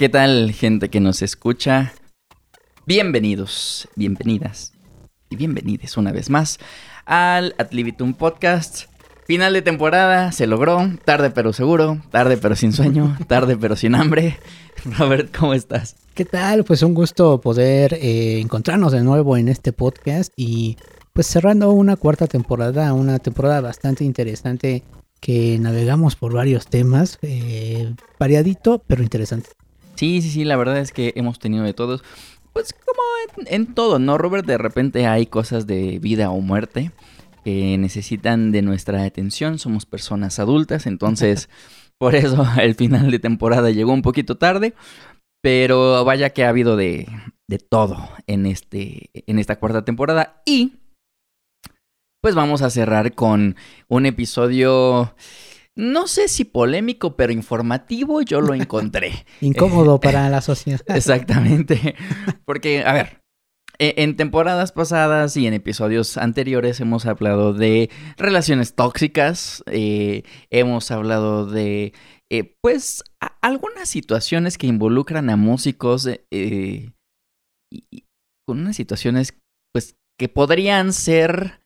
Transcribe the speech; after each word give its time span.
¿Qué 0.00 0.08
tal, 0.08 0.52
gente 0.52 0.88
que 0.88 0.98
nos 0.98 1.20
escucha? 1.20 1.92
Bienvenidos, 2.86 3.86
bienvenidas 3.96 4.72
y 5.28 5.36
bienvenides 5.36 5.98
una 5.98 6.10
vez 6.10 6.30
más 6.30 6.58
al 7.04 7.54
Atlibitum 7.58 8.14
Podcast. 8.14 8.86
Final 9.26 9.52
de 9.52 9.60
temporada, 9.60 10.32
se 10.32 10.46
logró, 10.46 10.88
tarde 11.04 11.28
pero 11.28 11.52
seguro, 11.52 12.00
tarde 12.10 12.38
pero 12.38 12.56
sin 12.56 12.72
sueño, 12.72 13.14
tarde 13.28 13.58
pero 13.58 13.76
sin 13.76 13.94
hambre. 13.94 14.38
Robert, 14.98 15.36
¿cómo 15.36 15.52
estás? 15.52 15.96
¿Qué 16.14 16.24
tal? 16.24 16.64
Pues 16.64 16.82
un 16.82 16.94
gusto 16.94 17.38
poder 17.42 17.92
eh, 17.92 18.40
encontrarnos 18.40 18.92
de 18.92 19.02
nuevo 19.02 19.36
en 19.36 19.50
este 19.50 19.74
podcast 19.74 20.32
y 20.34 20.78
pues 21.12 21.26
cerrando 21.26 21.72
una 21.72 21.96
cuarta 21.96 22.26
temporada, 22.26 22.94
una 22.94 23.18
temporada 23.18 23.60
bastante 23.60 24.04
interesante 24.04 24.82
que 25.20 25.58
navegamos 25.58 26.16
por 26.16 26.32
varios 26.32 26.68
temas, 26.68 27.18
eh, 27.20 27.92
variadito 28.18 28.82
pero 28.86 29.02
interesante. 29.02 29.50
Sí, 30.00 30.22
sí, 30.22 30.30
sí, 30.30 30.44
la 30.44 30.56
verdad 30.56 30.78
es 30.78 30.92
que 30.92 31.12
hemos 31.14 31.38
tenido 31.38 31.62
de 31.62 31.74
todos. 31.74 32.02
Pues 32.54 32.72
como 32.72 33.02
en, 33.36 33.54
en, 33.54 33.74
todo, 33.74 33.98
¿no, 33.98 34.16
Robert? 34.16 34.46
De 34.46 34.56
repente 34.56 35.06
hay 35.06 35.26
cosas 35.26 35.66
de 35.66 35.98
vida 35.98 36.30
o 36.30 36.40
muerte 36.40 36.90
que 37.44 37.76
necesitan 37.76 38.50
de 38.50 38.62
nuestra 38.62 39.04
atención. 39.04 39.58
Somos 39.58 39.84
personas 39.84 40.38
adultas, 40.38 40.86
entonces 40.86 41.50
por 41.98 42.14
eso 42.14 42.46
el 42.62 42.76
final 42.76 43.10
de 43.10 43.18
temporada 43.18 43.72
llegó 43.72 43.92
un 43.92 44.00
poquito 44.00 44.38
tarde. 44.38 44.72
Pero 45.42 46.02
vaya 46.02 46.30
que 46.30 46.44
ha 46.44 46.48
habido 46.48 46.76
de, 46.76 47.06
de 47.46 47.58
todo 47.58 48.08
en, 48.26 48.46
este, 48.46 49.10
en 49.12 49.38
esta 49.38 49.56
cuarta 49.56 49.84
temporada. 49.84 50.40
Y 50.46 50.78
pues 52.22 52.34
vamos 52.34 52.62
a 52.62 52.70
cerrar 52.70 53.12
con 53.12 53.54
un 53.88 54.06
episodio 54.06 55.14
no 55.80 56.06
sé 56.06 56.28
si 56.28 56.44
polémico, 56.44 57.16
pero 57.16 57.32
informativo, 57.32 58.20
yo 58.22 58.40
lo 58.40 58.54
encontré. 58.54 59.24
Incómodo 59.40 59.98
para 59.98 60.28
la 60.28 60.40
sociedad. 60.42 60.80
Exactamente. 60.86 61.96
Porque, 62.44 62.84
a 62.84 62.92
ver, 62.92 63.22
e, 63.78 63.94
en 63.98 64.16
temporadas 64.16 64.72
pasadas 64.72 65.36
y 65.36 65.46
en 65.46 65.54
episodios 65.54 66.18
anteriores 66.18 66.80
hemos 66.80 67.06
hablado 67.06 67.54
de 67.54 67.90
relaciones 68.18 68.74
tóxicas, 68.74 69.64
eh, 69.66 70.22
hemos 70.50 70.90
hablado 70.90 71.46
de, 71.46 71.94
eh, 72.30 72.54
pues, 72.60 73.02
algunas 73.40 73.88
situaciones 73.88 74.58
que 74.58 74.66
involucran 74.66 75.30
a 75.30 75.36
músicos 75.36 76.06
eh, 76.06 76.90
y, 77.72 78.04
con 78.46 78.60
unas 78.60 78.76
situaciones, 78.76 79.38
pues, 79.72 79.96
que 80.18 80.28
podrían 80.28 80.92
ser 80.92 81.60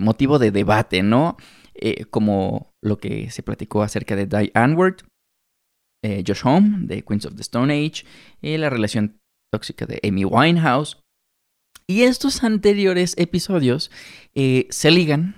motivo 0.00 0.38
de 0.38 0.50
debate, 0.50 1.02
¿no? 1.02 1.38
Eh, 1.78 2.06
como 2.06 2.72
lo 2.86 2.98
que 2.98 3.30
se 3.30 3.42
platicó 3.42 3.82
acerca 3.82 4.16
de 4.16 4.26
Diane 4.26 4.50
Anward, 4.54 5.02
eh, 6.04 6.22
Josh 6.26 6.42
Home 6.44 6.86
de 6.86 7.02
Queens 7.02 7.26
of 7.26 7.34
the 7.34 7.42
Stone 7.42 7.72
Age, 7.72 8.04
y 8.40 8.56
la 8.56 8.70
relación 8.70 9.18
tóxica 9.52 9.86
de 9.86 10.00
Amy 10.06 10.24
Winehouse. 10.24 11.02
Y 11.88 12.02
estos 12.02 12.42
anteriores 12.42 13.14
episodios 13.16 13.90
eh, 14.34 14.66
se 14.70 14.90
ligan 14.90 15.36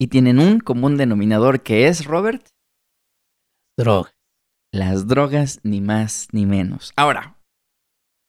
y 0.00 0.08
tienen 0.08 0.38
un 0.38 0.60
común 0.60 0.96
denominador 0.96 1.62
que 1.62 1.88
es, 1.88 2.04
Robert, 2.04 2.46
drogas. 3.78 4.14
Las 4.72 5.08
drogas, 5.08 5.60
ni 5.64 5.80
más 5.80 6.28
ni 6.32 6.46
menos. 6.46 6.92
Ahora, 6.96 7.36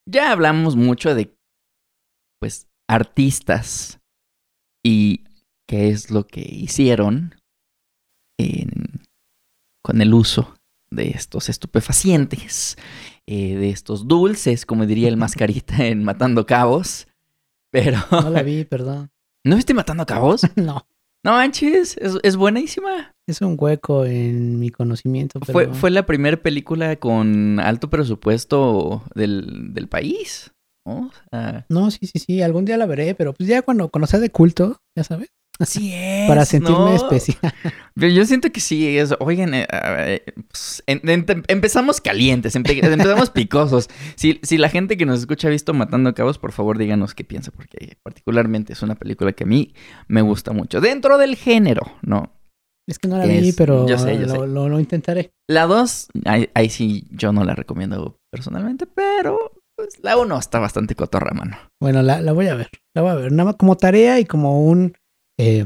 ya 0.09 0.31
hablamos 0.31 0.75
mucho 0.75 1.13
de, 1.13 1.35
pues, 2.39 2.67
artistas 2.89 3.99
y 4.83 5.23
qué 5.69 5.89
es 5.89 6.09
lo 6.09 6.25
que 6.25 6.41
hicieron 6.41 7.35
con 9.81 10.01
el 10.01 10.13
uso 10.13 10.55
de 10.91 11.09
estos 11.09 11.49
estupefacientes, 11.49 12.77
eh, 13.25 13.55
de 13.55 13.69
estos 13.69 14.07
dulces, 14.07 14.65
como 14.65 14.85
diría 14.85 15.07
el 15.07 15.17
mascarita 15.17 15.85
en 15.85 16.03
Matando 16.03 16.45
Cabos. 16.45 17.07
Pero. 17.71 17.97
No 18.11 18.29
la 18.29 18.43
vi, 18.43 18.65
perdón. 18.65 19.09
¿No 19.43 19.55
viste 19.55 19.73
Matando 19.73 20.05
Cabos? 20.05 20.41
no. 20.55 20.85
No 21.23 21.33
manches, 21.33 21.97
es, 21.97 22.35
buenísima. 22.35 23.13
Es 23.27 23.41
un 23.41 23.55
hueco 23.57 24.05
en 24.05 24.57
mi 24.57 24.71
conocimiento. 24.71 25.39
Fue, 25.41 25.67
fue 25.71 25.91
la 25.91 26.07
primera 26.07 26.35
película 26.35 26.95
con 26.95 27.59
alto 27.59 27.91
presupuesto 27.91 29.03
del, 29.13 29.71
del 29.75 29.87
país. 29.87 30.51
¿no? 30.83 31.11
no, 31.69 31.91
sí, 31.91 32.07
sí, 32.07 32.17
sí. 32.17 32.41
Algún 32.41 32.65
día 32.65 32.77
la 32.77 32.87
veré, 32.87 33.13
pero 33.13 33.33
pues 33.33 33.47
ya 33.47 33.61
cuando, 33.61 33.89
cuando 33.89 34.07
sea 34.07 34.19
de 34.19 34.31
culto, 34.31 34.81
ya 34.95 35.03
sabes. 35.03 35.29
Así 35.59 35.93
es. 35.95 36.27
Para 36.27 36.45
sentirme 36.45 36.95
especial. 36.95 37.53
Yo 37.95 38.25
siento 38.25 38.51
que 38.51 38.59
sí, 38.59 38.97
es, 38.97 39.13
oigan, 39.19 39.53
eh, 39.53 39.67
pues, 40.47 40.83
empezamos 40.87 42.01
calientes, 42.01 42.55
empezamos 42.55 43.29
picosos. 43.31 43.89
Si, 44.15 44.39
si 44.43 44.57
la 44.57 44.69
gente 44.69 44.97
que 44.97 45.05
nos 45.05 45.19
escucha 45.19 45.47
ha 45.47 45.51
visto 45.51 45.73
Matando 45.73 46.13
Cabos, 46.13 46.37
por 46.37 46.51
favor 46.51 46.77
díganos 46.77 47.13
qué 47.13 47.23
piensa, 47.23 47.51
porque 47.51 47.97
particularmente 48.03 48.73
es 48.73 48.81
una 48.81 48.95
película 48.95 49.33
que 49.33 49.43
a 49.43 49.47
mí 49.47 49.73
me 50.07 50.21
gusta 50.21 50.51
mucho. 50.51 50.81
Dentro 50.81 51.17
del 51.17 51.35
género, 51.35 51.83
¿no? 52.01 52.33
Es 52.87 52.97
que 52.97 53.07
no 53.07 53.17
la 53.17 53.25
vi, 53.25 53.53
pero 53.53 53.87
yo 53.87 53.97
sé, 53.97 54.15
yo 54.15 54.25
lo, 54.25 54.41
sé. 54.41 54.47
Lo, 54.47 54.79
intentaré. 54.79 55.31
La 55.47 55.67
2, 55.67 56.07
ahí, 56.25 56.69
sí 56.69 57.07
yo 57.11 57.31
no 57.31 57.43
la 57.43 57.53
recomiendo 57.53 58.17
personalmente, 58.31 58.87
pero 58.87 59.51
pues, 59.77 59.99
la 60.01 60.17
1 60.17 60.39
está 60.39 60.59
bastante 60.59 60.95
cotorra, 60.95 61.31
mano. 61.33 61.57
Bueno, 61.79 62.01
la, 62.01 62.21
la 62.21 62.33
voy 62.33 62.47
a 62.47 62.55
ver, 62.55 62.69
la 62.95 63.03
voy 63.03 63.11
a 63.11 63.15
ver. 63.15 63.31
Nada 63.31 63.45
más 63.45 63.55
como 63.55 63.77
tarea 63.77 64.19
y 64.19 64.25
como 64.25 64.65
un 64.65 64.93
eh, 65.41 65.65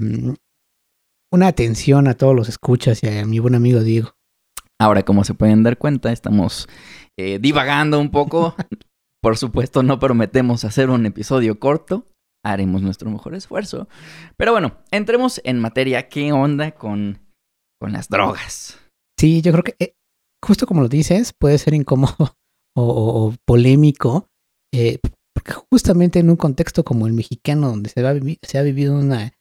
una 1.34 1.48
atención 1.48 2.08
a 2.08 2.14
todos 2.14 2.34
los 2.34 2.48
escuchas 2.48 3.04
y 3.04 3.10
a 3.10 3.26
mi 3.26 3.40
buen 3.40 3.56
amigo 3.56 3.82
Diego. 3.82 4.16
Ahora, 4.80 5.04
como 5.04 5.26
se 5.26 5.34
pueden 5.34 5.64
dar 5.64 5.78
cuenta, 5.78 6.14
estamos 6.14 6.70
eh, 7.18 7.40
divagando 7.40 8.00
un 8.00 8.10
poco. 8.10 8.56
Por 9.22 9.38
supuesto, 9.38 9.84
no 9.84 10.00
prometemos 10.00 10.64
hacer 10.64 10.90
un 10.90 11.06
episodio 11.06 11.60
corto. 11.60 12.06
Haremos 12.42 12.84
nuestro 12.84 13.10
mejor 13.10 13.36
esfuerzo. 13.36 13.90
Pero 14.38 14.54
bueno, 14.54 14.78
entremos 14.92 15.42
en 15.44 15.60
materia. 15.60 16.08
¿Qué 16.08 16.32
onda 16.32 16.72
con, 16.72 17.20
con 17.82 17.92
las 17.92 18.08
drogas? 18.08 18.80
Sí, 19.20 19.42
yo 19.42 19.52
creo 19.52 19.64
que 19.64 19.76
eh, 19.80 19.96
justo 20.42 20.68
como 20.68 20.84
lo 20.84 20.88
dices, 20.88 21.34
puede 21.38 21.58
ser 21.58 21.74
incómodo 21.74 22.38
o, 22.78 23.34
polémico. 23.46 24.30
Eh, 24.74 25.00
porque 25.34 25.54
justamente 25.70 26.20
en 26.20 26.30
un 26.30 26.38
contexto 26.38 26.86
como 26.86 27.08
el 27.08 27.14
mexicano, 27.14 27.70
donde 27.70 27.90
se, 27.90 28.02
va 28.02 28.14
se 28.42 28.58
ha 28.58 28.62
vivido 28.62 28.98
una 28.98 29.34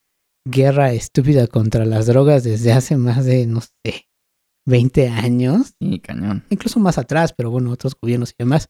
guerra 0.47 0.93
estúpida 0.93 1.47
contra 1.47 1.85
las 1.85 2.07
drogas 2.07 2.45
desde 2.45 2.73
hace 2.73 2.97
más 2.97 3.25
de, 3.25 3.47
no 3.47 3.61
sé, 3.61 4.07
20 4.67 5.09
años. 5.09 5.75
Sí, 5.81 6.01
cañón. 6.01 6.45
Incluso 6.51 6.81
más 6.81 6.99
atrás, 6.99 7.33
pero 7.37 7.51
bueno, 7.51 7.71
otros 7.71 7.95
gobiernos 8.01 8.31
y 8.31 8.35
demás. 8.39 8.69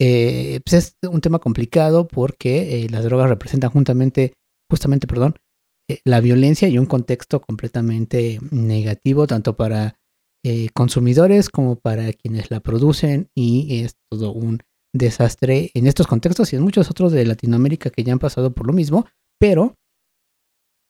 Eh, 0.00 0.60
pues 0.64 0.74
es 1.02 1.08
un 1.10 1.20
tema 1.20 1.38
complicado 1.38 2.08
porque 2.08 2.84
eh, 2.84 2.88
las 2.88 3.04
drogas 3.04 3.28
representan 3.28 3.70
justamente, 3.70 4.32
justamente, 4.70 5.06
perdón, 5.06 5.34
eh, 5.90 6.00
la 6.04 6.20
violencia 6.20 6.68
y 6.68 6.78
un 6.78 6.86
contexto 6.86 7.40
completamente 7.40 8.38
negativo, 8.50 9.26
tanto 9.26 9.56
para 9.56 9.96
consumidores 10.72 11.50
como 11.50 11.76
para 11.76 12.14
quienes 12.14 12.50
la 12.50 12.60
producen 12.60 13.28
y 13.34 13.82
es 13.82 13.96
todo 14.10 14.32
un 14.32 14.60
desastre 14.94 15.70
en 15.74 15.86
estos 15.86 16.06
contextos 16.06 16.50
y 16.50 16.56
en 16.56 16.62
muchos 16.62 16.90
otros 16.90 17.12
de 17.12 17.26
Latinoamérica 17.26 17.90
que 17.90 18.04
ya 18.04 18.14
han 18.14 18.18
pasado 18.18 18.50
por 18.54 18.66
lo 18.66 18.72
mismo, 18.72 19.04
pero 19.38 19.76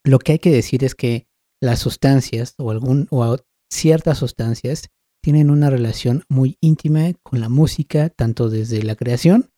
lo 0.05 0.19
que 0.19 0.33
hay 0.33 0.39
que 0.39 0.51
decir 0.51 0.85
es 0.85 0.95
que 0.95 1.27
las 1.63 1.79
sustancias 1.79 2.55
o, 2.59 2.71
algún, 2.71 3.07
o 3.11 3.37
ciertas 3.71 4.19
sustancias 4.19 4.89
tienen 5.23 5.51
una 5.51 5.71
relación 5.71 6.25
muy 6.29 6.57
íntima 6.61 7.13
con 7.23 7.41
la 7.41 7.49
música, 7.49 8.09
tanto 8.09 8.49
desde 8.49 8.83
la 8.83 8.97
creación 8.97 9.51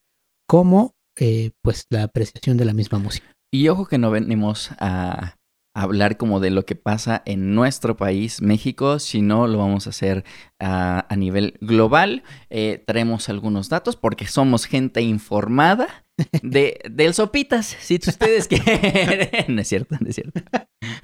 como 0.48 0.94
eh, 1.18 1.52
pues 1.62 1.86
la 1.90 2.04
apreciación 2.04 2.56
de 2.56 2.64
la 2.64 2.74
misma 2.74 2.98
música. 2.98 3.32
Y 3.52 3.68
ojo 3.68 3.86
que 3.86 3.98
no 3.98 4.10
venimos 4.10 4.70
a 4.78 5.36
hablar 5.74 6.16
como 6.16 6.40
de 6.40 6.50
lo 6.50 6.64
que 6.64 6.74
pasa 6.74 7.22
en 7.24 7.54
nuestro 7.54 7.96
país, 7.96 8.42
México, 8.42 8.98
sino 8.98 9.46
lo 9.46 9.58
vamos 9.58 9.86
a 9.86 9.90
hacer 9.90 10.24
a, 10.58 11.06
a 11.08 11.16
nivel 11.16 11.58
global. 11.60 12.22
Eh, 12.50 12.82
traemos 12.86 13.28
algunos 13.28 13.68
datos 13.68 13.96
porque 13.96 14.26
somos 14.26 14.66
gente 14.66 15.00
informada 15.00 16.04
de, 16.42 16.80
del 16.90 17.14
Sopitas, 17.14 17.76
si 17.80 17.96
ustedes 17.96 18.48
quieren. 18.48 19.30
no 19.54 19.60
es 19.60 19.68
cierto, 19.68 19.96
no 20.00 20.08
es 20.08 20.14
cierto. 20.14 20.40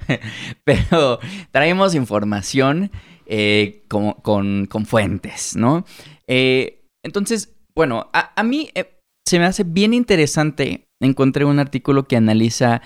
Pero 0.63 1.19
traemos 1.51 1.95
información 1.95 2.91
eh, 3.25 3.83
con, 3.87 4.13
con, 4.13 4.65
con, 4.65 4.85
fuentes, 4.85 5.55
¿no? 5.55 5.85
Eh, 6.27 6.85
entonces, 7.03 7.55
bueno, 7.75 8.09
a, 8.13 8.33
a 8.39 8.43
mí 8.43 8.69
eh, 8.75 8.99
se 9.25 9.39
me 9.39 9.45
hace 9.45 9.63
bien 9.63 9.93
interesante. 9.93 10.87
Encontré 11.01 11.45
un 11.45 11.59
artículo 11.59 12.07
que 12.07 12.17
analiza 12.17 12.81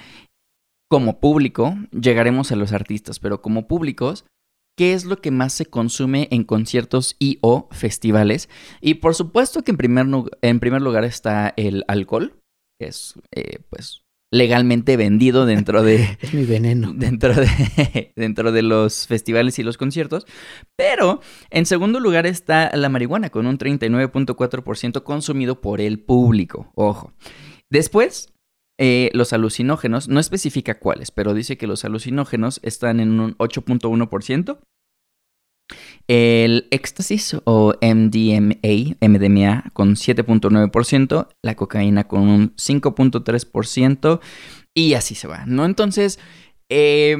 como 0.93 1.19
público, 1.19 1.75
llegaremos 1.89 2.51
a 2.51 2.55
los 2.55 2.71
artistas, 2.71 3.17
pero 3.17 3.41
como 3.41 3.67
públicos, 3.67 4.25
qué 4.77 4.93
es 4.93 5.05
lo 5.05 5.21
que 5.21 5.31
más 5.31 5.51
se 5.51 5.65
consume 5.65 6.27
en 6.29 6.43
conciertos 6.43 7.15
y 7.17 7.39
o 7.41 7.67
festivales. 7.71 8.47
Y 8.79 8.93
por 8.93 9.15
supuesto 9.15 9.63
que 9.63 9.71
en 9.71 9.77
primer, 9.77 10.05
en 10.43 10.59
primer 10.59 10.83
lugar 10.83 11.03
está 11.03 11.51
el 11.57 11.83
alcohol, 11.87 12.39
que 12.79 12.89
es 12.89 13.15
eh, 13.31 13.57
pues 13.71 14.03
legalmente 14.31 14.95
vendido 14.95 15.47
dentro 15.47 15.81
de... 15.81 16.15
es 16.21 16.31
mi 16.31 16.45
veneno. 16.45 16.93
Dentro 16.95 17.33
de, 17.33 18.13
dentro 18.15 18.51
de 18.51 18.61
los 18.61 19.07
festivales 19.07 19.57
y 19.57 19.63
los 19.63 19.77
conciertos. 19.77 20.27
Pero 20.75 21.21
en 21.49 21.65
segundo 21.65 21.99
lugar 21.99 22.27
está 22.27 22.69
la 22.75 22.89
marihuana, 22.89 23.31
con 23.31 23.47
un 23.47 23.57
39.4% 23.57 25.01
consumido 25.01 25.59
por 25.59 25.81
el 25.81 25.97
público. 25.97 26.71
Ojo. 26.75 27.13
Después 27.71 28.32
eh, 28.79 29.09
los 29.13 29.33
alucinógenos, 29.33 30.07
no 30.07 30.19
especifica 30.19 30.79
cuáles, 30.79 31.11
pero 31.11 31.33
dice 31.33 31.57
que 31.57 31.67
los 31.67 31.85
alucinógenos 31.85 32.59
están 32.63 32.99
en 32.99 33.19
un 33.19 33.37
8.1%. 33.37 34.59
El 36.07 36.67
éxtasis 36.71 37.37
o 37.45 37.73
MDMA, 37.81 38.97
MDMA 38.99 39.71
con 39.73 39.95
7.9%, 39.95 41.29
la 41.43 41.55
cocaína 41.55 42.07
con 42.07 42.21
un 42.27 42.55
5.3% 42.55 44.19
y 44.75 44.95
así 44.95 45.15
se 45.15 45.27
va, 45.27 45.45
¿no? 45.45 45.65
Entonces, 45.65 46.19
eh, 46.69 47.15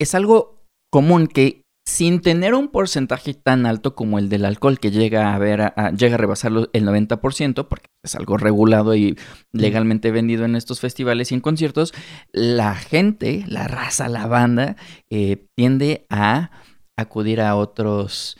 es 0.00 0.14
algo 0.14 0.64
común 0.90 1.26
que 1.26 1.62
sin 1.86 2.20
tener 2.20 2.54
un 2.54 2.68
porcentaje 2.68 3.32
tan 3.32 3.64
alto 3.64 3.94
como 3.94 4.18
el 4.18 4.28
del 4.28 4.44
alcohol 4.44 4.80
que 4.80 4.90
llega 4.90 5.34
a 5.34 5.38
ver 5.38 5.72
llega 5.96 6.16
a 6.16 6.18
rebasar 6.18 6.50
el 6.72 6.84
90%, 6.84 7.68
porque 7.68 7.86
es 8.04 8.16
algo 8.16 8.36
regulado 8.36 8.96
y 8.96 9.16
legalmente 9.52 10.10
vendido 10.10 10.44
en 10.44 10.56
estos 10.56 10.80
festivales 10.80 11.30
y 11.30 11.36
en 11.36 11.40
conciertos, 11.40 11.94
la 12.32 12.74
gente, 12.74 13.44
la 13.46 13.68
raza, 13.68 14.08
la 14.08 14.26
banda, 14.26 14.76
eh, 15.10 15.46
tiende 15.56 16.06
a 16.10 16.50
acudir 16.98 17.40
a 17.40 17.54
otros... 17.54 18.36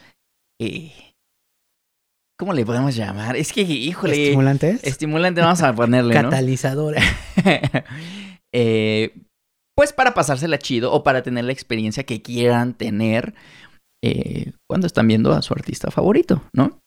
Eh, 0.61 0.93
¿Cómo 2.39 2.53
le 2.53 2.67
podemos 2.67 2.95
llamar? 2.95 3.37
Es 3.37 3.53
que, 3.53 3.63
híjole. 3.63 4.25
¿Estimulantes? 4.25 4.85
Estimulante, 4.85 5.41
vamos 5.41 5.63
a 5.63 5.75
ponerle. 5.75 6.13
Catalizadores. 6.13 7.03
eh, 8.53 9.26
pues 9.77 9.93
para 9.93 10.15
pasársela 10.15 10.59
chido 10.59 10.93
o 10.93 11.05
para 11.05 11.23
tener 11.23 11.45
la 11.45 11.53
experiencia 11.53 12.05
que 12.05 12.23
quieran 12.23 12.75
tener 12.75 13.35
eh, 14.03 14.53
cuando 14.67 14.87
están 14.87 15.07
viendo 15.07 15.33
a 15.33 15.43
su 15.43 15.53
artista 15.53 15.91
favorito, 15.91 16.43
¿no? 16.53 16.81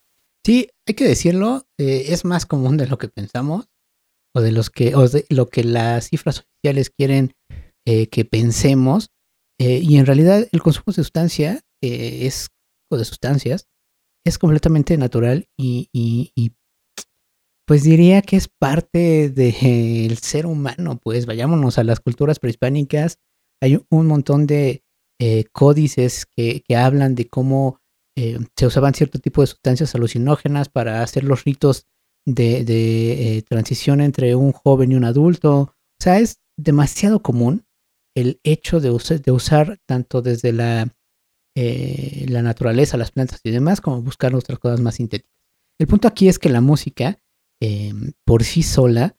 Sí, 0.46 0.70
hay 0.88 0.96
que 0.96 1.08
decirlo, 1.08 1.68
eh, 1.78 2.06
es 2.08 2.26
más 2.26 2.46
común 2.46 2.78
de 2.78 2.88
lo 2.88 2.98
que 2.98 3.08
pensamos 3.08 3.68
o 4.36 4.42
de 4.42 4.52
los 4.52 4.70
que 4.70 4.96
o 4.96 5.08
de 5.08 5.26
lo 5.30 5.48
que 5.50 5.64
las 5.64 6.10
cifras 6.10 6.40
oficiales 6.40 6.90
quieren 6.90 7.34
eh, 7.86 8.08
que 8.08 8.26
pensemos 8.26 9.10
y 9.62 9.98
en 9.98 10.06
realidad 10.06 10.48
el 10.54 10.62
consumo 10.62 10.86
de 10.88 10.94
sustancia 10.94 11.60
es 11.82 12.48
o 12.90 12.96
de 12.96 13.04
sustancias 13.04 13.68
es 14.26 14.38
completamente 14.38 14.98
natural 14.98 15.50
y, 15.58 15.90
y 15.92 16.54
pues 17.70 17.84
diría 17.84 18.24
que 18.24 18.36
es 18.36 18.48
parte 18.48 19.30
del 19.30 20.18
ser 20.18 20.48
humano, 20.48 21.00
pues 21.00 21.28
vayámonos 21.28 21.78
a 21.78 21.84
las 21.84 22.00
culturas 22.00 22.40
prehispánicas, 22.40 23.20
hay 23.62 23.80
un 23.92 24.08
montón 24.08 24.48
de 24.48 24.84
eh, 25.20 25.44
códices 25.52 26.26
que, 26.26 26.64
hablan 26.76 27.14
de 27.14 27.30
cómo 27.30 27.80
eh, 28.18 28.40
se 28.58 28.66
usaban 28.66 28.96
cierto 28.96 29.20
tipo 29.20 29.42
de 29.42 29.48
sustancias 29.48 29.94
alucinógenas 29.94 30.68
para 30.68 31.04
hacer 31.04 31.24
los 31.24 31.44
ritos 31.44 31.86
de, 32.26 32.62
eh, 32.62 33.44
transición 33.44 34.02
entre 34.02 34.34
un 34.34 34.52
joven 34.52 34.92
y 34.92 34.96
un 34.96 35.06
adulto. 35.06 35.60
O 35.60 35.76
sea, 36.00 36.18
es 36.18 36.42
demasiado 36.58 37.22
común 37.22 37.68
el 38.16 38.40
hecho 38.44 38.80
de, 38.80 38.90
de 39.24 39.32
usar 39.32 39.78
tanto 39.86 40.24
desde 40.24 40.54
la, 40.54 40.92
la 41.54 42.42
naturaleza, 42.42 42.98
las 42.98 43.12
plantas 43.12 43.42
y 43.44 43.52
demás, 43.52 43.80
como 43.80 44.02
buscar 44.02 44.34
otras 44.34 44.58
cosas 44.58 44.82
más 44.82 44.96
sintéticas. 44.96 45.38
El 45.78 45.86
punto 45.86 46.08
aquí 46.08 46.30
es 46.30 46.40
que 46.40 46.50
la 46.50 46.62
música 46.62 47.22
Em, 47.62 48.14
por 48.26 48.44
sí 48.44 48.64
sola 48.64 49.16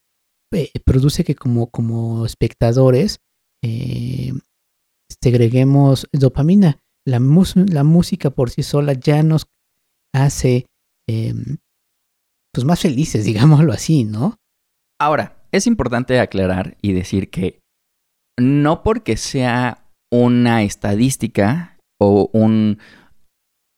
eh, 0.52 0.72
produce 0.84 1.24
que 1.24 1.34
como, 1.34 1.70
como 1.70 2.24
espectadores 2.24 3.20
eh, 3.62 4.32
segreguemos 5.22 6.08
dopamina. 6.12 6.78
La, 7.06 7.18
la, 7.18 7.84
música 7.84 8.30
por 8.30 8.50
sí 8.50 8.62
sola 8.62 8.92
ya 8.94 9.22
nos 9.22 9.46
hace 10.14 10.66
em, 11.08 11.58
pues 12.52 12.64
más 12.64 12.80
felices, 12.80 13.24
digámoslo 13.26 13.72
así, 13.72 14.04
¿no? 14.04 14.36
Ahora, 14.98 15.46
es 15.52 15.66
importante 15.66 16.20
aclarar 16.20 16.76
y 16.82 16.92
decir 16.92 17.30
que 17.30 17.60
no 18.38 18.82
porque 18.82 19.16
sea 19.16 19.86
una 20.12 20.62
estadística 20.62 21.78
o 22.00 22.30
un, 22.32 22.78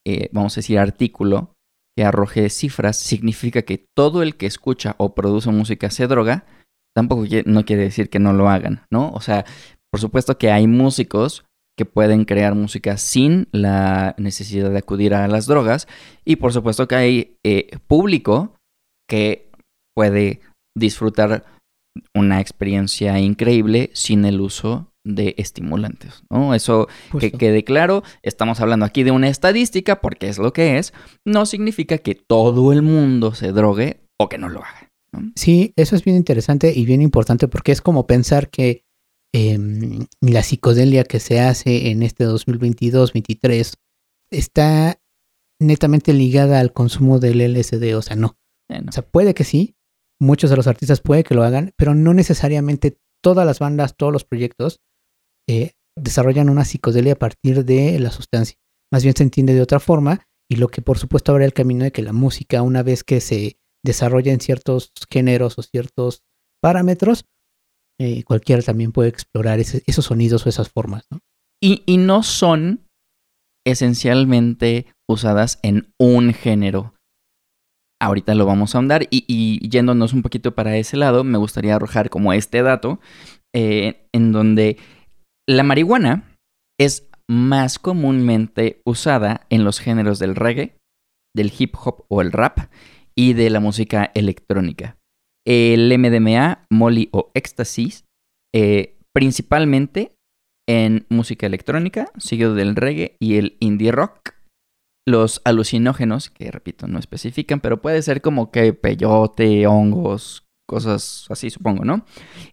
eh, 0.07 0.29
vamos 0.33 0.57
a 0.57 0.61
decir, 0.61 0.79
artículo, 0.79 1.53
que 1.97 2.05
arroje 2.05 2.49
cifras 2.51 2.97
significa 2.97 3.63
que 3.63 3.85
todo 3.97 4.23
el 4.23 4.37
que 4.37 4.47
escucha 4.47 4.95
o 4.99 5.15
produce 5.15 5.51
música 5.51 5.91
se 5.91 6.07
droga, 6.07 6.45
tampoco 6.95 7.25
no 7.47 7.65
quiere 7.65 7.83
decir 7.83 8.11
que 8.11 8.19
no 8.19 8.33
lo 8.33 8.49
hagan, 8.49 8.87
¿no? 8.91 9.11
O 9.13 9.21
sea, 9.21 9.45
por 9.91 10.01
supuesto 10.01 10.39
que 10.39 10.51
hay 10.51 10.67
músicos 10.67 11.45
que 11.77 11.85
pueden 11.85 12.25
crear 12.25 12.55
música 12.55 12.97
sin 12.99 13.49
la 13.53 14.15
necesidad 14.19 14.71
de 14.71 14.79
acudir 14.79 15.15
a 15.15 15.27
las 15.29 15.47
drogas 15.47 15.89
y 16.25 16.37
por 16.37 16.53
supuesto 16.53 16.87
que 16.87 16.95
hay 16.95 17.37
eh, 17.45 17.79
público 17.87 18.57
que 19.09 19.51
puede 19.95 20.41
disfrutar 20.77 21.45
una 22.15 22.41
experiencia 22.41 23.19
increíble 23.19 23.91
sin 23.95 24.25
el 24.25 24.41
uso 24.41 24.92
de 25.05 25.35
estimulantes, 25.37 26.23
¿no? 26.31 26.55
Eso 26.55 26.89
que 27.19 27.33
quede 27.33 27.65
claro, 27.65 28.03
estamos 28.23 28.61
hablando 28.61 28.87
aquí 28.87 29.03
de 29.03 29.11
una 29.11 29.29
estadística 29.29 30.01
porque 30.01 30.29
es 30.29 30.39
lo 30.39 30.53
que 30.53 30.79
es, 30.79 30.93
no 31.27 31.47
significa 31.47 31.99
que 31.99 32.15
todo 32.15 32.73
el 32.73 32.83
mundo 32.83 33.35
se 33.35 33.53
drogue 33.53 34.01
o 34.19 34.29
que 34.29 34.39
no 34.39 34.49
lo 34.49 34.61
haga. 34.61 34.91
Sí, 35.35 35.75
eso 35.77 35.95
es 35.95 36.05
bien 36.05 36.17
interesante 36.17 36.73
y 36.75 36.87
bien 36.87 37.03
importante 37.03 37.49
porque 37.49 37.73
es 37.73 37.83
como 37.83 38.07
pensar 38.07 38.49
que 38.49 38.85
em, 39.35 40.07
la 40.21 40.43
psicodelia 40.43 41.05
que 41.05 41.21
se 41.21 41.41
hace 41.41 41.91
en 41.91 42.03
este 42.03 42.27
2022-23 42.27 43.75
está 44.31 44.99
netamente 45.61 46.13
ligada 46.13 46.61
al 46.61 46.73
consumo 46.73 47.19
del 47.19 47.41
LSD, 47.41 47.95
o 47.97 48.03
sea, 48.03 48.17
no. 48.17 48.39
Eh, 48.71 48.81
o 48.89 48.93
sea, 48.93 49.03
puede 49.03 49.35
que 49.35 49.45
sí, 49.45 49.77
muchos 50.19 50.49
de 50.51 50.57
los 50.57 50.67
artistas 50.67 51.01
puede 51.01 51.25
que 51.25 51.35
lo 51.35 51.45
hagan, 51.45 51.73
pero 51.77 51.95
no 51.95 52.15
necesariamente 52.15 52.99
todas 53.23 53.47
las 53.47 53.59
bandas, 53.59 53.97
todos 53.97 54.13
los 54.13 54.25
proyectos 54.25 54.81
eh, 55.49 55.73
desarrollan 55.97 56.49
una 56.49 56.65
psicodelia 56.65 57.15
a 57.15 57.19
partir 57.19 57.65
de 57.65 57.99
la 57.99 58.11
sustancia. 58.11 58.57
Más 58.93 59.03
bien 59.03 59.15
se 59.17 59.23
entiende 59.23 59.55
de 59.55 59.63
otra 59.63 59.81
forma 59.81 60.27
y 60.51 60.57
lo 60.57 60.69
que 60.69 60.83
por 60.83 60.99
supuesto 60.99 61.33
abre 61.33 61.45
el 61.45 61.55
camino 61.55 61.85
de 61.85 61.93
que 61.93 62.03
la 62.03 62.13
música, 62.13 62.63
una 62.63 62.83
vez 62.83 63.05
que 63.05 63.21
se 63.21 63.57
desarrolla 63.85 64.33
en 64.33 64.41
ciertos 64.41 64.93
géneros 65.11 65.59
o 65.59 65.63
ciertos 65.63 66.23
parámetros, 66.63 67.25
eh, 68.01 68.25
cualquiera 68.25 68.63
también 68.63 68.93
puede 68.93 69.09
explorar 69.09 69.61
esos 69.61 70.05
sonidos 70.05 70.45
o 70.45 70.49
esas 70.49 70.69
formas. 70.69 71.07
Y, 71.63 71.97
no 71.97 72.25
son 72.25 72.89
esencialmente 73.65 74.87
usadas 75.09 75.61
en 75.63 75.95
un 75.99 76.35
género. 76.35 76.95
Ahorita 78.01 78.35
lo 78.35 78.45
vamos 78.45 78.75
a 78.75 78.79
ahondar 78.79 79.07
y, 79.11 79.69
yéndonos 79.69 80.13
un 80.13 80.23
poquito 80.23 80.55
para 80.55 80.77
ese 80.77 80.97
lado, 80.97 81.23
me 81.23 81.39
gustaría 81.39 81.77
arrojar 81.77 82.11
como 82.11 82.33
este 82.33 82.63
dato 82.63 82.99
eh, 83.55 84.09
en 84.13 84.33
donde 84.33 84.79
la 85.49 85.63
marihuana 85.63 86.37
es 86.81 87.09
más 87.29 87.79
comúnmente 87.79 88.81
usada 88.85 89.47
en 89.51 89.65
los 89.65 89.81
géneros 89.81 90.19
del 90.19 90.37
reggae, 90.37 90.77
del 91.35 91.53
hip 91.57 91.75
hop 91.83 92.05
o 92.09 92.21
el 92.21 92.33
rap 92.33 92.59
y 93.17 93.33
de 93.33 93.51
la 93.51 93.61
música 93.61 94.11
electrónica. 94.15 94.97
El 95.47 95.97
MDMA, 95.99 96.67
molly 96.71 97.09
o 97.13 97.31
éxtasis, 97.35 98.05
eh, 98.55 98.99
principalmente 99.15 100.15
en 100.69 101.07
música 101.09 101.47
electrónica, 101.47 102.11
seguido 102.17 102.55
del 102.55 102.77
reggae 102.77 103.17
y 103.21 103.37
el 103.37 103.57
indie 103.61 103.93
rock. 103.93 104.35
Los 105.07 105.43
alucinógenos, 105.45 106.31
que 106.31 106.51
repito, 106.53 106.87
no 106.87 107.01
especifican, 107.01 107.61
pero 107.61 107.83
puede 107.83 108.03
ser 108.03 108.23
como 108.23 108.53
que 108.53 108.73
peyote, 108.73 109.67
hongos, 109.67 110.42
cosas 110.67 111.27
así, 111.31 111.51
supongo, 111.51 111.85
¿no? 111.85 112.05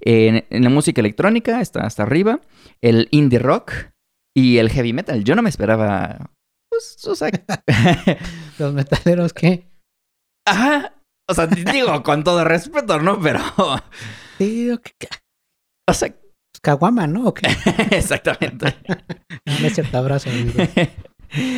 En, 0.02 0.46
en 0.50 0.64
la 0.64 0.70
música 0.70 1.02
electrónica 1.02 1.62
está 1.62 1.86
hasta 1.86 2.04
arriba, 2.04 2.42
el 2.82 3.08
indie 3.12 3.40
rock 3.40 3.74
y 4.36 4.58
el 4.58 4.70
heavy 4.70 4.94
metal. 4.94 5.24
Yo 5.24 5.36
no 5.36 5.42
me 5.42 5.50
esperaba, 5.50 6.32
pues, 6.70 7.06
o 7.08 7.16
sea, 7.16 7.30
Los 8.60 8.74
metaleros 8.74 9.34
que... 9.34 9.68
ajá, 10.46 10.94
o 11.30 11.34
sea, 11.34 11.48
digo 11.48 12.04
con 12.04 12.24
todo 12.24 12.44
respeto, 12.44 13.00
¿no? 13.00 13.20
Pero, 13.22 13.40
Sí, 14.38 14.70
que... 14.98 15.08
o 15.88 15.94
sea, 15.94 16.10
Pues, 16.10 16.62
caguama, 16.62 17.08
¿no? 17.08 17.28
¿O 17.28 17.34
qué? 17.34 17.48
exactamente. 17.92 18.76
No, 19.46 19.60
no 19.60 19.68
es 19.68 19.74
cierto, 19.74 19.98
abrazo, 19.98 20.30
amigo. 20.30 20.64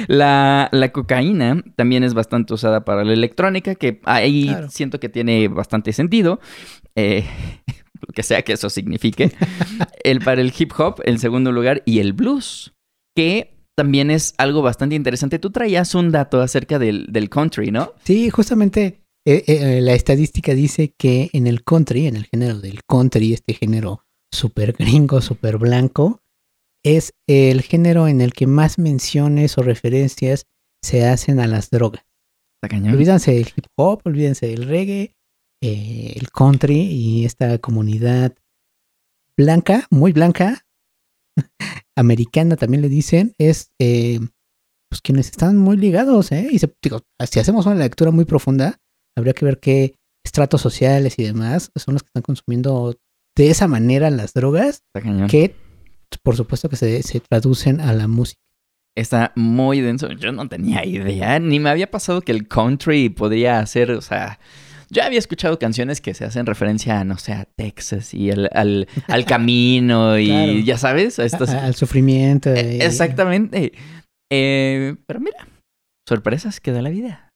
La, 0.07 0.69
la 0.71 0.91
cocaína 0.91 1.63
también 1.75 2.03
es 2.03 2.13
bastante 2.13 2.53
usada 2.53 2.83
para 2.85 3.03
la 3.03 3.13
electrónica, 3.13 3.75
que 3.75 3.99
ahí 4.05 4.47
Claro. 4.47 4.69
siento 4.69 4.99
que 4.99 5.09
tiene 5.09 5.47
bastante 5.47 5.93
sentido, 5.93 6.39
eh, 6.95 7.23
lo 8.01 8.07
que 8.13 8.23
sea 8.23 8.41
que 8.41 8.53
eso 8.53 8.69
signifique. 8.69 9.31
el, 10.03 10.19
para 10.21 10.41
el 10.41 10.53
hip 10.57 10.71
hop, 10.77 11.01
en 11.05 11.19
segundo 11.19 11.51
lugar, 11.51 11.83
y 11.85 11.99
el 11.99 12.13
blues, 12.13 12.73
que 13.15 13.57
también 13.75 14.11
es 14.11 14.33
algo 14.37 14.61
bastante 14.61 14.95
interesante. 14.95 15.39
Tú 15.39 15.49
traías 15.51 15.95
un 15.95 16.11
dato 16.11 16.41
acerca 16.41 16.77
del, 16.79 17.07
del 17.09 17.29
country, 17.29 17.71
¿no? 17.71 17.93
Sí, 18.03 18.29
justamente 18.29 19.01
eh, 19.25 19.43
eh, 19.47 19.79
la 19.81 19.93
estadística 19.93 20.53
dice 20.53 20.93
que 20.97 21.29
en 21.33 21.47
el 21.47 21.63
country, 21.63 22.07
en 22.07 22.15
el 22.15 22.25
género 22.25 22.59
del 22.59 22.81
country, 22.87 23.33
este 23.33 23.53
género 23.53 24.03
súper 24.33 24.73
gringo, 24.73 25.21
súper 25.21 25.57
blanco, 25.57 26.19
es 26.83 27.13
el 27.27 27.61
género 27.61 28.07
en 28.07 28.21
el 28.21 28.33
que 28.33 28.47
más 28.47 28.77
menciones 28.79 29.57
o 29.57 29.61
referencias 29.63 30.45
se 30.83 31.05
hacen 31.05 31.39
a 31.39 31.47
las 31.47 31.69
drogas. 31.69 32.03
Olvídense 32.93 33.31
del 33.33 33.47
hip 33.55 33.65
hop, 33.75 34.01
olvídense 34.05 34.47
del 34.47 34.67
reggae, 34.67 35.15
eh, 35.63 36.13
el 36.15 36.29
country 36.31 36.79
y 36.81 37.25
esta 37.25 37.57
comunidad 37.59 38.35
blanca, 39.37 39.85
muy 39.89 40.11
blanca, 40.11 40.65
americana 41.95 42.55
también 42.55 42.81
le 42.81 42.89
dicen, 42.89 43.33
es 43.37 43.71
eh, 43.79 44.19
pues 44.89 45.01
quienes 45.01 45.27
están 45.27 45.57
muy 45.57 45.77
ligados, 45.77 46.31
¿eh? 46.31 46.47
Y 46.51 46.59
se- 46.59 46.73
digo, 46.81 47.01
si 47.29 47.39
hacemos 47.39 47.65
una 47.65 47.75
lectura 47.75 48.11
muy 48.11 48.25
profunda, 48.25 48.79
habría 49.17 49.33
que 49.33 49.45
ver 49.45 49.59
qué 49.59 49.95
estratos 50.25 50.61
sociales 50.61 51.15
y 51.17 51.23
demás 51.23 51.71
son 51.75 51.93
los 51.95 52.03
que 52.03 52.07
están 52.07 52.23
consumiendo 52.23 52.95
de 53.35 53.49
esa 53.49 53.67
manera 53.67 54.09
las 54.09 54.33
drogas, 54.33 54.83
que 55.27 55.55
por 56.23 56.35
supuesto 56.35 56.69
que 56.69 56.75
se, 56.75 57.01
se 57.03 57.19
traducen 57.19 57.79
a 57.81 57.93
la 57.93 58.07
música. 58.07 58.39
Está 58.95 59.31
muy 59.35 59.79
denso. 59.81 60.11
Yo 60.11 60.31
no 60.31 60.47
tenía 60.49 60.85
idea, 60.85 61.39
ni 61.39 61.59
me 61.59 61.69
había 61.69 61.89
pasado 61.89 62.21
que 62.21 62.31
el 62.33 62.47
country 62.47 63.09
podría 63.09 63.59
hacer, 63.59 63.91
o 63.91 64.01
sea, 64.01 64.37
yo 64.89 65.01
había 65.03 65.19
escuchado 65.19 65.57
canciones 65.57 66.01
que 66.01 66.13
se 66.13 66.25
hacen 66.25 66.45
referencia 66.45 66.99
a, 66.99 67.03
no 67.05 67.17
sé, 67.17 67.31
a 67.31 67.45
Texas 67.45 68.13
y 68.13 68.29
al, 68.31 68.49
al, 68.53 68.89
al 69.07 69.25
camino 69.25 70.19
y 70.19 70.27
Claro. 70.27 70.51
ya 70.59 70.77
sabes, 70.77 71.19
a 71.19 71.23
estas... 71.25 71.49
Al 71.51 71.75
sufrimiento. 71.75 72.49
Eh, 72.53 72.77
y- 72.77 72.81
Exactamente. 72.81 73.71
Eh, 74.29 74.95
pero 75.07 75.21
mira, 75.21 75.47
sorpresas 76.07 76.59
que 76.59 76.73
da 76.73 76.81
la 76.81 76.89
vida. 76.89 77.29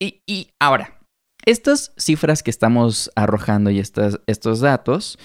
Y, 0.00 0.22
y 0.26 0.50
ahora, 0.60 0.98
estas 1.46 1.92
cifras 1.96 2.42
que 2.42 2.50
estamos 2.50 3.12
arrojando 3.14 3.70
y 3.70 3.78
estas, 3.78 4.18
estos 4.26 4.58
datos 4.58 5.16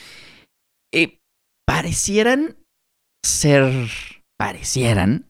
eh, 0.94 1.18
parecieran 1.66 2.57
ser, 3.28 3.90
parecieran 4.38 5.30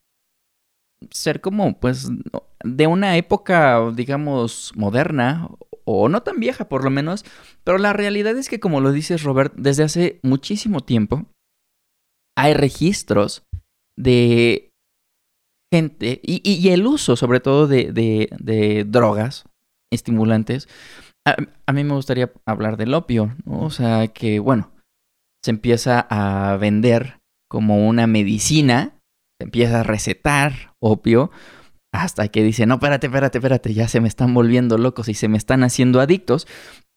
ser 1.11 1.41
como, 1.41 1.79
pues, 1.79 2.09
de 2.63 2.87
una 2.87 3.17
época, 3.17 3.91
digamos, 3.93 4.71
moderna 4.75 5.49
o 5.85 6.09
no 6.09 6.21
tan 6.21 6.39
vieja 6.39 6.67
por 6.67 6.83
lo 6.83 6.89
menos, 6.89 7.23
pero 7.63 7.77
la 7.77 7.93
realidad 7.93 8.37
es 8.37 8.49
que, 8.49 8.59
como 8.59 8.81
lo 8.81 8.91
dices, 8.91 9.23
Robert, 9.23 9.53
desde 9.55 9.83
hace 9.83 10.19
muchísimo 10.23 10.81
tiempo 10.81 11.25
hay 12.37 12.53
registros 12.53 13.43
de 13.97 14.69
gente 15.73 16.19
y, 16.23 16.41
y- 16.49 16.69
el 16.69 16.85
uso 16.85 17.15
sobre 17.15 17.39
todo 17.39 17.67
de, 17.67 17.91
de- 17.91 18.85
drogas 18.87 19.45
estimulantes. 19.91 20.67
A, 21.25 21.73
mí 21.73 21.83
me 21.83 21.93
gustaría 21.93 22.31
hablar 22.45 22.77
del 22.77 22.93
opio. 22.93 23.35
O 23.45 23.69
sea, 23.69 24.07
que 24.07 24.39
bueno, 24.39 24.71
se 25.43 25.51
empieza 25.51 26.07
a 26.09 26.57
vender 26.57 27.16
como 27.49 27.87
una 27.87 28.07
medicina, 28.07 28.99
empieza 29.39 29.81
a 29.81 29.83
recetar 29.83 30.73
opio, 30.79 31.31
hasta 31.93 32.27
que 32.27 32.43
dice, 32.43 32.65
no, 32.65 32.75
espérate, 32.75 33.07
espérate, 33.07 33.37
espérate, 33.37 33.73
ya 33.73 33.87
se 33.87 34.01
me 34.01 34.07
están 34.07 34.33
volviendo 34.33 34.77
locos 34.77 35.09
y 35.09 35.13
se 35.13 35.27
me 35.27 35.37
están 35.37 35.63
haciendo 35.63 35.99
adictos. 35.99 36.47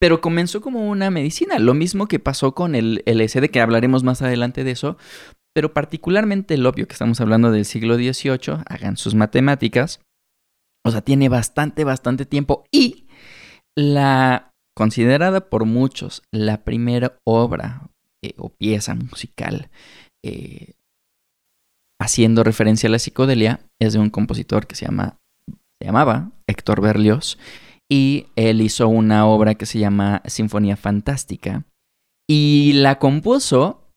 Pero 0.00 0.20
comenzó 0.20 0.60
como 0.60 0.88
una 0.88 1.10
medicina, 1.10 1.58
lo 1.58 1.74
mismo 1.74 2.06
que 2.06 2.18
pasó 2.18 2.54
con 2.54 2.74
el 2.74 3.02
LSD, 3.06 3.50
que 3.50 3.60
hablaremos 3.60 4.02
más 4.02 4.22
adelante 4.22 4.64
de 4.64 4.72
eso, 4.72 4.96
pero 5.54 5.74
particularmente 5.74 6.54
el 6.54 6.66
opio 6.66 6.86
que 6.86 6.94
estamos 6.94 7.20
hablando 7.20 7.50
del 7.50 7.64
siglo 7.64 7.96
XVIII, 7.96 8.62
hagan 8.66 8.96
sus 8.96 9.14
matemáticas, 9.14 10.00
o 10.84 10.90
sea, 10.90 11.02
tiene 11.02 11.28
bastante, 11.28 11.84
bastante 11.84 12.24
tiempo 12.24 12.64
y 12.72 13.06
la 13.76 14.52
considerada 14.74 15.50
por 15.50 15.66
muchos 15.66 16.22
la 16.32 16.64
primera 16.64 17.18
obra 17.24 17.90
eh, 18.22 18.34
o 18.38 18.48
pieza 18.48 18.94
musical 18.94 19.68
eh, 20.24 20.74
haciendo 22.00 22.44
referencia 22.44 22.88
a 22.88 22.90
la 22.90 22.98
psicodelia 22.98 23.60
es 23.80 23.92
de 23.92 23.98
un 23.98 24.10
compositor 24.10 24.66
que 24.66 24.74
se 24.74 24.86
llama 24.86 25.18
se 25.80 25.86
llamaba 25.86 26.30
Héctor 26.46 26.80
Berlioz 26.80 27.38
y 27.90 28.26
él 28.36 28.60
hizo 28.60 28.88
una 28.88 29.26
obra 29.26 29.54
que 29.54 29.66
se 29.66 29.78
llama 29.78 30.22
Sinfonía 30.26 30.76
Fantástica 30.76 31.64
y 32.28 32.74
la 32.74 32.98
compuso 32.98 33.88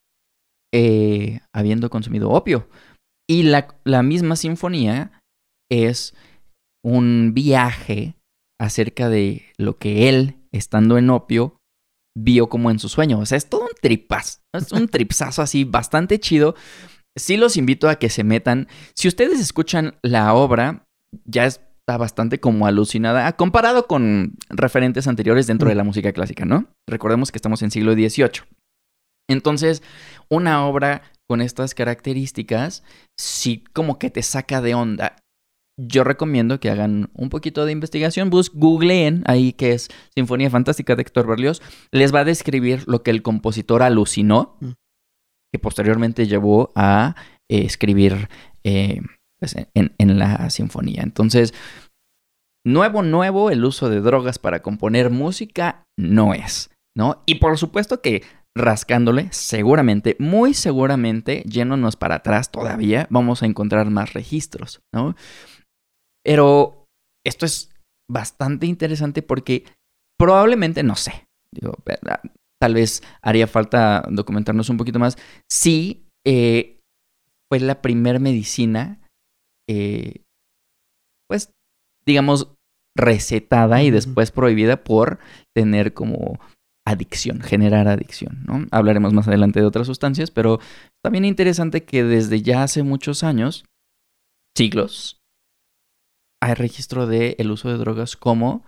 eh, 0.73 1.41
habiendo 1.53 1.91
consumido 1.91 2.31
opio. 2.31 2.67
Y 3.29 3.43
la, 3.43 3.67
la 3.83 4.01
misma 4.01 4.35
sinfonía 4.35 5.21
es 5.71 6.15
un 6.83 7.33
viaje 7.35 8.15
acerca 8.59 9.07
de 9.07 9.43
lo 9.57 9.77
que 9.77 10.09
él, 10.09 10.37
estando 10.51 10.97
en 10.97 11.11
opio, 11.11 11.57
vio 12.17 12.47
como 12.47 12.71
en 12.71 12.79
su 12.79 12.89
sueño. 12.89 13.19
O 13.19 13.25
sea, 13.25 13.37
es 13.37 13.47
todo 13.47 13.61
un 13.61 13.75
tripazo. 13.81 14.39
Es 14.53 14.71
un 14.71 14.87
tripsazo 14.89 15.41
así 15.41 15.63
bastante 15.63 16.19
chido. 16.19 16.55
Sí 17.15 17.37
los 17.37 17.57
invito 17.57 17.89
a 17.89 17.95
que 17.95 18.09
se 18.09 18.23
metan. 18.23 18.67
Si 18.95 19.07
ustedes 19.07 19.39
escuchan 19.39 19.95
la 20.01 20.33
obra, 20.33 20.85
ya 21.25 21.45
está 21.45 21.97
bastante 21.97 22.39
como 22.39 22.65
alucinada, 22.65 23.31
comparado 23.33 23.87
con 23.87 24.35
referentes 24.49 25.07
anteriores 25.07 25.47
dentro 25.47 25.69
de 25.69 25.75
la 25.75 25.83
música 25.83 26.11
clásica, 26.11 26.45
¿no? 26.45 26.67
Recordemos 26.89 27.31
que 27.31 27.37
estamos 27.37 27.61
en 27.61 27.71
siglo 27.71 27.93
XVIII. 27.93 28.43
Entonces, 29.29 29.83
una 30.29 30.65
obra 30.65 31.03
con 31.29 31.41
estas 31.41 31.73
características, 31.73 32.83
sí 33.19 33.63
como 33.73 33.99
que 33.99 34.09
te 34.09 34.21
saca 34.21 34.61
de 34.61 34.75
onda. 34.75 35.15
Yo 35.77 36.03
recomiendo 36.03 36.59
que 36.59 36.69
hagan 36.69 37.09
un 37.13 37.29
poquito 37.29 37.65
de 37.65 37.71
investigación, 37.71 38.29
bus, 38.29 38.51
googleen 38.53 39.23
ahí 39.25 39.53
que 39.53 39.71
es 39.71 39.89
Sinfonía 40.13 40.49
Fantástica 40.49 40.95
de 40.95 41.01
Héctor 41.01 41.27
Berlioz. 41.27 41.61
Les 41.91 42.13
va 42.13 42.19
a 42.19 42.25
describir 42.25 42.83
lo 42.85 43.01
que 43.01 43.11
el 43.11 43.23
compositor 43.23 43.81
alucinó, 43.81 44.57
Mm. 44.61 44.71
que 45.51 45.59
posteriormente 45.59 46.27
llevó 46.27 46.71
a 46.75 47.15
eh, 47.49 47.65
escribir 47.65 48.29
eh, 48.63 49.01
pues, 49.39 49.55
en, 49.73 49.93
en 49.97 50.19
la 50.19 50.49
sinfonía. 50.49 51.01
Entonces, 51.03 51.53
nuevo, 52.65 53.01
nuevo, 53.03 53.49
el 53.51 53.65
uso 53.65 53.89
de 53.89 54.01
drogas 54.01 54.39
para 54.39 54.61
componer 54.61 55.09
música 55.09 55.85
no 55.97 56.33
es, 56.33 56.69
¿no? 56.95 57.23
Y 57.25 57.35
por 57.35 57.57
supuesto 57.57 58.01
que 58.01 58.23
rascándole, 58.55 59.27
seguramente, 59.31 60.15
muy 60.19 60.53
seguramente, 60.53 61.43
yéndonos 61.47 61.95
para 61.95 62.15
atrás 62.15 62.51
todavía, 62.51 63.07
vamos 63.09 63.41
a 63.41 63.47
encontrar 63.47 63.89
más 63.89 64.13
registros, 64.13 64.81
¿no? 64.93 65.15
Pero 66.23 66.85
esto 67.25 67.45
es 67.45 67.71
bastante 68.09 68.65
interesante 68.65 69.21
porque 69.21 69.65
probablemente, 70.17 70.83
no 70.83 70.95
sé, 70.95 71.25
digo, 71.51 71.73
¿verdad? 71.85 72.21
tal 72.63 72.75
vez 72.75 73.03
haría 73.21 73.45
falta 73.45 74.07
documentarnos 74.09 74.69
un 74.69 74.77
poquito 74.77 74.97
más, 74.97 75.17
si 75.51 76.07
eh, 76.25 76.79
fue 77.51 77.59
la 77.59 77.81
primer 77.81 78.21
medicina, 78.21 79.01
eh, 79.69 80.21
pues, 81.29 81.51
digamos, 82.05 82.53
recetada 82.97 83.83
y 83.83 83.91
después 83.91 84.31
prohibida 84.31 84.81
por 84.85 85.19
tener 85.53 85.93
como 85.93 86.39
adicción, 86.87 87.41
generar 87.41 87.89
adicción, 87.89 88.45
¿no? 88.45 88.65
Hablaremos 88.71 89.11
más 89.11 89.27
adelante 89.27 89.59
de 89.59 89.65
otras 89.65 89.87
sustancias, 89.87 90.31
pero 90.31 90.59
bien 91.11 91.25
interesante 91.25 91.83
que 91.83 92.05
desde 92.05 92.41
ya 92.41 92.63
hace 92.63 92.81
muchos 92.83 93.25
años, 93.25 93.65
siglos, 94.55 95.17
hay 96.43 96.53
registro 96.53 97.07
de 97.07 97.35
el 97.39 97.51
uso 97.51 97.69
de 97.69 97.77
drogas 97.77 98.15
como... 98.15 98.63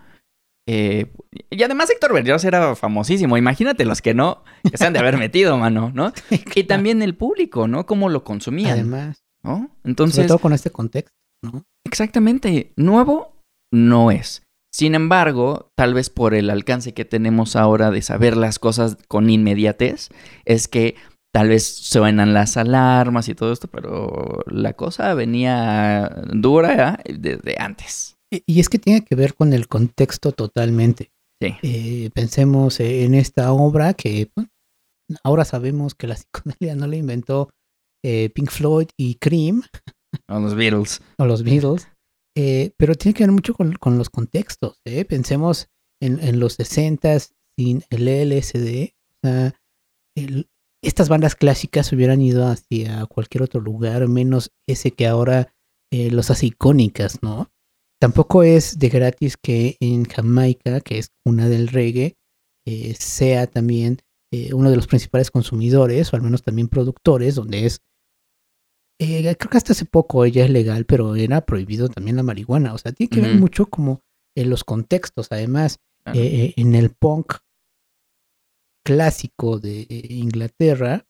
eh, 0.67 1.11
y 1.49 1.63
además 1.63 1.89
Héctor 1.89 2.13
Berlioz 2.13 2.43
era 2.43 2.75
famosísimo, 2.75 3.37
imagínate 3.37 3.85
los 3.85 4.01
que 4.01 4.13
no, 4.13 4.43
que 4.69 4.77
se 4.77 4.85
han 4.85 4.93
de 4.93 4.99
haber 4.99 5.17
metido, 5.17 5.57
mano, 5.65 5.91
¿no? 5.93 6.11
Y 6.55 6.63
también 6.63 7.01
el 7.01 7.15
público, 7.15 7.67
¿no? 7.67 7.85
Cómo 7.85 8.09
lo 8.09 8.23
consumían, 8.23 8.73
Además, 8.73 9.23
¿no? 9.43 9.55
sobre 9.57 9.89
Entonces, 9.91 10.27
todo 10.27 10.39
con 10.39 10.53
este 10.53 10.71
contexto, 10.71 11.11
¿no? 11.43 11.63
exactamente, 11.85 12.73
nuevo 12.75 13.41
no 13.71 14.11
es. 14.11 14.41
Sin 14.73 14.93
embargo, 14.93 15.69
tal 15.77 15.93
vez 15.93 16.09
por 16.09 16.33
el 16.33 16.49
alcance 16.49 16.93
que 16.93 17.05
tenemos 17.05 17.55
ahora 17.55 17.91
de 17.91 18.01
saber 18.01 18.35
las 18.35 18.59
cosas 18.59 18.97
con 19.07 19.29
inmediatez, 19.29 20.09
es 20.43 20.67
que 20.67 20.95
tal 21.35 21.49
vez 21.49 21.67
suenan 21.67 22.33
las 22.33 22.55
alarmas 22.55 23.27
y 23.27 23.35
todo 23.35 23.51
esto, 23.51 23.67
pero 23.67 24.39
la 24.47 24.71
cosa 24.71 25.13
venía 25.15 26.23
dura 26.31 26.97
desde 27.03 27.57
antes. 27.59 28.15
Y 28.31 28.61
es 28.61 28.69
que 28.69 28.79
tiene 28.79 29.03
que 29.03 29.15
ver 29.15 29.33
con 29.33 29.51
el 29.51 29.67
contexto 29.67 30.31
totalmente. 30.31 31.11
Sí. 31.41 31.55
Eh, 31.61 32.09
pensemos 32.13 32.79
en 32.79 33.15
esta 33.15 33.51
obra 33.51 33.93
que 33.95 34.31
bueno, 34.33 34.49
ahora 35.25 35.43
sabemos 35.43 35.93
que 35.93 36.07
la 36.07 36.15
psicodelia 36.15 36.73
no 36.73 36.87
la 36.87 36.95
inventó 36.95 37.49
eh, 38.01 38.29
Pink 38.29 38.49
Floyd 38.49 38.87
y 38.95 39.15
Cream. 39.15 39.63
O 40.29 40.39
los 40.39 40.55
Beatles. 40.55 41.01
O 41.17 41.25
los 41.25 41.43
Beatles. 41.43 41.89
Eh, 42.37 42.71
pero 42.77 42.95
tiene 42.95 43.13
que 43.13 43.23
ver 43.25 43.33
mucho 43.33 43.53
con, 43.53 43.73
con 43.73 43.97
los 43.97 44.09
contextos. 44.09 44.79
¿eh? 44.85 45.03
Pensemos 45.03 45.67
en, 46.01 46.21
en, 46.21 46.39
los 46.39 46.53
60 46.53 47.19
sin 47.59 47.83
el 47.89 48.05
LSD. 48.05 48.93
O 49.09 49.27
sea, 49.27 49.53
el, 50.15 50.47
estas 50.85 51.09
bandas 51.09 51.35
clásicas 51.35 51.91
hubieran 51.91 52.21
ido 52.21 52.47
hacia 52.47 53.05
cualquier 53.07 53.43
otro 53.43 53.59
lugar, 53.59 54.07
menos 54.07 54.51
ese 54.67 54.91
que 54.91 55.07
ahora 55.07 55.53
eh, 55.91 56.11
los 56.11 56.29
hace 56.29 56.47
icónicas, 56.47 57.21
¿no? 57.23 57.51
Tampoco 57.99 58.43
es 58.43 58.77
de 58.77 58.89
gratis 58.89 59.37
que 59.37 59.77
en 59.79 60.05
Jamaica, 60.05 60.81
que 60.81 60.99
es 60.99 61.11
una 61.25 61.49
del 61.49 61.69
reggae, 61.69 62.17
eh, 62.67 62.93
sea 62.99 63.47
también 63.47 63.99
eh, 64.31 64.53
uno 64.53 64.69
de 64.69 64.75
los 64.75 64.87
principales 64.87 65.31
consumidores, 65.31 66.11
o 66.11 66.15
al 66.15 66.21
menos 66.21 66.43
también 66.43 66.67
productores, 66.67 67.35
donde 67.35 67.65
es 67.65 67.81
creo 68.97 69.35
que 69.35 69.57
hasta 69.57 69.73
hace 69.73 69.85
poco 69.85 70.23
ella 70.23 70.45
es 70.45 70.49
legal, 70.49 70.85
pero 70.85 71.15
era 71.15 71.45
prohibido 71.45 71.89
también 71.89 72.15
la 72.15 72.23
marihuana. 72.23 72.73
O 72.73 72.77
sea, 72.77 72.93
tiene 72.93 73.09
que 73.09 73.19
ver 73.19 73.35
mucho 73.35 73.65
como 73.65 74.01
en 74.37 74.49
los 74.49 74.63
contextos. 74.63 75.27
Además, 75.31 75.79
en 76.05 76.75
el 76.75 76.91
punk 76.91 77.33
clásico 78.85 79.59
de 79.59 79.81
eh, 79.89 80.07
Inglaterra, 80.11 81.05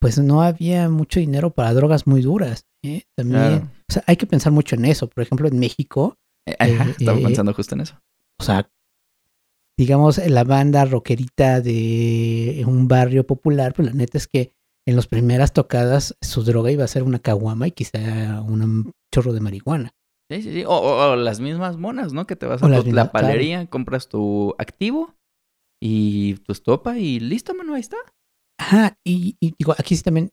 pues 0.00 0.18
no 0.18 0.42
había 0.42 0.88
mucho 0.88 1.20
dinero 1.20 1.50
para 1.54 1.72
drogas 1.72 2.06
muy 2.06 2.20
duras. 2.20 2.66
¿eh? 2.84 3.04
También, 3.16 3.60
Claro. 3.60 3.70
o 3.88 3.92
sea, 3.92 4.04
hay 4.06 4.16
que 4.16 4.26
pensar 4.26 4.52
mucho 4.52 4.76
en 4.76 4.84
eso. 4.84 5.08
Por 5.08 5.22
ejemplo, 5.22 5.48
en 5.48 5.58
México, 5.58 6.16
Eh, 6.48 6.54
ajá, 6.58 6.84
Eh, 6.90 6.94
estaba 6.98 7.18
eh, 7.18 7.22
pensando 7.22 7.52
justo 7.54 7.74
en 7.74 7.80
eso. 7.80 7.98
o 8.40 8.44
sea, 8.44 8.68
digamos, 9.78 10.18
la 10.28 10.44
banda 10.44 10.84
rockerita 10.84 11.60
de 11.60 12.62
un 12.66 12.86
barrio 12.88 13.26
popular, 13.26 13.74
pues 13.74 13.88
la 13.88 13.94
neta 13.94 14.16
es 14.18 14.28
que 14.28 14.52
en 14.86 14.94
las 14.96 15.06
primeras 15.08 15.52
tocadas 15.52 16.16
su 16.20 16.44
droga 16.44 16.70
iba 16.70 16.84
a 16.84 16.88
ser 16.88 17.02
una 17.02 17.18
caguama 17.18 17.66
y 17.66 17.72
quizá 17.72 18.40
un 18.42 18.92
chorro 19.12 19.32
de 19.32 19.40
marihuana. 19.40 19.90
Sí, 20.30 20.42
sí, 20.42 20.52
sí. 20.52 20.64
O, 20.64 20.70
o- 20.70 21.10
o 21.12 21.16
las 21.16 21.40
mismas 21.40 21.76
monas, 21.78 22.12
¿no? 22.12 22.26
Que 22.26 22.36
te 22.36 22.46
vas 22.46 22.62
a 22.62 22.68
la 22.68 23.10
palería, 23.12 23.66
compras 23.66 24.08
tu 24.08 24.54
activo 24.58 25.15
y 25.82 26.34
tu 26.36 26.52
estopa 26.52 26.98
y 26.98 27.20
listo, 27.20 27.54
mano, 27.54 27.74
ahí 27.74 27.80
está. 27.80 27.96
Ajá, 28.58 28.96
y, 29.04 29.36
y 29.40 29.54
digo, 29.58 29.74
aquí 29.78 29.96
sí 29.96 30.02
también 30.02 30.30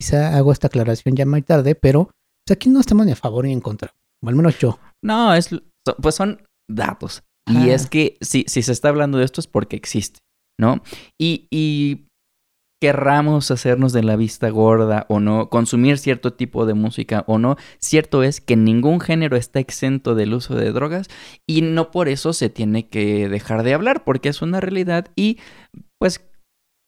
quizá 0.00 0.36
hago 0.36 0.52
esta 0.52 0.66
aclaración 0.68 1.14
ya 1.14 1.26
muy 1.26 1.42
tarde, 1.42 1.74
pero 1.74 2.10
pues, 2.46 2.56
aquí 2.56 2.68
no 2.68 2.80
estamos 2.80 3.06
ni 3.06 3.12
a 3.12 3.16
favor 3.16 3.44
ni 3.44 3.52
en 3.52 3.60
contra, 3.60 3.94
o 4.24 4.28
al 4.28 4.34
menos 4.34 4.58
yo. 4.58 4.78
No, 5.04 5.34
es, 5.34 5.50
pues 6.00 6.14
son 6.14 6.42
datos. 6.68 7.22
Y 7.48 7.70
es 7.70 7.88
que 7.88 8.16
si, 8.20 8.44
si 8.46 8.62
se 8.62 8.70
está 8.70 8.90
hablando 8.90 9.18
de 9.18 9.24
esto 9.24 9.40
es 9.40 9.48
porque 9.48 9.74
existe, 9.74 10.20
¿no? 10.60 10.82
Y, 11.18 11.48
y 11.50 12.06
querramos 12.80 13.50
hacernos 13.50 13.92
de 13.92 14.02
la 14.02 14.16
vista 14.16 14.48
gorda 14.48 15.04
o 15.08 15.20
no, 15.20 15.50
consumir 15.50 15.98
cierto 15.98 16.32
tipo 16.32 16.64
de 16.64 16.74
música 16.74 17.24
o 17.26 17.38
no, 17.38 17.56
cierto 17.78 18.22
es 18.22 18.40
que 18.40 18.56
ningún 18.56 19.00
género 19.00 19.36
está 19.36 19.60
exento 19.60 20.14
del 20.14 20.32
uso 20.32 20.54
de 20.54 20.72
drogas 20.72 21.08
y 21.46 21.62
no 21.62 21.90
por 21.90 22.08
eso 22.08 22.32
se 22.32 22.48
tiene 22.48 22.88
que 22.88 23.28
dejar 23.28 23.62
de 23.62 23.74
hablar, 23.74 24.02
porque 24.04 24.30
es 24.30 24.40
una 24.40 24.60
realidad 24.60 25.08
y 25.14 25.38
pues 26.00 26.26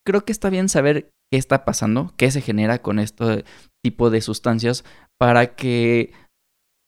creo 0.06 0.24
que 0.24 0.32
está 0.32 0.48
bien 0.48 0.68
saber 0.68 1.10
qué 1.30 1.38
está 1.38 1.64
pasando, 1.64 2.14
qué 2.16 2.30
se 2.30 2.40
genera 2.40 2.80
con 2.80 2.98
este 2.98 3.44
tipo 3.84 4.08
de 4.08 4.22
sustancias 4.22 4.84
para 5.20 5.54
que 5.54 6.12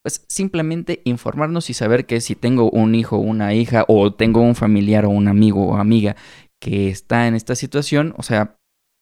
pues 0.03 0.23
simplemente 0.29 1.01
informarnos 1.03 1.69
y 1.69 1.73
saber 1.73 2.05
que 2.05 2.21
si 2.21 2.35
tengo 2.35 2.69
un 2.69 2.93
hijo, 2.93 3.17
una 3.17 3.53
hija 3.53 3.85
o 3.87 4.13
tengo 4.13 4.41
un 4.41 4.55
familiar 4.55 5.05
o 5.05 5.09
un 5.09 5.27
amigo 5.27 5.65
o 5.65 5.77
amiga 5.77 6.15
que 6.61 6.89
está 6.89 7.27
en 7.27 7.35
esta 7.35 7.55
situación, 7.55 8.13
o 8.17 8.23
sea, 8.23 8.55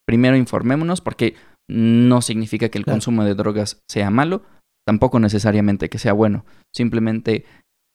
primero 0.07 0.35
informémonos 0.37 1.01
porque 1.01 1.35
no 1.69 2.21
significa 2.21 2.69
que 2.69 2.77
el 2.77 2.83
Claro. 2.83 2.95
consumo 2.95 3.23
de 3.23 3.35
drogas 3.35 3.81
sea 3.89 4.09
malo, 4.09 4.43
tampoco 4.85 5.19
necesariamente 5.19 5.89
que 5.89 5.97
sea 5.99 6.13
bueno, 6.13 6.45
simplemente 6.75 7.45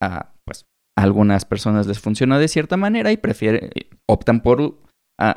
a 0.01 0.33
pues 0.45 0.65
a 0.97 1.03
algunas 1.03 1.45
personas 1.45 1.85
les 1.87 1.99
funciona 1.99 2.39
de 2.39 2.47
cierta 2.47 2.77
manera 2.77 3.11
y 3.11 3.17
prefieren 3.17 3.69
optan 4.09 4.41
por 4.41 4.79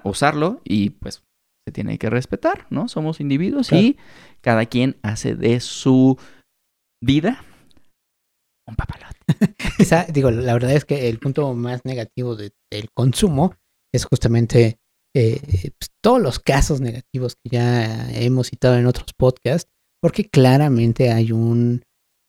usarlo 0.04 0.60
y 0.64 0.90
pues 0.90 1.24
se 1.68 1.72
tiene 1.72 1.98
que 1.98 2.08
respetar, 2.10 2.66
¿no? 2.70 2.88
Somos 2.88 3.20
individuos 3.20 3.68
Claro. 3.68 3.84
y 3.84 3.98
cada 4.40 4.66
quien 4.66 4.96
hace 5.02 5.34
de 5.36 5.60
su 5.60 6.18
vida 7.04 7.44
un 8.66 8.76
papalote. 8.76 9.18
Quizá, 9.76 10.04
digo, 10.04 10.30
la 10.30 10.52
verdad 10.54 10.72
es 10.72 10.84
que 10.84 11.08
el 11.08 11.18
punto 11.18 11.52
más 11.54 11.84
negativo 11.84 12.36
de- 12.36 12.52
del 12.70 12.88
consumo 12.94 13.54
es 13.92 14.04
justamente 14.06 14.78
eh, 15.14 15.40
pues, 15.78 15.90
todos 16.02 16.20
los 16.20 16.38
casos 16.38 16.80
negativos 16.80 17.36
que 17.36 17.50
ya 17.50 18.10
hemos 18.12 18.48
citado 18.48 18.76
en 18.76 18.86
otros 18.86 19.12
podcasts, 19.16 19.70
porque 20.02 20.28
claramente 20.28 21.10
hay 21.10 21.32
un 21.32 21.82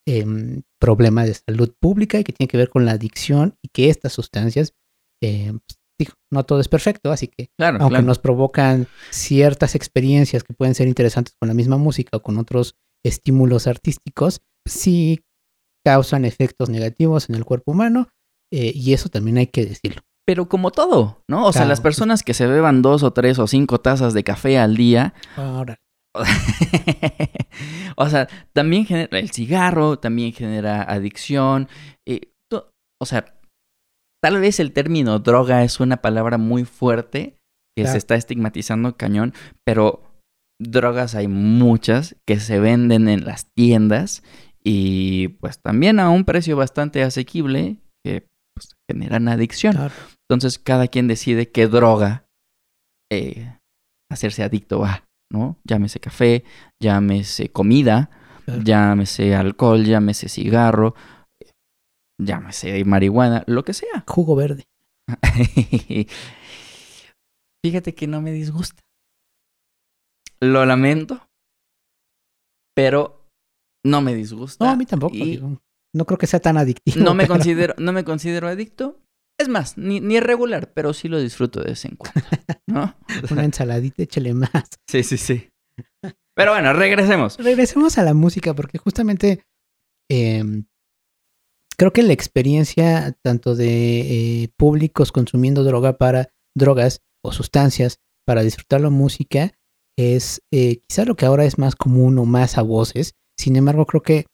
em, 0.08 0.64
problema 0.80 1.26
de 1.26 1.34
salud 1.34 1.74
pública 1.80 2.20
y 2.20 2.24
que 2.24 2.34
tiene 2.34 2.50
que 2.50 2.58
ver 2.58 2.70
con 2.70 2.86
la 2.86 2.92
adicción 2.92 3.56
y 3.64 3.70
que 3.70 3.90
estas 3.90 4.14
sustancias, 4.14 4.74
eh, 5.22 5.52
pues, 5.52 5.80
digo, 6.00 6.14
no 6.32 6.46
todo 6.46 6.60
es 6.60 6.68
perfecto, 6.68 7.12
así 7.12 7.28
que 7.28 7.50
Claro, 7.58 7.78
aunque 7.80 7.94
claro. 7.94 8.06
nos 8.06 8.20
provocan 8.20 8.88
ciertas 9.12 9.76
experiencias 9.76 10.44
que 10.44 10.54
pueden 10.54 10.76
ser 10.76 10.88
interesantes 10.88 11.36
con 11.40 11.48
la 11.48 11.54
misma 11.54 11.78
música 11.78 12.18
o 12.18 12.22
con 12.22 12.38
otros 12.38 12.76
estímulos 13.06 13.68
artísticos, 13.68 14.42
sí 14.68 15.22
causan 15.86 16.26
efectos 16.26 16.70
negativos 16.70 17.30
en 17.30 17.36
el 17.36 17.46
cuerpo 17.46 17.72
humano 17.72 18.10
eh, 18.52 18.72
y 18.74 18.94
eso 18.94 19.10
también 19.10 19.38
hay 19.38 19.48
que 19.48 19.66
decirlo. 19.66 20.02
Pero 20.26 20.48
como 20.48 20.72
todo, 20.72 21.22
¿no? 21.30 21.46
O 21.46 21.52
sea, 21.54 21.66
las 21.66 21.82
personas 21.82 22.24
que 22.24 22.34
se 22.34 22.48
beban 22.48 22.82
dos 22.82 23.04
o 23.04 23.12
tres 23.12 23.40
o 23.40 23.48
cinco 23.48 23.80
tazas 23.82 24.14
de 24.14 24.24
café 24.24 24.58
al 24.58 24.78
día, 24.78 25.14
Ahora, 25.36 25.78
o 27.98 28.10
sea, 28.10 28.28
también 28.54 28.86
genera 28.86 29.20
el 29.20 29.32
cigarro, 29.32 29.98
también 30.00 30.34
genera 30.34 30.82
adicción. 30.84 31.68
eh, 32.08 32.22
o 33.02 33.06
sea, 33.06 33.26
tal 34.24 34.40
vez 34.40 34.62
el 34.62 34.72
término 34.72 35.20
droga 35.20 35.64
es 35.66 35.82
una 35.82 35.98
palabra 35.98 36.38
muy 36.38 36.64
fuerte 36.64 37.36
que 37.76 37.82
Claro. 37.84 37.92
se 37.92 37.98
está 37.98 38.16
estigmatizando 38.16 38.96
cañón, 38.96 39.34
pero 39.66 40.04
drogas 40.62 41.16
hay 41.16 41.28
muchas 41.28 42.16
que 42.26 42.40
se 42.40 42.60
venden 42.60 43.10
en 43.10 43.26
las 43.26 43.48
tiendas 43.54 44.24
y 44.64 45.30
pues 45.42 45.60
también 45.62 46.00
a 46.00 46.10
un 46.12 46.24
precio 46.24 46.56
bastante 46.56 47.04
asequible 47.04 47.78
generan 48.90 49.28
adicción. 49.28 49.74
claro, 49.76 49.94
Entonces 50.30 50.60
cada 50.60 50.88
quien 50.88 51.08
decide 51.08 51.52
qué 51.52 51.68
droga 51.68 52.26
eh, 53.12 53.58
hacerse 54.12 54.44
adicto 54.44 54.84
a, 54.86 55.06
¿no? 55.32 55.58
Llámese 55.64 56.00
café, 56.00 56.44
llámese 56.82 57.50
comida, 57.52 58.10
Claro. 58.46 58.62
llámese 58.64 59.36
alcohol, 59.36 59.86
llámese 59.86 60.28
cigarro, 60.28 60.96
llámese 62.22 62.84
marihuana, 62.84 63.44
lo 63.48 63.64
que 63.64 63.74
sea. 63.74 64.04
jugo 64.08 64.36
verde. 64.36 64.66
Fíjate 67.66 67.96
que 67.96 68.08
no 68.08 68.22
me 68.22 68.32
disgusta. 68.32 68.82
Lo 70.42 70.66
lamento, 70.66 71.26
pero 72.76 73.30
no 73.86 74.02
me 74.02 74.14
disgusta. 74.14 74.66
No, 74.66 74.72
a 74.72 74.76
mí 74.76 74.86
tampoco. 74.86 75.16
y 75.16 75.24
digo, 75.38 75.62
no 75.94 76.06
creo 76.06 76.18
que 76.18 76.28
sea 76.28 76.40
tan 76.40 76.58
adictivo. 76.58 77.04
no 77.04 77.14
me 77.14 77.24
pero- 77.24 77.36
considero, 77.36 77.74
no 77.78 77.92
me 77.94 78.04
considero 78.04 78.48
adicto. 78.48 79.00
Es 79.40 79.50
más, 79.50 79.78
ni, 79.80 80.00
ni 80.00 80.18
es 80.18 80.24
regular, 80.24 80.72
pero 80.74 80.94
sí 80.94 81.08
lo 81.08 81.20
disfruto 81.20 81.60
de 81.62 81.70
vez 81.72 81.86
en 81.86 81.96
cuando. 81.96 82.22
¿No? 82.68 82.96
Una 83.32 83.44
ensaladita, 83.46 84.04
échale 84.04 84.34
más. 84.34 84.52
Sí, 84.88 85.04
sí, 85.04 85.18
sí. 85.18 85.50
Pero 86.36 86.52
bueno, 86.52 86.72
regresemos. 86.74 87.38
Regresemos 87.38 87.98
a 87.98 88.04
la 88.04 88.14
música 88.14 88.54
porque 88.54 88.78
justamente 88.78 89.44
em, 90.10 90.66
creo 91.78 91.92
que 91.94 92.04
la 92.04 92.14
experiencia 92.14 93.16
tanto 93.24 93.56
de 93.56 94.44
eh, 94.44 94.50
públicos 94.58 95.12
consumiendo 95.12 95.64
droga 95.64 95.98
para 95.98 96.30
drogas 96.56 97.02
o 97.24 97.32
sustancias 97.32 97.98
para 98.26 98.44
disfrutar 98.44 98.82
la 98.82 98.90
música 98.92 99.54
es 99.98 100.42
eh, 100.52 100.78
quizá 100.88 101.06
lo 101.06 101.16
que 101.16 101.26
ahora 101.26 101.46
es 101.46 101.58
más 101.58 101.76
común 101.76 102.18
o 102.20 102.26
más 102.26 102.58
a 102.58 102.62
voces. 102.62 103.14
Sin 103.40 103.56
embargo, 103.56 103.86
creo 103.88 104.02
que 104.04 104.26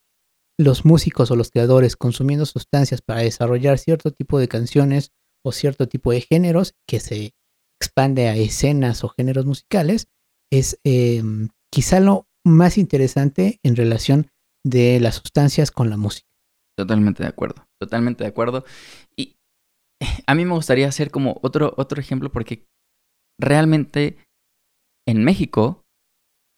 los 0.60 0.84
músicos 0.84 1.32
o 1.32 1.38
los 1.38 1.52
creadores 1.52 1.95
consumiendo 1.95 2.45
sustancias 2.45 3.02
para 3.02 3.22
desarrollar 3.22 3.80
cierto 3.80 4.12
tipo 4.12 4.38
de 4.39 4.50
canciones 4.50 5.13
o 5.43 5.54
cierto 5.54 5.88
tipo 5.88 6.12
de 6.12 6.19
géneros 6.19 6.74
que 6.86 7.00
se 7.00 7.34
expande 7.82 8.28
a 8.28 8.36
escenas 8.36 9.06
o 9.06 9.10
géneros 9.10 9.45
musicales 9.45 10.10
es 10.52 10.78
em, 10.84 11.48
quizá 11.72 12.02
lo 12.02 12.28
más 12.45 12.78
interesante 12.78 13.60
en 13.63 13.78
relación 13.78 14.32
de 14.65 15.00
las 15.00 15.15
sustancias 15.15 15.72
con 15.72 15.89
la 15.89 15.95
música. 15.95 16.28
Totalmente 16.78 17.24
de 17.24 17.30
acuerdo. 17.30 17.65
Totalmente 17.80 18.26
de 18.26 18.30
acuerdo. 18.30 18.65
Y 19.15 19.38
a 20.28 20.36
mí 20.36 20.43
me 20.43 20.56
gustaría 20.56 20.89
hacer 20.89 21.10
como 21.10 21.39
otro, 21.41 21.74
otro 21.78 22.02
ejemplo 22.02 22.34
porque 22.34 22.67
realmente 23.39 24.17
en 25.08 25.24
México 25.24 25.86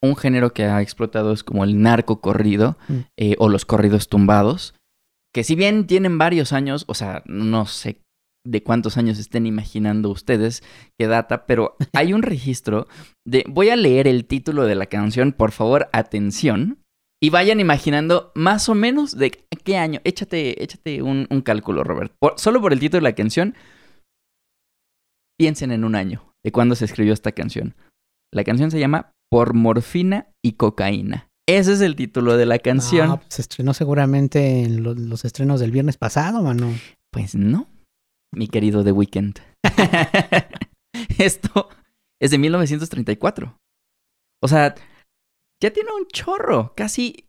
un 0.04 0.16
género 0.16 0.54
que 0.54 0.64
ha 0.66 0.82
explotado 0.82 1.32
es 1.34 1.44
como 1.44 1.64
el 1.64 1.82
narco 1.82 2.22
corrido 2.22 2.78
Mm. 2.88 2.94
eh, 3.20 3.36
o 3.40 3.50
los 3.50 3.66
corridos 3.66 4.08
tumbados, 4.10 4.74
que 5.34 5.44
si 5.44 5.56
bien 5.56 5.88
tienen 5.88 6.18
varios 6.18 6.54
años, 6.54 6.86
o 6.88 6.94
sea, 6.94 7.24
no 7.26 7.66
sé 7.66 8.02
de 8.46 8.64
cuántos 8.64 8.98
años 8.98 9.20
estén 9.20 9.46
imaginando 9.46 10.10
ustedes 10.10 10.64
qué 11.00 11.06
data, 11.08 11.46
pero 11.46 11.76
hay 11.94 12.14
un 12.14 12.24
registro 12.24 12.88
de... 13.26 13.46
Voy 13.48 13.70
a 13.70 13.76
leer 13.76 14.08
el 14.08 14.26
título 14.26 14.64
de 14.66 14.74
la 14.76 14.88
canción, 14.88 15.32
por 15.32 15.52
favor, 15.52 15.88
atención. 15.94 16.80
Y 17.24 17.30
vayan 17.30 17.60
imaginando 17.60 18.32
más 18.34 18.68
o 18.68 18.74
menos 18.74 19.16
de 19.16 19.30
qué 19.64 19.78
año. 19.78 20.02
Échate, 20.04 20.64
échate 20.64 21.04
un, 21.04 21.28
un 21.30 21.42
cálculo, 21.42 21.84
Robert. 21.84 22.12
Por- 22.20 22.34
solo 22.40 22.60
por 22.62 22.74
el 22.74 22.80
título 22.80 22.98
de 23.02 23.10
la 23.12 23.16
canción, 23.16 23.54
piensen 25.40 25.72
en 25.72 25.84
un 25.84 25.94
año 25.96 26.34
de 26.44 26.52
cuándo 26.52 26.74
se 26.76 26.86
escribió 26.86 27.14
esta 27.14 27.32
canción. 27.32 27.76
La 28.34 28.44
canción 28.44 28.72
se 28.72 28.80
llama 28.80 29.14
Por 29.32 29.54
morfina 29.54 30.28
y 30.44 30.54
cocaína. 30.54 31.30
Ese 31.48 31.74
es 31.74 31.82
el 31.82 31.96
título 31.96 32.38
de 32.38 32.46
la 32.46 32.60
canción. 32.60 33.08
No, 33.10 33.17
pues 33.20 33.34
se 33.36 33.41
estrenó 33.41 33.74
seguramente 33.74 34.63
en 34.63 34.84
lo- 34.84 34.94
los 34.94 35.26
estrenos 35.26 35.60
del 35.60 35.72
viernes 35.72 35.98
pasado, 35.98 36.41
mano. 36.44 36.70
Pues 37.12 37.36
no, 37.36 37.67
mi 38.34 38.48
querido 38.48 38.84
The 38.84 38.91
Weeknd. 38.91 39.39
Esto 41.17 41.70
es 42.22 42.32
de 42.32 42.38
1934. 42.38 43.58
O 44.44 44.48
sea, 44.48 44.76
ya 45.62 45.72
tiene 45.72 45.91
un 45.94 46.08
chorro, 46.08 46.74
casi, 46.76 47.28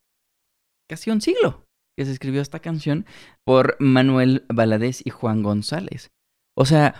casi 0.90 1.10
un 1.10 1.20
siglo 1.20 1.64
que 1.98 2.04
se 2.06 2.12
escribió 2.12 2.40
esta 2.40 2.60
canción 2.60 3.04
por 3.46 3.76
Manuel 3.80 4.46
Valadez 4.52 5.02
y 5.04 5.10
Juan 5.10 5.42
González. 5.42 6.10
O 6.56 6.64
sea, 6.64 6.94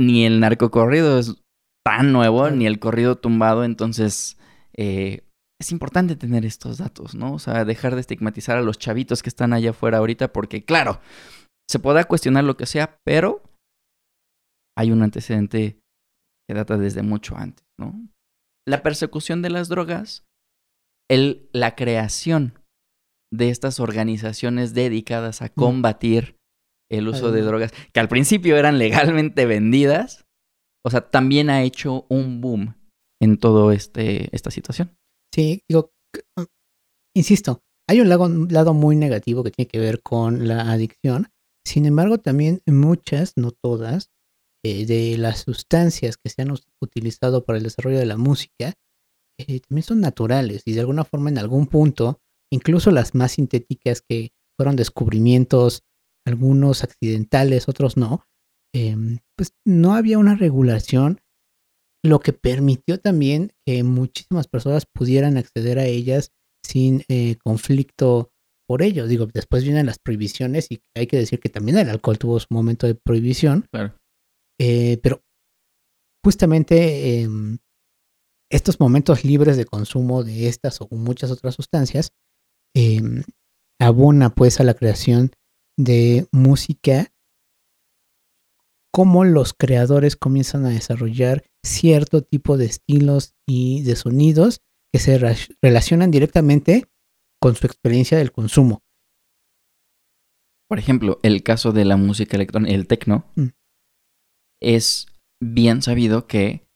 ni 0.00 0.24
el 0.24 0.40
narcocorrido 0.40 1.18
es 1.18 1.42
tan 1.86 2.12
nuevo, 2.12 2.50
ni 2.50 2.66
el 2.66 2.80
corrido 2.80 3.14
tumbado, 3.14 3.62
entonces 3.62 4.36
eh, 4.76 5.22
es 5.60 5.70
importante 5.70 6.16
tener 6.16 6.44
estos 6.44 6.78
datos, 6.78 7.14
¿no? 7.14 7.34
O 7.34 7.38
sea, 7.38 7.64
dejar 7.64 7.94
de 7.94 8.00
estigmatizar 8.00 8.58
a 8.58 8.62
los 8.62 8.80
chavitos 8.80 9.22
que 9.22 9.28
están 9.28 9.52
allá 9.52 9.70
afuera 9.70 9.98
ahorita, 9.98 10.32
porque 10.32 10.64
claro, 10.64 11.00
se 11.70 11.78
podrá 11.78 12.02
cuestionar 12.02 12.42
lo 12.42 12.56
que 12.56 12.66
sea, 12.66 12.98
pero 13.04 13.40
hay 14.76 14.90
un 14.90 15.00
antecedente 15.00 15.78
que 16.48 16.56
data 16.56 16.76
desde 16.76 17.02
mucho 17.02 17.36
antes, 17.36 17.64
¿no? 17.78 17.94
La 18.66 18.82
persecución 18.82 19.40
de 19.40 19.50
las 19.50 19.68
drogas, 19.68 20.24
el, 21.08 21.48
la 21.52 21.76
creación 21.76 22.58
de 23.32 23.50
estas 23.50 23.78
organizaciones 23.78 24.74
dedicadas 24.74 25.40
a 25.40 25.50
combatir 25.50 26.34
el 26.90 27.06
uso 27.06 27.30
de 27.30 27.42
drogas, 27.42 27.72
que 27.92 28.00
al 28.00 28.08
principio 28.08 28.56
eran 28.56 28.78
legalmente 28.78 29.46
vendidas, 29.46 30.25
o 30.86 30.90
sea, 30.90 31.10
también 31.10 31.50
ha 31.50 31.62
hecho 31.62 32.06
un 32.08 32.40
boom 32.40 32.74
en 33.20 33.38
todo 33.38 33.72
este 33.72 34.34
esta 34.34 34.50
situación. 34.50 34.96
Sí, 35.34 35.62
digo, 35.68 35.92
c- 36.14 36.22
insisto, 37.14 37.62
hay 37.88 38.00
un 38.00 38.08
lado, 38.08 38.74
muy 38.74 38.96
negativo 38.96 39.42
que 39.44 39.50
tiene 39.50 39.68
que 39.68 39.78
ver 39.78 40.02
con 40.02 40.48
la 40.48 40.70
adicción. 40.72 41.28
Sin 41.66 41.86
embargo, 41.86 42.18
también 42.18 42.62
muchas, 42.66 43.32
no 43.36 43.50
todas, 43.50 44.10
eh, 44.64 44.86
de 44.86 45.18
las 45.18 45.40
sustancias 45.40 46.16
que 46.16 46.30
se 46.30 46.42
han 46.42 46.54
utilizado 46.80 47.44
para 47.44 47.58
el 47.58 47.64
desarrollo 47.64 47.98
de 47.98 48.06
la 48.06 48.16
música 48.16 48.74
eh, 49.38 49.60
también 49.60 49.84
son 49.84 50.00
naturales 50.00 50.62
y 50.66 50.72
de 50.72 50.80
alguna 50.80 51.04
forma 51.04 51.30
en 51.30 51.38
algún 51.38 51.66
punto, 51.66 52.20
incluso 52.52 52.90
las 52.90 53.14
más 53.14 53.32
sintéticas 53.32 54.02
que 54.02 54.30
fueron 54.58 54.76
descubrimientos, 54.76 55.82
algunos 56.26 56.82
accidentales, 56.84 57.68
otros 57.68 57.96
no, 57.96 58.24
em, 58.76 59.18
pues 59.36 59.54
no 59.66 59.94
había 59.94 60.18
una 60.18 60.34
regulación 60.34 61.20
lo 62.04 62.20
que 62.20 62.32
permitió 62.32 63.00
también 63.00 63.52
que 63.66 63.82
muchísimas 63.82 64.46
personas 64.48 64.84
pudieran 64.86 65.36
acceder 65.36 65.78
a 65.78 65.86
ellas 65.86 66.30
sin 66.64 67.02
eh, 67.08 67.36
conflicto 67.42 68.30
por 68.68 68.82
ello. 68.82 69.06
Digo, 69.06 69.26
después 69.26 69.64
vienen 69.64 69.86
las 69.86 69.98
prohibiciones 69.98 70.66
y 70.70 70.80
hay 70.94 71.06
que 71.06 71.16
decir 71.16 71.40
que 71.40 71.48
también 71.48 71.78
el 71.78 71.88
alcohol 71.88 72.18
tuvo 72.18 72.38
su 72.38 72.46
momento 72.50 72.86
de 72.86 72.94
prohibición, 72.94 73.66
Claro. 73.72 73.96
eh, 74.60 74.98
pero 75.02 75.22
justamente 76.24 77.22
em, 77.22 77.58
estos 78.50 78.78
momentos 78.80 79.24
libres 79.24 79.56
de 79.56 79.64
consumo 79.64 80.22
de 80.22 80.48
estas 80.48 80.80
o 80.80 80.88
muchas 80.90 81.30
otras 81.30 81.54
sustancias 81.54 82.10
em, 82.74 83.22
abona 83.80 84.30
pues 84.30 84.60
a 84.60 84.64
la 84.64 84.74
creación 84.74 85.30
de 85.78 86.26
música 86.32 87.12
cómo 88.96 89.24
los 89.24 89.52
creadores 89.52 90.16
comienzan 90.16 90.64
a 90.64 90.70
desarrollar 90.70 91.44
cierto 91.62 92.22
tipo 92.22 92.56
de 92.56 92.64
estilos 92.64 93.34
y 93.46 93.82
de 93.82 93.94
sonidos 93.94 94.62
que 94.90 94.98
se 94.98 95.18
relacionan 95.60 96.10
directamente 96.10 96.86
con 97.38 97.56
su 97.56 97.66
experiencia 97.66 98.16
del 98.16 98.32
consumo. 98.32 98.80
Por 100.66 100.78
ejemplo, 100.78 101.20
el 101.22 101.42
caso 101.42 101.72
de 101.72 101.84
la 101.84 101.98
música 101.98 102.38
electrónica, 102.38 102.74
el 102.74 102.86
techno, 102.86 103.30
Mm. 103.36 103.48
es 104.62 105.08
bien 105.44 105.82
sabido 105.82 106.26
que 106.26 106.66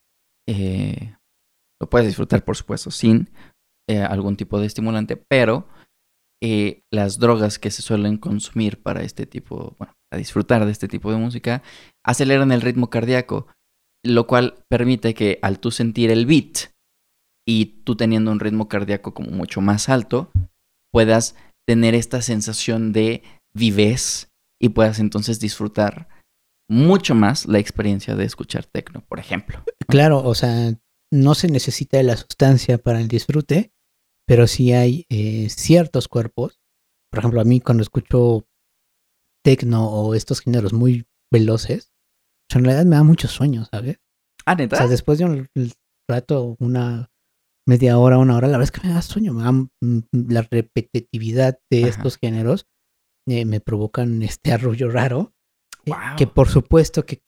eh, 0.47 1.15
lo 1.81 1.89
puedes 1.89 2.07
disfrutar, 2.07 2.45
por 2.45 2.55
supuesto, 2.55 2.91
sin 2.91 3.31
eh, 3.89 3.97
algún 3.97 4.37
tipo 4.37 4.59
de 4.59 4.67
estimulante, 4.67 5.17
pero 5.17 5.67
eh, 6.43 6.83
las 6.91 7.17
drogas 7.17 7.57
que 7.57 7.71
se 7.71 7.81
suelen 7.81 8.17
consumir 8.17 8.81
para 8.83 9.01
este 9.01 9.25
tipo, 9.25 9.75
bueno, 9.79 9.95
para 10.11 10.19
disfrutar 10.19 10.65
de 10.65 10.71
este 10.71 10.87
tipo 10.87 11.11
de 11.11 11.17
música, 11.17 11.63
aceleran 12.05 12.51
el 12.51 12.61
ritmo 12.61 12.89
cardíaco, 12.89 13.47
lo 14.03 14.27
cual 14.27 14.63
permite 14.69 15.13
que 15.13 15.39
al 15.41 15.59
tú 15.59 15.71
sentir 15.71 16.11
el 16.11 16.25
beat 16.25 16.71
y 17.47 17.83
tú 17.83 17.95
teniendo 17.95 18.31
un 18.31 18.39
ritmo 18.39 18.67
cardíaco 18.67 19.13
como 19.13 19.31
mucho 19.31 19.61
más 19.61 19.89
alto, 19.89 20.31
puedas 20.91 21.35
tener 21.67 21.95
esta 21.95 22.21
sensación 22.21 22.91
de 22.91 23.23
vivez 23.53 24.29
y 24.59 24.69
puedas 24.69 24.99
entonces 24.99 25.39
disfrutar 25.39 26.07
mucho 26.69 27.15
más 27.15 27.45
la 27.47 27.59
experiencia 27.59 28.15
de 28.15 28.25
escuchar 28.25 28.65
techno, 28.65 29.03
por 29.07 29.19
ejemplo. 29.19 29.63
Claro, 29.87 30.23
o 30.23 30.35
sea, 30.35 30.73
no 31.11 31.35
se 31.35 31.49
necesita 31.49 31.97
de 31.97 32.03
la 32.03 32.15
sustancia 32.15 32.77
para 32.77 33.01
el 33.01 33.07
disfrute, 33.07 33.73
pero 34.25 34.47
sí 34.47 34.71
hay 34.71 35.05
eh, 35.09 35.49
ciertos 35.49 36.07
cuerpos. 36.07 36.61
Por 37.11 37.19
ejemplo, 37.19 37.41
a 37.41 37.45
mí 37.45 37.59
cuando 37.59 37.83
escucho 37.83 38.47
tecno 39.43 39.89
o 39.89 40.15
estos 40.15 40.39
géneros 40.39 40.71
muy 40.71 41.05
veloces, 41.31 41.90
pues, 42.51 42.55
en 42.57 42.65
realidad 42.65 42.85
me 42.85 42.95
da 42.95 43.03
mucho 43.03 43.27
sueño, 43.27 43.65
¿sabes? 43.71 43.97
Ah, 44.45 44.53
O 44.53 44.55
neta. 44.55 44.75
sea, 44.77 44.87
después 44.87 45.17
de 45.19 45.25
un 45.25 45.47
rato, 46.09 46.55
una 46.59 47.09
media 47.67 47.97
hora, 47.97 48.17
una 48.17 48.35
hora, 48.35 48.47
la 48.47 48.57
verdad 48.57 48.73
es 48.75 48.79
que 48.81 48.87
me 48.87 48.93
da 48.93 49.01
sueño. 49.01 49.33
Me 49.33 49.43
da, 49.43 49.51
mm, 49.51 49.99
la 50.29 50.41
repetitividad 50.41 51.59
de 51.69 51.81
Ajá. 51.83 51.89
estos 51.89 52.17
géneros 52.17 52.65
eh, 53.27 53.45
me 53.45 53.59
provocan 53.61 54.21
este 54.23 54.51
arrullo 54.51 54.89
raro. 54.89 55.33
eh, 55.85 55.91
Guau. 55.91 56.15
Que 56.17 56.27
por 56.27 56.49
supuesto 56.49 57.05
que, 57.05 57.21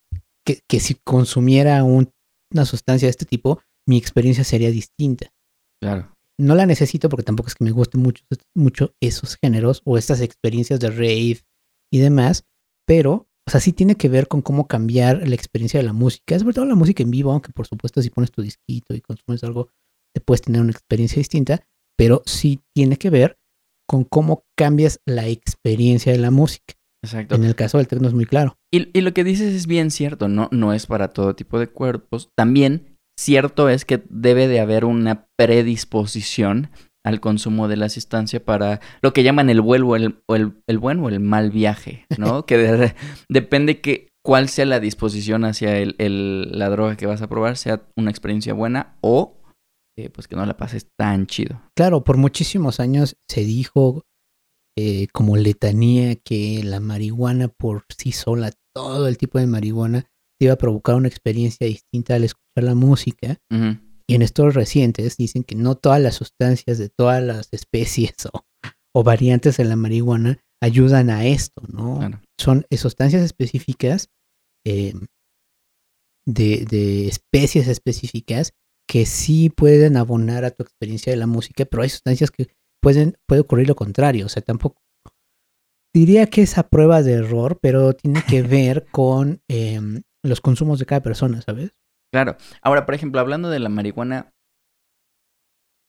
que, 0.45 0.59
que 0.67 0.79
si 0.79 0.95
consumiera 0.95 1.83
un- 1.83 2.11
una 2.51 2.65
sustancia 2.65 3.05
de 3.07 3.11
este 3.11 3.25
tipo, 3.25 3.61
mi 3.87 3.97
experiencia 3.97 4.43
sería 4.43 4.69
distinta. 4.71 5.31
Claro. 5.81 6.15
No 6.39 6.55
la 6.55 6.65
necesito 6.65 7.09
porque 7.09 7.23
tampoco 7.23 7.49
es 7.49 7.55
que 7.55 7.63
me 7.63 7.71
gusten 7.71 8.01
mucho, 8.01 8.23
mucho 8.55 8.95
esos 9.01 9.37
géneros 9.41 9.81
o 9.85 9.97
estas 9.99 10.19
experiencias 10.21 10.79
de 10.79 10.89
rave 10.89 11.39
y 11.91 11.99
demás, 11.99 12.43
pero, 12.87 13.27
o 13.47 13.51
sea, 13.51 13.59
sí 13.59 13.73
tiene 13.73 13.95
que 13.95 14.09
ver 14.09 14.27
con 14.27 14.41
cómo 14.41 14.67
cambiar 14.67 15.27
la 15.27 15.35
experiencia 15.35 15.79
de 15.79 15.85
la 15.85 15.93
música, 15.93 16.37
sobre 16.39 16.53
todo 16.53 16.65
la 16.65 16.75
música 16.75 17.03
en 17.03 17.11
vivo, 17.11 17.31
aunque 17.31 17.51
por 17.51 17.67
supuesto 17.67 18.01
si 18.01 18.09
pones 18.09 18.31
tu 18.31 18.41
disquito 18.41 18.93
y 18.93 19.01
consumes 19.01 19.43
algo, 19.43 19.69
te 20.13 20.21
puedes 20.21 20.41
tener 20.41 20.61
una 20.61 20.71
experiencia 20.71 21.19
distinta, 21.19 21.65
pero 21.97 22.21
sí 22.25 22.61
tiene 22.73 22.97
que 22.97 23.09
ver 23.09 23.37
con 23.87 24.05
cómo 24.05 24.45
cambias 24.57 25.01
la 25.05 25.27
experiencia 25.27 26.11
de 26.11 26.19
la 26.19 26.31
música. 26.31 26.75
Exacto. 27.03 27.35
En 27.35 27.43
el 27.43 27.55
caso 27.55 27.77
del 27.77 27.87
techno 27.87 28.07
es 28.07 28.13
muy 28.13 28.25
claro. 28.25 28.57
Y, 28.71 28.97
y 28.97 29.01
lo 29.01 29.13
que 29.13 29.25
dices 29.25 29.53
es 29.53 29.67
bien 29.67 29.91
cierto, 29.91 30.29
¿no? 30.29 30.47
No 30.51 30.71
es 30.73 30.85
para 30.87 31.09
todo 31.09 31.35
tipo 31.35 31.59
de 31.59 31.67
cuerpos. 31.67 32.29
También 32.35 32.97
cierto 33.19 33.67
es 33.67 33.83
que 33.83 34.03
debe 34.09 34.47
de 34.47 34.61
haber 34.61 34.85
una 34.85 35.27
predisposición 35.37 36.69
al 37.05 37.19
consumo 37.19 37.67
de 37.67 37.77
la 37.77 37.89
sustancia 37.89 38.43
para 38.43 38.79
lo 39.01 39.11
que 39.13 39.23
llaman 39.23 39.49
el 39.49 39.61
buen 39.61 39.83
o 39.83 39.95
el, 39.95 40.19
o 40.27 40.35
el, 40.35 40.53
el 40.67 40.77
buen 40.79 40.99
o 40.99 41.09
el 41.09 41.19
mal 41.19 41.51
viaje, 41.51 42.05
¿no? 42.17 42.45
que 42.45 42.57
de- 42.57 42.95
depende 43.29 43.81
que 43.81 44.09
cuál 44.25 44.47
sea 44.47 44.65
la 44.65 44.79
disposición 44.79 45.43
hacia 45.43 45.77
el, 45.77 45.95
el- 45.97 46.57
la 46.57 46.69
droga 46.69 46.95
que 46.95 47.05
vas 47.05 47.21
a 47.21 47.27
probar, 47.27 47.57
sea 47.57 47.83
una 47.97 48.09
experiencia 48.09 48.53
buena 48.53 48.97
o 49.01 49.41
eh, 49.97 50.09
pues 50.09 50.27
que 50.27 50.35
no 50.35 50.45
la 50.45 50.57
pases 50.57 50.87
tan 50.97 51.27
chido. 51.27 51.61
Claro, 51.75 52.03
por 52.03 52.17
muchísimos 52.17 52.79
años 52.79 53.15
se 53.29 53.41
dijo 53.43 54.03
eh, 54.77 55.07
como 55.13 55.37
letanía 55.37 56.15
que 56.15 56.61
la 56.63 56.79
marihuana 56.79 57.47
por 57.49 57.83
sí 57.95 58.11
sola, 58.11 58.51
todo 58.73 59.07
el 59.07 59.17
tipo 59.19 59.37
de 59.37 59.45
marihuana, 59.45 60.01
te 60.39 60.45
iba 60.45 60.53
a 60.53 60.57
provocar 60.57 60.95
una 60.95 61.07
experiencia 61.09 61.67
distinta 61.67 62.15
al 62.15 62.23
escuchar 62.23 62.63
la 62.63 62.73
música. 62.75 63.37
Y 64.07 64.15
en 64.15 64.21
estos 64.21 64.53
recientes 64.53 65.17
dicen 65.17 65.43
que 65.43 65.55
no 65.55 65.75
todas 65.75 66.01
las 66.01 66.15
sustancias 66.15 66.77
de 66.77 66.89
todas 66.89 67.23
las 67.23 67.49
especies 67.51 68.13
o, 68.33 68.45
o 68.93 69.03
variantes 69.03 69.57
de 69.57 69.65
la 69.65 69.75
marihuana 69.75 70.39
ayudan 70.61 71.09
a 71.09 71.25
esto, 71.25 71.61
¿no? 71.67 71.99
Son 72.39 72.65
sustancias 72.71 73.21
específicas 73.21 74.09
eh, 74.65 74.93
de, 76.25 76.65
de, 76.69 77.07
especies 77.07 77.67
específicas 77.67 78.53
que 78.87 79.05
sí 79.05 79.49
pueden 79.49 79.97
abonar 79.97 80.45
a 80.45 80.51
tu 80.51 80.63
experiencia 80.63 81.11
de 81.11 81.17
la 81.17 81.27
música, 81.27 81.65
pero 81.65 81.83
hay 81.83 81.89
sustancias 81.89 82.31
que 82.31 82.47
pueden, 82.81 83.17
puede 83.27 83.41
ocurrir 83.41 83.67
lo 83.67 83.75
contrario, 83.75 84.25
o 84.25 84.29
sea, 84.29 84.41
tampoco 84.41 84.81
diría 85.93 86.27
que 86.27 86.41
es 86.41 86.57
a 86.57 86.69
prueba 86.69 87.03
de 87.03 87.13
error, 87.13 87.59
pero 87.61 87.93
tiene 87.93 88.23
que 88.27 88.41
ver 88.41 88.85
con 88.91 89.41
em, 89.49 90.03
los 90.23 90.41
consumos 90.41 90.79
de 90.79 90.85
cada 90.85 91.03
persona, 91.03 91.41
¿sabes? 91.41 91.71
Claro. 92.13 92.37
Ahora, 92.61 92.85
por 92.85 92.93
ejemplo, 92.93 93.19
hablando 93.19 93.49
de 93.49 93.57
la 93.57 93.69
marihuana, 93.69 94.29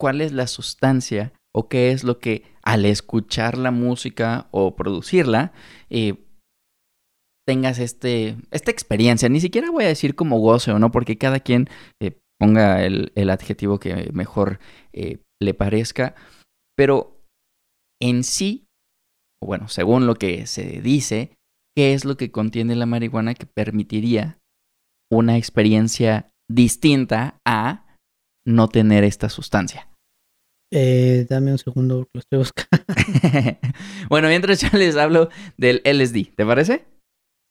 ¿cuál 0.00 0.22
es 0.22 0.32
la 0.32 0.46
sustancia 0.46 1.34
o 1.54 1.68
qué 1.68 1.90
es 1.90 2.02
lo 2.02 2.18
que 2.18 2.44
al 2.62 2.86
escuchar 2.86 3.58
la 3.58 3.70
música 3.70 4.48
o 4.50 4.74
producirla 4.74 5.52
eh, 5.90 6.24
tengas 7.46 7.78
este, 7.78 8.38
esta 8.50 8.70
experiencia? 8.70 9.28
Ni 9.28 9.38
siquiera 9.38 9.70
voy 9.70 9.84
a 9.84 9.88
decir 9.88 10.14
como 10.14 10.38
goce 10.38 10.72
o 10.72 10.78
no, 10.78 10.90
porque 10.90 11.18
cada 11.18 11.40
quien 11.40 11.68
eh, 12.00 12.18
ponga 12.40 12.82
el, 12.86 13.12
adjetivo 13.28 13.78
que 13.78 14.10
mejor 14.14 14.60
eh, 14.94 15.18
le 15.42 15.52
parezca, 15.52 16.14
pero 16.74 17.20
en 18.00 18.24
sí, 18.24 18.64
bueno, 19.42 19.68
según 19.68 20.06
lo 20.06 20.14
que 20.14 20.46
se 20.46 20.80
dice, 20.80 21.36
¿qué 21.76 21.92
es 21.92 22.06
lo 22.06 22.16
que 22.16 22.30
contiene 22.30 22.76
la 22.76 22.86
marihuana 22.86 23.34
que 23.34 23.44
permitiría 23.44 24.38
una 25.10 25.36
experiencia 25.36 26.30
distinta 26.50 27.38
a 27.46 27.96
no 28.46 28.68
tener 28.68 29.04
esta 29.04 29.28
sustancia? 29.28 29.88
Eh, 30.72 31.26
dame 31.28 31.52
un 31.52 31.58
segundo, 31.58 32.08
lo 32.12 32.18
estoy 32.18 32.38
buscando. 32.38 32.84
bueno, 34.08 34.28
mientras 34.28 34.60
yo 34.60 34.76
les 34.76 34.96
hablo 34.96 35.28
del 35.56 35.82
LSD, 35.84 36.34
¿te 36.34 36.44
parece? 36.44 36.86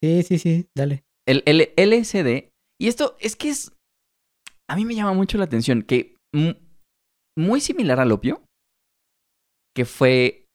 Sí, 0.03 0.23
sí, 0.23 0.37
sí, 0.37 0.67
dale. 0.75 1.03
El, 1.25 1.43
el 1.45 1.71
LSD, 1.77 2.49
y 2.81 2.87
esto 2.87 3.15
es 3.19 3.35
que 3.37 3.49
es, 3.49 3.71
a 4.69 4.75
mí 4.75 4.83
me 4.83 4.95
llama 4.95 5.13
mucho 5.13 5.37
la 5.37 5.45
atención, 5.45 5.83
que 5.83 6.17
muy 7.37 7.61
similar 7.61 7.99
al 7.99 8.11
opio, 8.11 8.43
que 9.73 9.85
fue 9.85 10.47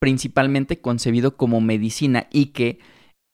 principalmente 0.00 0.80
concebido 0.80 1.36
como 1.36 1.60
medicina 1.60 2.28
y 2.30 2.46
que 2.46 2.80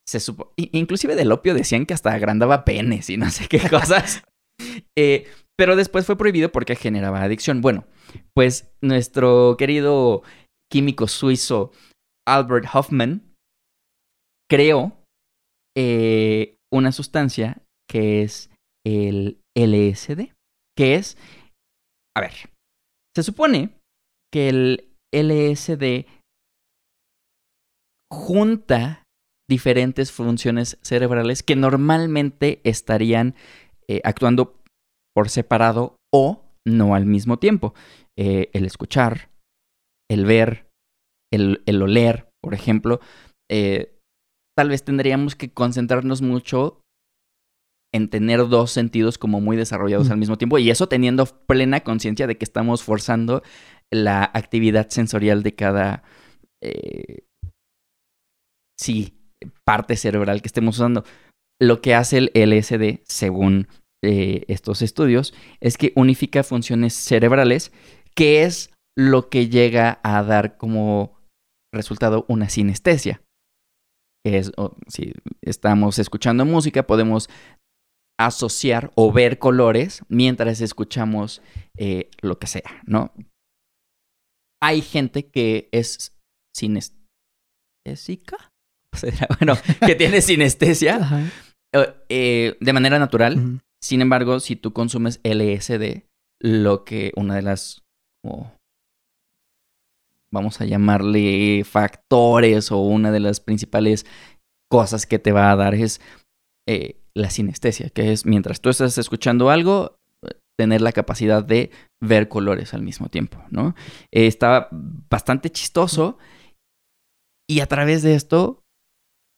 se 0.08 0.20
supo, 0.20 0.52
inclusive 0.56 1.16
del 1.16 1.32
opio 1.32 1.54
decían 1.54 1.86
que 1.86 1.94
hasta 1.94 2.12
agrandaba 2.12 2.64
penes 2.64 3.10
y 3.10 3.16
no 3.16 3.30
sé 3.30 3.48
qué 3.48 3.60
cosas. 3.68 4.22
Eh, 4.98 5.30
pero 5.58 5.76
después 5.76 6.06
fue 6.06 6.16
prohibido 6.16 6.50
porque 6.50 6.76
generaba 6.76 7.22
adicción. 7.22 7.60
Bueno, 7.60 7.84
pues 8.34 8.72
nuestro 8.80 9.56
querido 9.58 10.22
químico 10.72 11.08
suizo 11.08 11.72
Albert 12.26 12.66
Hoffman 12.72 13.34
creó 14.50 14.96
eh, 15.76 16.56
una 16.72 16.90
sustancia 16.90 17.62
que 17.86 18.22
es 18.22 18.50
el 18.86 19.40
LSD, 19.54 20.32
que 20.76 20.94
es, 20.94 21.18
a 22.16 22.22
ver, 22.22 22.32
se 23.14 23.22
supone 23.22 23.76
que 24.32 24.48
el 24.48 24.88
LSD 25.14 26.06
junta 28.10 29.02
diferentes 29.48 30.12
funciones 30.12 30.78
cerebrales 30.82 31.42
que 31.42 31.56
normalmente 31.56 32.60
estarían 32.64 33.34
eh, 33.88 34.00
actuando 34.04 34.60
por 35.14 35.28
separado 35.28 35.96
o 36.12 36.44
no 36.66 36.94
al 36.94 37.06
mismo 37.06 37.38
tiempo. 37.38 37.74
Eh, 38.18 38.50
el 38.52 38.64
escuchar, 38.64 39.30
el 40.10 40.24
ver, 40.26 40.68
el, 41.32 41.82
oler, 41.82 42.28
por 42.42 42.54
ejemplo. 42.54 43.00
Eh, 43.50 43.96
tal 44.56 44.70
vez 44.70 44.84
tendríamos 44.84 45.36
que 45.36 45.52
concentrarnos 45.52 46.22
mucho 46.22 46.80
en 47.94 48.08
tener 48.08 48.48
dos 48.48 48.72
sentidos 48.72 49.16
como 49.16 49.40
muy 49.40 49.56
desarrollados 49.56 50.10
al 50.10 50.18
mismo 50.18 50.36
tiempo 50.36 50.58
y 50.58 50.70
eso 50.70 50.88
teniendo 50.88 51.24
plena 51.24 51.80
conciencia 51.80 52.26
de 52.26 52.36
que 52.36 52.44
estamos 52.44 52.82
forzando 52.82 53.42
la 53.90 54.24
actividad 54.34 54.88
sensorial 54.90 55.42
de 55.42 55.54
cada 55.54 56.02
eh, 56.62 57.26
sí, 58.78 59.14
parte 59.64 59.96
cerebral 59.96 60.42
que 60.42 60.48
estemos 60.48 60.76
usando. 60.76 61.04
Lo 61.60 61.80
que 61.80 61.94
hace 61.94 62.18
el 62.18 62.30
LSD, 62.34 63.00
según 63.04 63.68
eh, 64.04 64.44
estos 64.48 64.82
estudios, 64.82 65.34
es 65.60 65.78
que 65.78 65.92
unifica 65.96 66.42
funciones 66.42 66.94
cerebrales, 66.94 67.72
que 68.14 68.42
es 68.42 68.70
lo 68.96 69.28
que 69.28 69.48
llega 69.48 70.00
a 70.02 70.22
dar 70.22 70.56
como 70.56 71.16
resultado 71.74 72.24
una 72.28 72.48
sinestesia. 72.48 73.22
es, 74.24 74.52
si 74.88 75.12
estamos 75.42 75.98
escuchando 75.98 76.44
música, 76.44 76.86
podemos 76.86 77.28
asociar 78.18 78.92
o 78.94 79.12
ver 79.12 79.38
colores 79.38 80.02
mientras 80.08 80.60
escuchamos 80.60 81.42
eh, 81.76 82.10
lo 82.22 82.38
que 82.38 82.46
sea, 82.46 82.82
¿no? 82.86 83.12
Hay 84.62 84.80
gente 84.80 85.28
que 85.30 85.68
es 85.70 86.16
sinestésica, 86.54 88.50
bueno, 89.40 89.54
que 89.84 89.94
tiene 89.94 90.20
sinestesia 90.20 91.30
eh, 92.08 92.56
de 92.60 92.72
manera 92.72 92.98
natural. 92.98 93.60
Sin 93.80 94.00
embargo, 94.00 94.40
si 94.40 94.56
tú 94.56 94.72
consumes 94.72 95.20
LSD, 95.22 96.04
lo 96.40 96.84
que 96.84 97.12
una 97.16 97.36
de 97.36 97.42
las, 97.42 97.84
vamos 100.32 100.60
a 100.60 100.64
llamarle 100.64 101.64
factores 101.64 102.72
o 102.72 102.78
una 102.78 103.12
de 103.12 103.20
las 103.20 103.40
principales 103.40 104.06
cosas 104.70 105.06
que 105.06 105.18
te 105.18 105.32
va 105.32 105.50
a 105.50 105.56
dar 105.56 105.74
es 105.74 106.00
eh, 106.66 107.00
la 107.14 107.30
sinestesia, 107.30 107.90
que 107.90 108.12
es 108.12 108.26
mientras 108.26 108.60
tú 108.60 108.70
estás 108.70 108.98
escuchando 108.98 109.50
algo, 109.50 109.98
tener 110.56 110.80
la 110.80 110.92
capacidad 110.92 111.44
de 111.44 111.70
ver 112.00 112.28
colores 112.28 112.74
al 112.74 112.82
mismo 112.82 113.08
tiempo, 113.08 113.42
¿no? 113.50 113.74
Eh, 114.10 114.26
estaba 114.26 114.68
bastante 114.70 115.50
chistoso. 115.50 116.18
Y 117.48 117.60
a 117.60 117.66
través 117.66 118.02
de 118.02 118.14
esto 118.14 118.64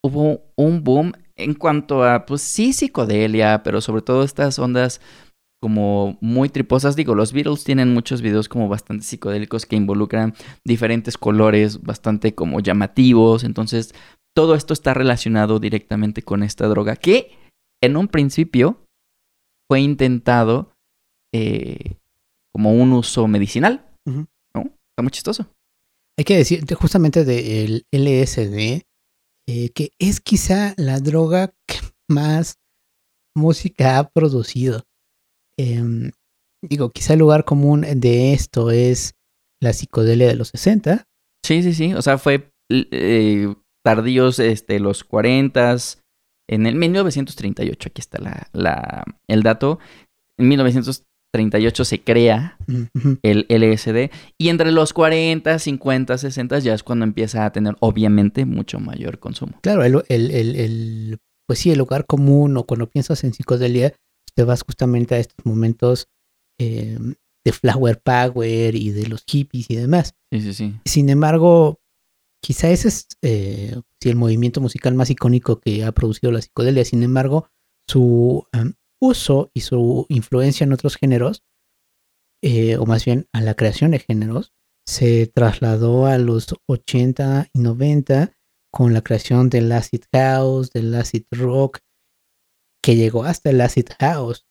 hubo 0.05 0.43
un 0.57 0.85
boom 0.85 1.13
en 1.37 1.55
cuanto 1.55 2.05
a, 2.05 2.27
pues 2.27 2.43
sí, 2.43 2.73
psicodelia, 2.73 3.63
pero 3.63 3.81
sobre 3.81 4.03
todo 4.03 4.25
estas 4.25 4.59
ondas 4.59 5.01
como 5.61 6.19
muy 6.21 6.49
triposas. 6.49 6.97
Digo, 6.97 7.15
los 7.15 7.33
Beatles 7.33 7.65
tienen 7.65 7.93
muchos 7.93 8.23
videos 8.23 8.49
como 8.49 8.69
bastante 8.69 9.05
psicodélicos 9.05 9.67
que 9.67 9.77
involucran 9.77 10.35
diferentes 10.65 11.17
colores, 11.17 11.83
bastante 11.83 12.35
como 12.35 12.61
llamativos. 12.61 13.45
Entonces, 13.45 13.95
todo 14.35 14.55
esto 14.55 14.73
está 14.73 14.95
relacionado 14.95 15.59
directamente 15.59 16.23
con 16.23 16.43
esta 16.43 16.67
droga 16.67 16.97
que 16.97 17.33
en 17.83 17.97
un 17.97 18.09
principio 18.09 18.85
fue 19.69 19.81
intentado 19.81 20.73
eh, 21.35 21.97
como 22.53 22.73
un 22.73 22.93
uso 22.93 23.27
medicinal. 23.29 23.85
¿no? 24.07 24.29
Está 24.55 25.03
muy 25.03 25.11
chistoso. 25.11 25.47
Hay 26.17 26.25
que 26.25 26.37
decir 26.37 26.65
justamente 26.75 27.25
del 27.25 27.85
LSD, 27.93 28.83
eh, 29.49 29.71
que 29.71 29.93
es 29.99 30.21
quizá 30.21 30.75
la 30.77 31.01
droga 31.01 31.55
que 31.67 31.79
más 32.07 32.59
música 33.35 33.99
ha 33.99 34.11
producido. 34.11 34.85
Em, 35.57 36.11
digo, 36.63 36.91
quizá 36.91 37.15
el 37.15 37.21
lugar 37.21 37.47
común 37.47 37.87
de 37.97 38.35
esto 38.35 38.71
es 38.71 39.15
la 39.61 39.73
psicodelia 39.73 40.29
de 40.29 40.35
los 40.35 40.49
60. 40.49 41.09
Sí, 41.43 41.63
sí, 41.63 41.73
sí. 41.73 41.95
O 41.95 42.03
sea, 42.03 42.19
fue 42.19 42.53
eh, 42.69 43.55
tardíos 43.83 44.39
este, 44.39 44.81
los 44.81 45.03
40 45.03 45.77
en 46.51 46.67
el 46.67 46.75
1938, 46.75 47.89
aquí 47.89 48.01
está 48.01 48.19
la, 48.53 49.05
el 49.29 49.43
dato. 49.43 49.79
En 50.37 50.49
1938 50.49 51.08
se 51.85 52.01
crea 52.03 52.59
el 53.23 53.47
LSD 53.49 54.11
y 54.38 54.49
entre 54.49 54.73
los 54.73 54.93
40, 54.93 55.59
50, 55.59 56.19
60 56.19 56.59
ya 56.61 56.75
es 56.75 56.83
cuando 56.83 57.05
empieza 57.05 57.45
a 57.45 57.53
tener 57.53 57.77
obviamente 57.81 58.45
mucho 58.45 58.81
mayor 58.81 59.19
consumo. 59.19 59.59
Claro, 59.62 59.85
el, 59.85 60.05
el, 60.09 61.19
pues 61.47 61.59
sí, 61.59 61.71
el 61.71 61.79
lugar 61.79 62.07
común 62.07 62.57
o 62.57 62.64
cuando 62.64 62.88
piensas 62.88 63.25
en 63.25 63.33
psicodelia, 63.33 63.95
te 64.35 64.45
vas 64.45 64.62
justamente 64.62 65.14
a 65.14 65.19
estos 65.19 65.45
momentos 65.45 66.09
eh, 66.61 66.99
de 67.45 67.53
flower 67.53 68.01
power 68.03 68.75
y 68.75 68.91
de 68.91 69.07
los 69.09 69.25
hippies 69.27 69.71
y 69.71 69.77
demás. 69.77 70.14
Sí, 70.33 70.41
sí, 70.41 70.55
sí. 70.55 70.75
Sin 70.85 71.09
embargo, 71.09 71.81
quizá 72.43 72.71
ese 72.71 72.88
es 72.88 73.09
eh, 73.23 73.81
el 74.05 74.17
movimiento 74.17 74.61
musical 74.61 74.95
más 74.95 75.11
icónico 75.11 75.61
que 75.61 75.85
ha 75.85 75.93
producido 75.93 76.33
la 76.33 76.43
psicodelia. 76.43 76.85
Sin 76.85 77.03
embargo, 77.03 77.49
su 77.87 78.47
em, 78.53 78.75
uso 79.01 79.51
y 79.55 79.61
su 79.61 80.07
influencia 80.09 80.65
en 80.65 80.73
otros 80.73 80.97
géneros, 80.97 81.45
eh, 82.43 82.77
o 82.77 82.87
más 82.87 83.05
bien 83.05 83.29
a 83.33 83.41
la 83.41 83.55
creación 83.55 83.93
de 83.93 83.99
géneros, 83.99 84.53
se 84.87 85.27
trasladó 85.27 86.07
a 86.07 86.19
los 86.19 86.55
80 86.67 87.51
y 87.53 87.59
90 87.59 88.33
con 88.73 88.95
la 88.95 89.03
creación 89.03 89.51
del 89.51 89.71
acid 89.73 90.03
house, 90.13 90.71
del 90.71 90.95
acid 90.95 91.25
rock, 91.31 91.81
que 92.83 92.97
llegó 92.97 93.25
hasta 93.25 93.51
el 93.51 93.61
acid 93.61 93.87
house. 93.99 94.47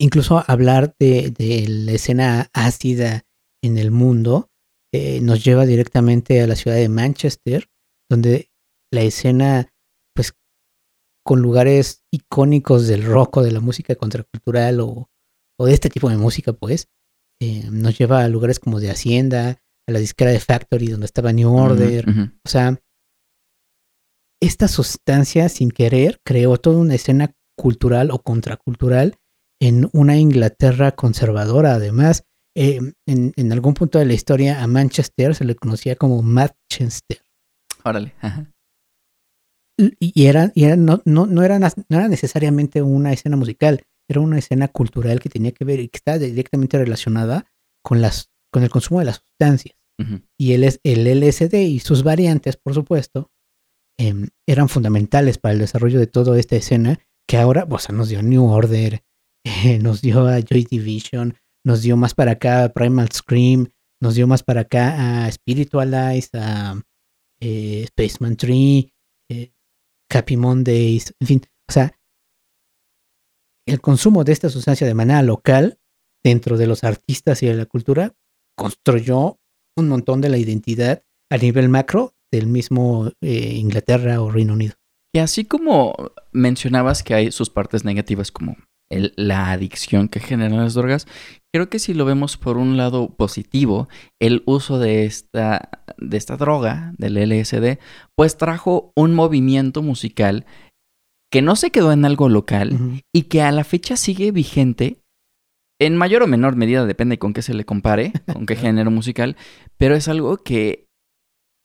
Incluso 0.00 0.42
hablar 0.46 0.94
de, 0.98 1.30
de, 1.30 1.66
la 1.68 1.92
escena 1.92 2.50
ácida 2.52 3.24
en 3.62 3.78
el 3.78 3.90
mundo 3.90 4.50
eh, 4.92 5.20
nos 5.20 5.44
lleva 5.44 5.66
directamente 5.66 6.40
a 6.40 6.46
la 6.46 6.54
ciudad 6.54 6.76
de 6.76 6.88
Manchester, 6.88 7.68
donde 8.08 8.52
la 8.92 9.02
escena, 9.02 9.73
con 11.24 11.40
lugares 11.40 12.04
icónicos 12.12 12.86
del 12.86 13.04
rock 13.04 13.38
o 13.38 13.42
de 13.42 13.50
la 13.50 13.60
música 13.60 13.94
contracultural 13.96 14.80
o, 14.80 15.10
o 15.58 15.66
de 15.66 15.72
este 15.72 15.88
tipo 15.88 16.10
de 16.10 16.16
música, 16.16 16.52
pues, 16.52 16.88
eh, 17.40 17.68
nos 17.70 17.98
lleva 17.98 18.22
a 18.22 18.28
lugares 18.28 18.60
como 18.60 18.78
de 18.78 18.90
Hacienda, 18.90 19.62
a 19.86 19.92
la 19.92 19.98
disquera 19.98 20.30
de 20.30 20.40
Factory, 20.40 20.88
donde 20.88 21.06
estaba 21.06 21.32
New 21.32 21.52
Order. 21.52 22.08
O 22.44 22.48
sea, 22.48 22.80
esta 24.40 24.68
sustancia 24.68 25.48
sin 25.48 25.70
querer 25.70 26.20
creó 26.24 26.58
toda 26.58 26.78
una 26.78 26.94
escena 26.94 27.34
cultural 27.56 28.10
o 28.10 28.20
contracultural 28.22 29.16
en 29.60 29.88
una 29.92 30.16
Inglaterra 30.16 30.92
conservadora. 30.92 31.74
Además, 31.74 32.24
eh, 32.56 32.80
en, 33.06 33.32
en 33.36 33.52
algún 33.52 33.74
punto 33.74 33.98
de 33.98 34.06
la 34.06 34.14
historia 34.14 34.62
a 34.62 34.66
Manchester 34.66 35.34
se 35.34 35.44
le 35.44 35.54
conocía 35.54 35.96
como 35.96 36.22
Manchester. 36.22 37.22
Órale. 37.84 38.14
Ajá. 38.20 38.53
Y, 39.76 40.26
era, 40.26 40.52
y 40.54 40.64
era 40.64 40.76
no, 40.76 41.02
no, 41.04 41.26
no, 41.26 41.42
era, 41.42 41.58
no 41.58 41.68
era 41.88 42.08
necesariamente 42.08 42.82
una 42.82 43.12
escena 43.12 43.36
musical, 43.36 43.84
era 44.08 44.20
una 44.20 44.38
escena 44.38 44.68
cultural 44.68 45.20
que 45.20 45.28
tenía 45.28 45.52
que 45.52 45.64
ver 45.64 45.80
y 45.80 45.88
que 45.88 45.96
estaba 45.96 46.18
directamente 46.18 46.78
relacionada 46.78 47.50
con, 47.82 48.00
las, 48.00 48.30
con 48.52 48.62
el 48.62 48.70
consumo 48.70 49.00
de 49.00 49.06
las 49.06 49.16
sustancias. 49.16 49.76
Y 50.36 50.52
el, 50.52 50.64
el 50.82 51.20
LSD 51.20 51.54
y 51.54 51.78
sus 51.78 52.02
variantes, 52.02 52.56
por 52.56 52.74
supuesto, 52.74 53.30
em, 53.96 54.28
eran 54.46 54.68
fundamentales 54.68 55.38
para 55.38 55.52
el 55.52 55.60
desarrollo 55.60 56.00
de 56.00 56.08
toda 56.08 56.38
esta 56.38 56.56
escena 56.56 56.98
que 57.28 57.36
ahora, 57.36 57.66
o 57.68 57.78
sea, 57.78 57.94
nos 57.94 58.08
dio 58.08 58.22
New 58.22 58.44
Order, 58.44 59.04
eh, 59.44 59.78
nos 59.78 60.02
dio 60.02 60.26
a 60.26 60.40
Joy 60.40 60.66
Division, 60.68 61.34
nos 61.64 61.82
dio 61.82 61.96
más 61.96 62.14
para 62.14 62.32
acá 62.32 62.64
a 62.64 62.68
Primal 62.70 63.10
Scream, 63.12 63.68
nos 64.00 64.16
dio 64.16 64.26
más 64.26 64.42
para 64.42 64.62
acá 64.62 65.24
a 65.24 65.30
Spiritualize, 65.30 66.28
a 66.34 66.80
eh, 67.40 67.86
Spaceman 67.88 68.36
Tree, 68.36 68.92
Happy 70.14 70.36
Mondays, 70.36 71.14
en 71.20 71.26
fin, 71.26 71.42
o 71.68 71.72
sea, 71.72 71.98
el 73.66 73.80
consumo 73.80 74.24
de 74.24 74.32
esta 74.32 74.50
sustancia 74.50 74.86
de 74.86 74.94
manera 74.94 75.22
local 75.22 75.78
dentro 76.22 76.56
de 76.56 76.66
los 76.66 76.84
artistas 76.84 77.42
y 77.42 77.46
de 77.46 77.54
la 77.54 77.66
cultura 77.66 78.14
construyó 78.56 79.38
un 79.76 79.88
montón 79.88 80.20
de 80.20 80.28
la 80.28 80.38
identidad 80.38 81.02
a 81.30 81.38
nivel 81.38 81.68
macro 81.68 82.14
del 82.30 82.46
mismo 82.46 83.10
eh, 83.20 83.54
Inglaterra 83.56 84.20
o 84.20 84.30
Reino 84.30 84.52
Unido. 84.52 84.74
Y 85.14 85.20
así 85.20 85.44
como 85.44 85.94
mencionabas 86.32 87.02
que 87.02 87.14
hay 87.14 87.32
sus 87.32 87.50
partes 87.50 87.84
negativas 87.84 88.32
como 88.32 88.56
la 88.90 89.50
adicción 89.50 90.08
que 90.08 90.20
generan 90.20 90.58
las 90.58 90.74
drogas, 90.74 91.06
creo 91.52 91.68
que 91.68 91.78
si 91.78 91.94
lo 91.94 92.04
vemos 92.04 92.36
por 92.36 92.56
un 92.58 92.76
lado 92.76 93.14
positivo, 93.14 93.88
el 94.20 94.42
uso 94.46 94.78
de 94.78 95.04
esta, 95.04 95.83
de 95.98 96.16
esta 96.16 96.36
droga, 96.36 96.92
del 96.98 97.16
LSD, 97.16 97.78
pues 98.16 98.36
trajo 98.36 98.92
un 98.96 99.14
movimiento 99.14 99.82
musical 99.82 100.46
que 101.30 101.42
no 101.42 101.56
se 101.56 101.70
quedó 101.70 101.92
en 101.92 102.04
algo 102.04 102.28
local 102.28 103.02
y 103.12 103.22
que 103.22 103.42
a 103.42 103.50
la 103.50 103.64
fecha 103.64 103.96
sigue 103.96 104.30
vigente. 104.30 105.00
En 105.80 105.96
mayor 105.96 106.22
o 106.22 106.26
menor 106.28 106.54
medida, 106.54 106.86
depende 106.86 107.18
con 107.18 107.32
qué 107.32 107.42
se 107.42 107.54
le 107.54 107.64
compare, 107.64 108.12
con 108.32 108.46
qué 108.46 108.54
género 108.54 108.90
musical, 108.90 109.36
pero 109.76 109.96
es 109.96 110.06
algo 110.06 110.36
que 110.36 110.86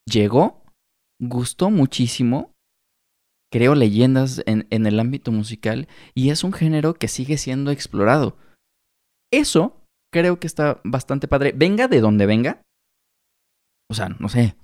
llegó, 0.07 0.63
gustó 1.21 1.69
muchísimo, 1.69 2.53
creó 3.51 3.75
leyendas 3.75 4.41
en, 4.45 4.65
en 4.71 4.87
el 4.87 4.99
ámbito 4.99 5.31
musical 5.31 5.87
y 6.15 6.31
es 6.31 6.43
un 6.43 6.53
género 6.53 6.95
que 6.95 7.07
sigue 7.07 7.37
siendo 7.37 7.69
explorado. 7.69 8.37
Eso 9.31 9.79
creo 10.11 10.39
que 10.39 10.47
está 10.47 10.81
bastante 10.83 11.27
padre. 11.27 11.53
Venga 11.55 11.87
de 11.87 12.01
donde 12.01 12.25
venga. 12.25 12.61
O 13.91 13.93
sea, 13.93 14.09
no 14.09 14.29
sé. 14.29 14.55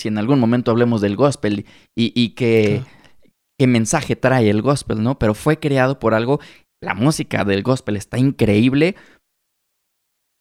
Si 0.00 0.08
en 0.08 0.18
algún 0.18 0.38
momento 0.40 0.70
hablemos 0.70 1.00
del 1.00 1.16
gospel 1.16 1.66
y, 1.96 2.12
y 2.20 2.30
que 2.30 2.82
qué 3.58 3.66
mensaje 3.66 4.16
trae 4.16 4.50
el 4.50 4.60
gospel, 4.62 5.02
¿no? 5.02 5.18
Pero 5.18 5.34
fue 5.34 5.58
creado 5.58 5.98
por 5.98 6.14
algo, 6.14 6.40
la 6.82 6.94
música 6.94 7.44
del 7.44 7.62
gospel 7.62 7.96
está 7.96 8.18
increíble, 8.18 8.96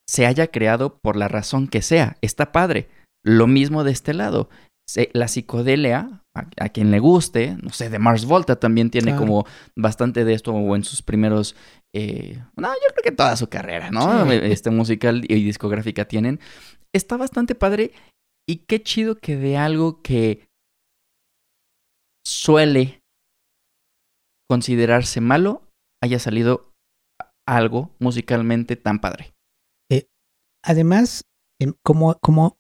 se 0.09 0.25
haya 0.25 0.47
creado 0.47 0.97
por 1.01 1.15
la 1.15 1.27
razón 1.27 1.67
que 1.67 1.81
sea, 1.81 2.17
está 2.21 2.51
padre. 2.51 2.89
Lo 3.23 3.47
mismo 3.47 3.83
de 3.83 3.91
este 3.91 4.13
lado, 4.13 4.49
se- 4.89 5.09
la 5.13 5.27
psicodelia, 5.29 6.23
a, 6.35 6.47
a 6.59 6.69
quien 6.69 6.91
le 6.91 6.99
guste, 6.99 7.55
no 7.61 7.69
sé, 7.69 7.89
de 7.89 7.99
Mars 7.99 8.25
Volta 8.25 8.57
también 8.59 8.89
tiene 8.89 9.11
Claro. 9.11 9.19
como 9.21 9.45
bastante 9.77 10.25
de 10.25 10.33
esto 10.33 10.51
o 10.51 10.75
en 10.75 10.83
sus 10.83 11.01
primeros, 11.03 11.55
eh, 11.95 12.41
no, 12.57 12.67
yo 12.67 12.93
creo 12.93 13.03
que 13.03 13.11
toda 13.15 13.37
su 13.37 13.47
carrera, 13.47 13.91
¿no? 13.91 14.25
Sí. 14.29 14.39
Este 14.43 14.71
musical 14.71 15.23
y 15.27 15.43
discográfica 15.43 16.05
tienen. 16.05 16.39
Está 16.93 17.17
bastante 17.17 17.56
padre 17.56 17.91
y 18.47 18.65
qué 18.67 18.84
chido 18.84 19.15
que 19.15 19.36
de 19.36 19.58
algo 19.58 20.01
que 20.01 20.47
suele 22.25 23.01
considerarse 24.49 25.21
malo 25.21 25.63
haya 26.03 26.19
salido 26.19 26.71
algo 27.47 27.95
musicalmente 27.99 28.75
tan 28.75 28.99
padre. 28.99 29.34
Además, 30.65 31.25
em, 31.60 31.73
como, 31.84 32.17
como 32.21 32.58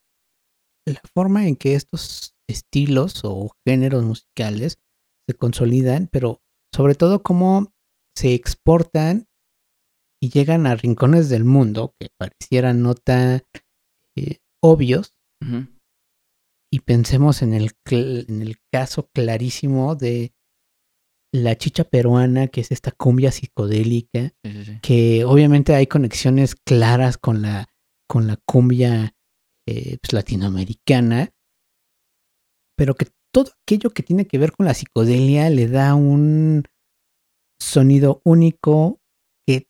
la 0.85 1.01
forma 1.15 1.47
en 1.47 1.55
que 1.55 1.75
estos 1.75 2.35
estilos 2.49 3.21
o 3.23 3.51
géneros 3.65 4.03
musicales 4.03 4.77
se 5.27 5.37
consolidan, 5.37 6.09
pero 6.11 6.41
sobre 6.75 6.95
todo 6.95 7.23
cómo 7.23 7.71
se 8.17 8.33
exportan 8.33 9.25
y 10.21 10.29
llegan 10.29 10.67
a 10.67 10.75
rincones 10.75 11.29
del 11.29 11.45
mundo 11.45 11.93
que 11.99 12.09
parecieran 12.17 12.81
no 12.81 12.93
tan 12.95 13.43
obvios. 14.63 15.13
Y 16.71 16.79
pensemos 16.79 17.41
en 17.41 17.53
el, 17.53 17.71
en 17.91 18.41
el 18.41 18.55
caso 18.71 19.09
clarísimo 19.13 19.95
de 19.95 20.33
la 21.33 21.57
chicha 21.57 21.83
peruana, 21.83 22.47
que 22.47 22.61
es 22.61 22.71
esta 22.71 22.91
cumbia 22.91 23.31
psicodélica, 23.31 24.33
Sí, 24.43 24.51
sí, 24.53 24.65
sí. 24.65 24.79
que 24.81 25.25
obviamente 25.25 25.75
hay 25.75 25.87
conexiones 25.87 26.55
claras 26.55 27.17
con 27.17 27.41
la, 27.41 27.67
con 28.09 28.27
la 28.27 28.37
cumbia 28.47 29.15
eh, 29.67 29.97
pues, 30.01 30.13
latinoamericana, 30.13 31.31
pero 32.77 32.95
que 32.95 33.07
todo 33.33 33.51
aquello 33.63 33.89
que 33.89 34.03
tiene 34.03 34.25
que 34.27 34.37
ver 34.37 34.51
con 34.51 34.65
la 34.65 34.73
psicodelia 34.73 35.49
le 35.49 35.67
da 35.67 35.95
un 35.95 36.63
sonido 37.59 38.21
único 38.23 38.99
que, 39.47 39.67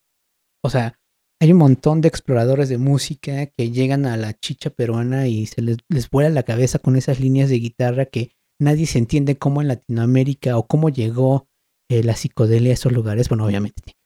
o 0.64 0.70
sea, 0.70 1.00
hay 1.44 1.52
un 1.52 1.58
montón 1.58 2.00
de 2.00 2.08
exploradores 2.08 2.70
de 2.70 2.78
música 2.78 3.48
que 3.48 3.70
llegan 3.70 4.06
a 4.06 4.16
la 4.16 4.32
chicha 4.32 4.70
peruana 4.70 5.28
y 5.28 5.46
se 5.46 5.62
les, 5.62 5.76
les 5.90 6.10
vuela 6.10 6.30
la 6.30 6.44
cabeza 6.44 6.80
con 6.80 6.96
esas 6.96 7.20
líneas 7.20 7.50
de 7.50 7.60
guitarra 7.60 8.06
que 8.06 8.32
nadie 8.62 8.86
se 8.86 8.98
entiende 8.98 9.38
cómo 9.38 9.62
en 9.62 9.68
Latinoamérica 9.68 10.58
o 10.58 10.68
cómo 10.68 10.88
llegó 10.88 11.50
eh, 11.90 12.02
la 12.02 12.16
psicodelia 12.16 12.72
a 12.72 12.76
esos 12.76 12.94
lugares. 12.94 13.28
Bueno, 13.28 13.46
obviamente 13.46 13.98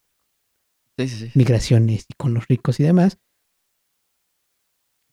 Sí, 0.98 1.06
sí, 1.06 1.16
sí. 1.26 1.30
migraciones 1.36 2.06
y 2.08 2.14
con 2.14 2.34
los 2.34 2.48
ricos 2.48 2.80
y 2.80 2.82
demás. 2.82 3.18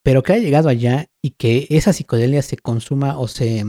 Pero 0.01 0.23
que 0.23 0.33
haya 0.33 0.41
llegado 0.41 0.69
allá 0.69 1.11
y 1.21 1.31
que 1.31 1.67
esa 1.69 1.93
psicodelia 1.93 2.41
se 2.41 2.57
consuma 2.57 3.19
o 3.19 3.27
se 3.27 3.65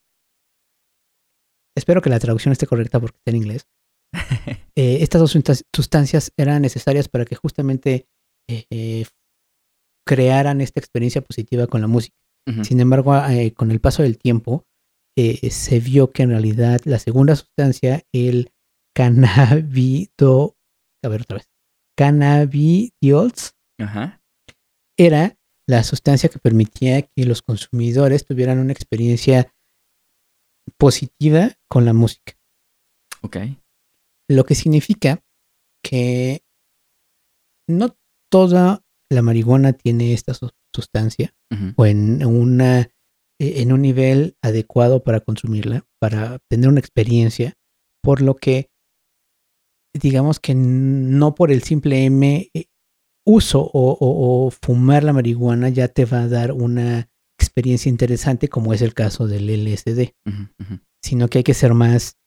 Espero 1.75 2.01
que 2.01 2.09
la 2.09 2.19
traducción 2.19 2.51
esté 2.51 2.67
correcta 2.67 2.99
porque 2.99 3.17
está 3.17 3.31
en 3.31 3.37
inglés. 3.37 3.67
Eh, 4.75 5.03
estas 5.03 5.21
dos 5.21 5.37
sustancias 5.71 6.33
eran 6.35 6.63
necesarias 6.63 7.07
para 7.07 7.25
que 7.25 7.35
justamente 7.35 8.07
eh, 8.49 8.65
eh, 8.71 9.05
crearan 10.03 10.61
esta 10.61 10.79
experiencia 10.79 11.21
positiva 11.21 11.67
con 11.67 11.81
la 11.81 11.85
música. 11.85 12.17
Sin 12.63 12.79
embargo, 12.79 13.13
con 13.55 13.69
el 13.69 13.79
paso 13.79 14.01
del 14.01 14.17
tiempo, 14.17 14.65
se 15.15 15.79
vio 15.79 16.11
que 16.11 16.23
en 16.23 16.31
realidad 16.31 16.81
la 16.85 16.97
segunda 16.97 17.35
sustancia, 17.35 18.01
el 18.11 18.51
cannabido, 18.95 20.57
a 21.05 21.07
ver 21.07 21.21
otra 21.21 21.37
vez, 21.37 21.47
cannabidiols, 21.95 23.55
Ajá. 23.79 24.23
era 24.97 25.37
la 25.67 25.83
sustancia 25.83 26.29
que 26.29 26.39
permitía 26.39 27.03
que 27.03 27.25
los 27.25 27.43
consumidores 27.43 28.25
tuvieran 28.25 28.57
una 28.57 28.73
experiencia 28.73 29.53
positiva 30.77 31.51
con 31.69 31.85
la 31.85 31.93
música. 31.93 32.33
Ok. 33.21 33.37
Lo 34.29 34.45
que 34.45 34.55
significa 34.55 35.23
que 35.83 36.41
no 37.67 37.95
toda 38.29 38.83
la 39.09 39.21
marihuana 39.21 39.73
tiene 39.73 40.13
esta 40.13 40.33
su- 40.33 40.51
sustancia 40.73 41.33
o 41.77 41.85
en 41.85 42.25
una 42.25 42.79
eh, 43.39 43.61
en 43.61 43.71
un 43.71 43.81
nivel 43.81 44.37
adecuado 44.41 45.03
para 45.03 45.19
consumirla, 45.19 45.85
para 45.99 46.39
tener 46.49 46.67
una 46.69 46.79
experiencia, 46.79 47.53
por 48.01 48.21
lo 48.21 48.35
que 48.35 48.69
digamos 49.95 50.39
que 50.39 50.55
no 50.55 51.35
por 51.35 51.51
el 51.51 51.61
simple 51.63 52.05
M 52.05 52.49
eh, 52.53 52.65
uso 53.25 53.61
o, 53.61 53.91
o- 53.91 54.47
o 54.47 54.51
fumar 54.51 55.03
la 55.03 55.13
marihuana 55.13 55.69
ya 55.69 55.87
te 55.87 56.05
va 56.05 56.23
a 56.23 56.27
dar 56.27 56.51
una 56.51 57.09
experiencia 57.53 57.89
interesante 57.89 58.49
como 58.49 58.73
es 58.73 58.81
el 58.81 58.95
caso 58.95 59.27
del 59.27 59.47
LSD, 59.47 60.13
sino 61.03 61.27
que 61.27 61.39
hay 61.39 61.43
que 61.43 61.53
ser 61.53 61.75
más 61.75 62.17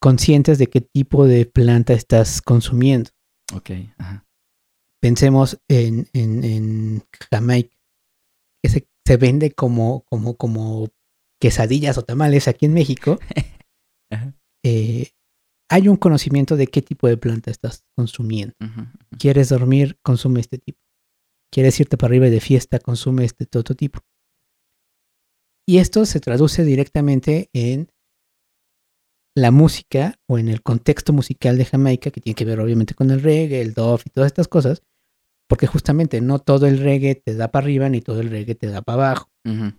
conscientes 0.00 0.56
de 0.58 0.68
qué 0.68 0.80
tipo 0.80 1.26
de 1.26 1.44
planta 1.44 1.92
estás 1.92 2.40
consumiendo. 2.40 3.10
Ok. 3.54 3.70
Ajá. 3.98 4.26
Pensemos 5.02 5.60
en, 5.68 6.08
en, 6.14 6.44
en 6.44 7.02
Jamaica, 7.30 7.76
que 8.62 8.70
se, 8.70 8.88
se 9.06 9.16
vende 9.18 9.52
como, 9.52 10.04
como, 10.06 10.36
como 10.38 10.88
quesadillas 11.42 11.98
o 11.98 12.02
tamales 12.02 12.48
aquí 12.48 12.64
en 12.64 12.72
México. 12.72 13.18
Ajá. 14.10 14.34
eh, 14.64 15.10
hay 15.70 15.88
un 15.88 15.96
conocimiento 15.96 16.56
de 16.56 16.68
qué 16.68 16.80
tipo 16.80 17.06
de 17.08 17.16
planta 17.18 17.50
estás 17.50 17.84
consumiendo. 17.96 18.54
¿Quieres 19.18 19.50
dormir? 19.50 19.98
Consume 20.02 20.40
este 20.40 20.56
tipo. 20.56 20.78
¿Quieres 21.52 21.78
irte 21.80 21.96
para 21.98 22.10
arriba 22.12 22.26
de 22.30 22.40
fiesta? 22.40 22.78
Consume 22.78 23.24
este 23.24 23.46
otro 23.58 23.74
tipo. 23.74 24.00
Y 25.66 25.78
esto 25.78 26.04
se 26.04 26.20
traduce 26.20 26.64
directamente 26.64 27.48
en 27.52 27.90
la 29.36 29.50
música 29.50 30.20
o 30.28 30.38
en 30.38 30.48
el 30.48 30.62
contexto 30.62 31.12
musical 31.12 31.58
de 31.58 31.64
Jamaica, 31.64 32.10
que 32.10 32.20
tiene 32.20 32.34
que 32.34 32.44
ver 32.44 32.60
obviamente 32.60 32.94
con 32.94 33.10
el 33.10 33.22
reggae, 33.22 33.60
el 33.60 33.74
dub 33.74 34.00
y 34.04 34.10
todas 34.10 34.28
estas 34.28 34.46
cosas, 34.46 34.82
porque 35.48 35.66
justamente 35.66 36.20
no 36.20 36.38
todo 36.38 36.66
el 36.66 36.78
reggae 36.78 37.14
te 37.16 37.34
da 37.34 37.50
para 37.50 37.64
arriba 37.64 37.88
ni 37.88 38.00
todo 38.00 38.20
el 38.20 38.30
reggae 38.30 38.54
te 38.54 38.68
da 38.68 38.82
para 38.82 39.08
abajo, 39.08 39.30
Ujú. 39.44 39.72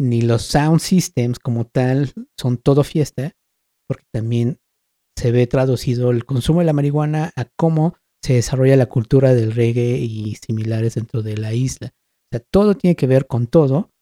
ni 0.00 0.22
los 0.22 0.42
sound 0.42 0.80
systems 0.80 1.38
como 1.38 1.66
tal 1.66 2.12
son 2.38 2.56
todo 2.56 2.84
fiesta, 2.84 3.36
porque 3.86 4.04
también 4.12 4.58
se 5.16 5.30
ve 5.30 5.46
traducido 5.46 6.10
el 6.10 6.24
consumo 6.24 6.60
de 6.60 6.66
la 6.66 6.72
marihuana 6.72 7.32
a 7.36 7.44
cómo 7.56 7.96
se 8.22 8.34
desarrolla 8.34 8.76
la 8.76 8.86
cultura 8.86 9.34
del 9.34 9.52
reggae 9.52 9.98
y 9.98 10.36
similares 10.36 10.94
dentro 10.94 11.22
de 11.22 11.36
la 11.36 11.52
isla. 11.52 11.88
O 11.88 12.28
sea, 12.38 12.40
todo 12.50 12.74
tiene 12.76 12.96
que 12.96 13.06
ver 13.06 13.26
con 13.26 13.46
todo. 13.46 13.92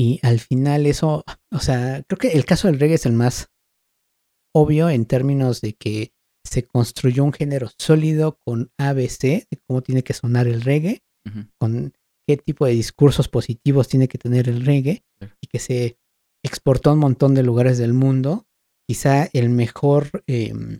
Y 0.00 0.18
al 0.22 0.40
final 0.40 0.86
eso, 0.86 1.24
o 1.52 1.58
sea, 1.60 2.02
creo 2.08 2.18
que 2.18 2.28
el 2.28 2.44
caso 2.46 2.68
del 2.68 2.80
reggae 2.80 2.94
es 2.94 3.04
el 3.06 3.12
más 3.12 3.48
obvio 4.54 4.88
en 4.88 5.04
términos 5.04 5.60
de 5.60 5.74
que 5.74 6.12
se 6.46 6.64
construyó 6.64 7.22
un 7.22 7.32
género 7.34 7.68
sólido 7.78 8.38
con 8.44 8.70
ABC, 8.78 9.46
de 9.50 9.58
cómo 9.66 9.82
tiene 9.82 10.02
que 10.02 10.14
sonar 10.14 10.46
el 10.48 10.62
reggae, 10.62 11.02
con 11.58 11.92
qué 12.26 12.36
tipo 12.38 12.64
de 12.66 12.72
discursos 12.72 13.28
positivos 13.28 13.88
tiene 13.88 14.08
que 14.08 14.16
tener 14.18 14.48
el 14.48 14.64
reggae, 14.64 15.04
y 15.42 15.46
que 15.48 15.58
se 15.58 15.98
exportó 16.42 16.90
a 16.90 16.94
un 16.94 17.00
montón 17.00 17.34
de 17.34 17.42
lugares 17.42 17.76
del 17.76 17.92
mundo. 17.92 18.46
Quizá 18.88 19.28
el 19.34 19.50
mejor 19.50 20.24
em, 20.26 20.78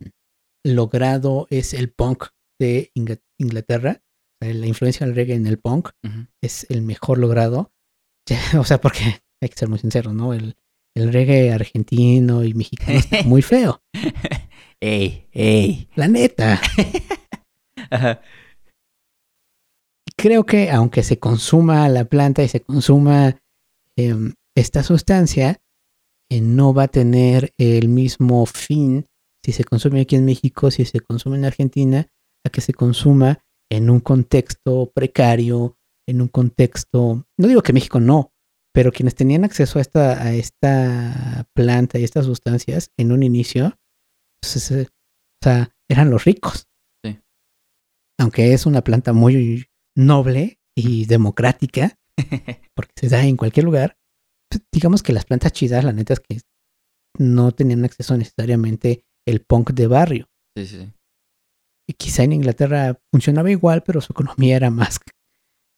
logrado 0.65 1.47
es 1.51 1.75
el 1.75 1.93
punk 1.93 2.25
de 2.59 2.91
Ingl- 2.97 3.23
Inglaterra. 3.39 4.03
La 4.41 4.67
influencia 4.67 5.05
del 5.07 5.15
reggae 5.15 5.35
en 5.37 5.47
el 5.47 5.59
punk 5.59 5.91
es 6.43 6.67
el 6.71 6.81
mejor 6.83 7.19
logrado. 7.19 7.71
O 8.59 8.65
sea, 8.65 8.81
porque 8.81 9.21
hay 9.41 9.49
que 9.49 9.57
ser 9.57 9.69
muy 9.69 9.79
sinceros, 9.79 10.15
¿no? 10.15 10.35
El, 10.35 10.57
el 10.95 11.13
reggae 11.13 11.53
argentino 11.53 12.45
y 12.45 12.55
mexicano 12.55 12.99
está 12.99 13.23
muy 13.25 13.43
feo. 13.43 13.83
Ey, 14.81 15.29
ey. 15.33 15.89
La 15.95 16.09
neta. 16.09 16.61
Ajá. 17.91 18.21
Creo 20.17 20.45
que 20.45 20.71
aunque 20.71 21.03
se 21.03 21.19
consuma 21.19 21.89
la 21.89 22.05
planta 22.05 22.43
y 22.43 22.49
se 22.49 22.61
consuma 22.61 23.41
em, 23.97 24.35
esta 24.55 24.83
sustancia, 24.83 25.61
eh, 26.31 26.41
no 26.41 26.75
va 26.75 26.85
a 26.85 26.89
tener 26.89 27.55
el 27.59 27.89
mismo 27.89 28.45
fin 28.47 29.07
si 29.45 29.53
se 29.53 29.65
consume 29.65 30.03
aquí 30.03 30.17
en 30.17 30.27
México, 30.27 30.71
si 30.71 30.85
se 30.85 31.01
consume 31.01 31.37
en 31.37 31.47
Argentina, 31.47 32.07
a 32.45 32.51
que 32.51 32.61
se 32.61 32.75
consuma 32.75 33.43
en 33.71 33.89
un 33.89 34.01
contexto 34.01 34.91
precario, 34.95 35.79
en 36.11 36.21
un 36.21 36.29
contexto, 36.29 37.27
no 37.39 37.49
digo 37.49 37.63
que 37.63 37.73
México 37.73 38.01
no, 38.01 38.33
pero 38.73 38.93
quienes 38.93 39.15
tenían 39.15 39.45
acceso 39.45 39.79
a 39.79 39.83
esta, 39.83 40.23
a 40.23 40.35
esta 40.35 41.47
planta 41.55 41.99
y 41.99 42.05
estas 42.05 42.27
sustancias 42.27 42.91
en 42.97 43.13
un 43.13 43.23
inicio, 43.23 43.79
pues, 44.41 44.71
o 44.71 44.87
sea, 45.43 45.75
eran 45.89 46.11
los 46.11 46.25
ricos. 46.25 46.69
Sí. 47.05 47.19
Aunque 48.19 48.53
es 48.53 48.67
una 48.67 48.83
planta 48.83 49.13
muy 49.13 49.67
noble 49.97 50.61
y 50.77 51.07
democrática, 51.07 51.99
porque 52.75 52.93
se 52.97 53.09
da 53.09 53.25
en 53.25 53.37
cualquier 53.37 53.65
lugar, 53.65 53.97
pues, 54.51 54.63
digamos 54.73 55.03
que 55.03 55.13
las 55.13 55.25
plantas 55.25 55.53
chidas, 55.53 55.85
la 55.85 55.93
neta 55.93 56.15
es 56.15 56.21
que 56.21 56.41
no 57.19 57.53
tenían 57.53 57.85
acceso 57.85 58.17
necesariamente 58.17 59.05
el 59.27 59.43
punk 59.43 59.73
de 59.73 59.87
barrio. 59.87 60.29
Sí, 60.57 60.67
sí. 60.67 60.93
Y 61.89 61.95
quizá 61.95 62.23
en 62.23 62.35
Inglaterra 62.35 63.01
funcionaba 63.13 63.51
igual, 63.51 63.83
pero 63.83 64.01
su 64.01 64.13
economía 64.13 64.57
era 64.57 64.71
más, 64.71 65.01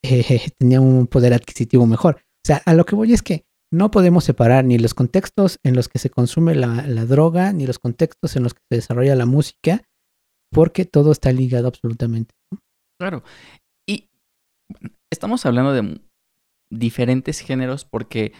eh, 0.03 0.51
tenía 0.59 0.81
un 0.81 1.07
poder 1.07 1.33
adquisitivo 1.33 1.85
mejor. 1.87 2.17
O 2.17 2.45
sea, 2.45 2.61
a 2.65 2.73
lo 2.73 2.85
que 2.85 2.95
voy 2.95 3.13
es 3.13 3.23
que 3.23 3.45
no 3.71 3.89
podemos 3.89 4.23
separar 4.23 4.65
ni 4.65 4.77
los 4.77 4.93
contextos 4.93 5.59
en 5.63 5.75
los 5.75 5.89
que 5.89 5.97
se 5.97 6.09
consume 6.11 6.53
la, 6.53 6.85
la 6.85 7.05
droga, 7.05 7.53
ni 7.53 7.65
los 7.65 7.79
contextos 7.79 8.35
en 8.35 8.43
los 8.43 8.53
que 8.53 8.61
se 8.69 8.75
desarrolla 8.75 9.15
la 9.15 9.25
música, 9.25 9.81
porque 10.51 10.85
todo 10.85 11.11
está 11.11 11.31
ligado 11.31 11.67
absolutamente. 11.67 12.35
Claro. 12.99 13.23
Y 13.89 14.09
estamos 15.11 15.45
hablando 15.45 15.73
de 15.73 16.01
diferentes 16.69 17.39
géneros 17.39 17.85
porque, 17.85 18.33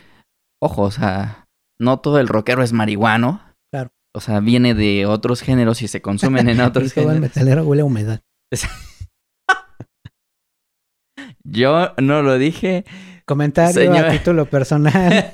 ojo, 0.61 0.83
o 0.83 0.91
sea, 0.91 1.47
no 1.79 1.99
todo 1.99 2.19
el 2.19 2.27
rockero 2.27 2.61
es 2.61 2.73
marihuano. 2.73 3.41
Claro. 3.71 3.91
O 4.15 4.21
sea, 4.21 4.39
viene 4.39 4.75
de 4.75 5.07
otros 5.07 5.41
géneros 5.41 5.81
y 5.81 5.87
se 5.87 6.01
consumen 6.01 6.47
en 6.49 6.61
otros 6.61 6.91
Y 6.91 6.95
todo 6.95 7.05
el 7.05 7.15
géneros. 7.15 7.35
metalero 7.35 7.63
huele 7.63 7.81
a 7.81 7.85
humedad. 7.85 8.21
Yo 11.45 11.93
no 12.01 12.21
lo 12.21 12.37
dije. 12.37 12.85
Comentario 13.25 13.73
Señor. 13.73 14.05
a 14.05 14.11
título 14.11 14.45
personal. 14.49 15.31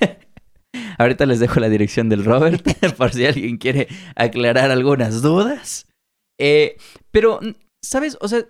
Ahorita 0.98 1.26
les 1.26 1.40
dejo 1.40 1.60
la 1.60 1.70
dirección 1.70 2.10
del 2.10 2.26
Robert 2.26 2.66
por 2.98 3.14
si 3.14 3.26
alguien 3.26 3.58
quiere 3.58 3.88
aclarar 4.16 4.72
algunas 4.72 5.22
dudas. 5.22 5.88
Eh, 6.40 6.78
pero, 7.12 7.40
¿sabes? 7.84 8.18
O 8.22 8.28
sea, 8.28 8.46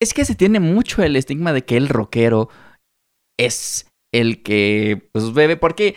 es 0.00 0.14
que 0.14 0.24
se 0.24 0.34
tiene 0.34 0.60
mucho 0.60 1.02
el 1.02 1.16
estigma 1.16 1.52
de 1.52 1.64
que 1.64 1.76
el 1.76 1.88
rockero 1.88 2.48
es 3.38 3.86
el 4.12 4.42
que 4.42 5.08
pues 5.12 5.32
bebe, 5.32 5.56
porque 5.56 5.96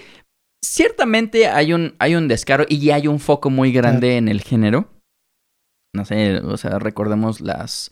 ciertamente 0.63 1.47
hay 1.47 1.73
un, 1.73 1.95
hay 1.99 2.15
un 2.15 2.27
descaro 2.27 2.65
y 2.67 2.91
hay 2.91 3.07
un 3.07 3.19
foco 3.19 3.49
muy 3.49 3.71
grande 3.71 4.17
en 4.17 4.27
el 4.27 4.41
género. 4.41 4.89
No 5.95 6.05
sé, 6.05 6.39
o 6.39 6.57
sea, 6.57 6.79
recordemos 6.79 7.39
las 7.39 7.91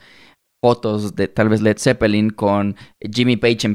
fotos 0.63 1.15
de 1.15 1.27
tal 1.27 1.49
vez 1.49 1.61
Led 1.61 1.77
Zeppelin 1.79 2.29
con 2.29 2.75
Jimmy 3.01 3.35
Page 3.35 3.65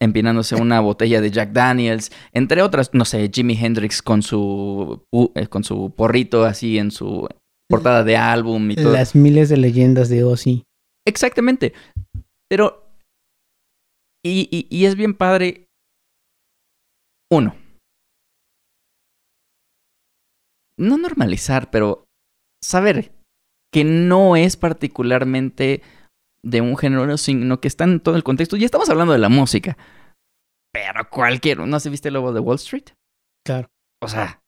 empinándose 0.00 0.54
una 0.54 0.80
botella 0.80 1.20
de 1.20 1.30
Jack 1.30 1.52
Daniels, 1.52 2.12
entre 2.32 2.60
otras, 2.62 2.90
no 2.92 3.04
sé, 3.06 3.30
Jimi 3.32 3.56
Hendrix 3.56 4.02
con 4.02 4.22
su 4.22 5.02
eh, 5.34 5.46
con 5.46 5.64
su 5.64 5.90
porrito 5.96 6.44
así 6.44 6.78
en 6.78 6.90
su 6.90 7.26
portada 7.70 8.04
de 8.04 8.16
álbum 8.16 8.70
y 8.70 8.76
todo. 8.76 8.92
Las 8.92 9.14
miles 9.14 9.48
de 9.48 9.56
leyendas 9.56 10.08
de 10.08 10.24
Ozzy. 10.24 10.62
Exactamente. 11.06 11.72
Pero. 12.48 12.82
Y, 14.24 14.48
y- 14.50 14.66
y 14.76 14.84
es 14.86 14.96
bien 14.96 15.14
padre. 15.14 15.66
Uno. 17.32 17.54
No 20.78 20.98
normalizar, 20.98 21.70
pero 21.70 22.04
saber 22.62 23.12
que 23.72 23.84
no 23.84 24.36
es 24.36 24.56
particularmente 24.56 25.82
de 26.46 26.60
un 26.60 26.76
género, 26.76 27.16
sino 27.18 27.60
que 27.60 27.68
está 27.68 27.84
en 27.84 28.00
todo 28.00 28.14
el 28.14 28.22
contexto. 28.22 28.56
Y 28.56 28.64
estamos 28.64 28.88
hablando 28.88 29.12
de 29.12 29.18
la 29.18 29.28
música. 29.28 29.76
Pero 30.72 31.10
cualquier. 31.10 31.58
¿No 31.58 31.80
se 31.80 31.90
viste 31.90 32.08
el 32.08 32.14
lobo 32.14 32.32
de 32.32 32.40
Wall 32.40 32.56
Street? 32.56 32.90
Claro. 33.44 33.68
O 34.02 34.08
sea, 34.08 34.42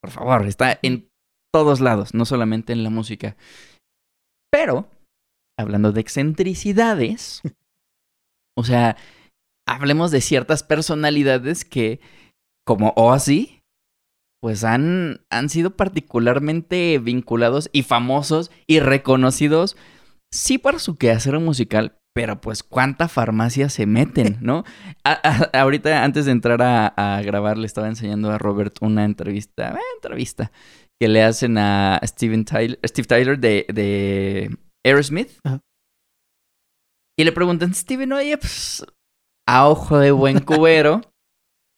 por 0.00 0.10
favor, 0.10 0.46
está 0.46 0.78
en 0.82 1.10
todos 1.52 1.80
lados, 1.80 2.14
no 2.14 2.24
solamente 2.24 2.72
en 2.72 2.82
la 2.82 2.90
música. 2.90 3.36
Pero 4.50 4.88
hablando 5.58 5.92
de 5.92 6.00
excentricidades, 6.00 7.42
o 8.56 8.64
sea, 8.64 8.96
hablemos 9.68 10.10
de 10.10 10.22
ciertas 10.22 10.62
personalidades 10.62 11.66
que, 11.66 12.00
como 12.66 12.94
Ozzy, 12.96 13.60
pues 14.40 14.64
han, 14.64 15.20
han 15.30 15.50
sido 15.50 15.76
particularmente 15.76 16.98
vinculados 16.98 17.68
y 17.72 17.82
famosos 17.82 18.50
y 18.66 18.80
reconocidos, 18.80 19.76
sí 20.32 20.58
por 20.58 20.80
su 20.80 20.96
quehacer 20.96 21.38
musical, 21.38 21.98
pero 22.14 22.40
pues 22.40 22.62
cuánta 22.62 23.08
farmacia 23.08 23.68
se 23.68 23.86
meten, 23.86 24.38
¿no? 24.42 24.64
ahorita, 25.52 26.02
antes 26.02 26.24
de 26.26 26.32
entrar 26.32 26.60
a, 26.62 27.22
grabar, 27.24 27.58
le 27.58 27.66
estaba 27.66 27.88
enseñando 27.88 28.30
a 28.30 28.38
Robert 28.38 28.76
una 28.80 29.04
entrevista, 29.04 29.72
eh, 29.72 29.80
entrevista, 29.96 30.50
que 31.00 31.08
le 31.08 31.22
hacen 31.22 31.58
a 31.58 32.00
Steven 32.04 32.44
Tyler, 32.44 32.78
Steve 32.84 33.06
Tyler 33.06 33.38
de, 33.38 33.66
de 33.72 34.56
Aerosmith. 34.84 35.30
Y 37.18 37.24
le 37.24 37.32
preguntan, 37.32 37.74
Steven, 37.74 38.12
oye, 38.12 38.38
pues, 38.38 38.84
a 39.46 39.68
ojo 39.68 39.98
de 39.98 40.12
buen 40.12 40.40
cubero, 40.44 41.02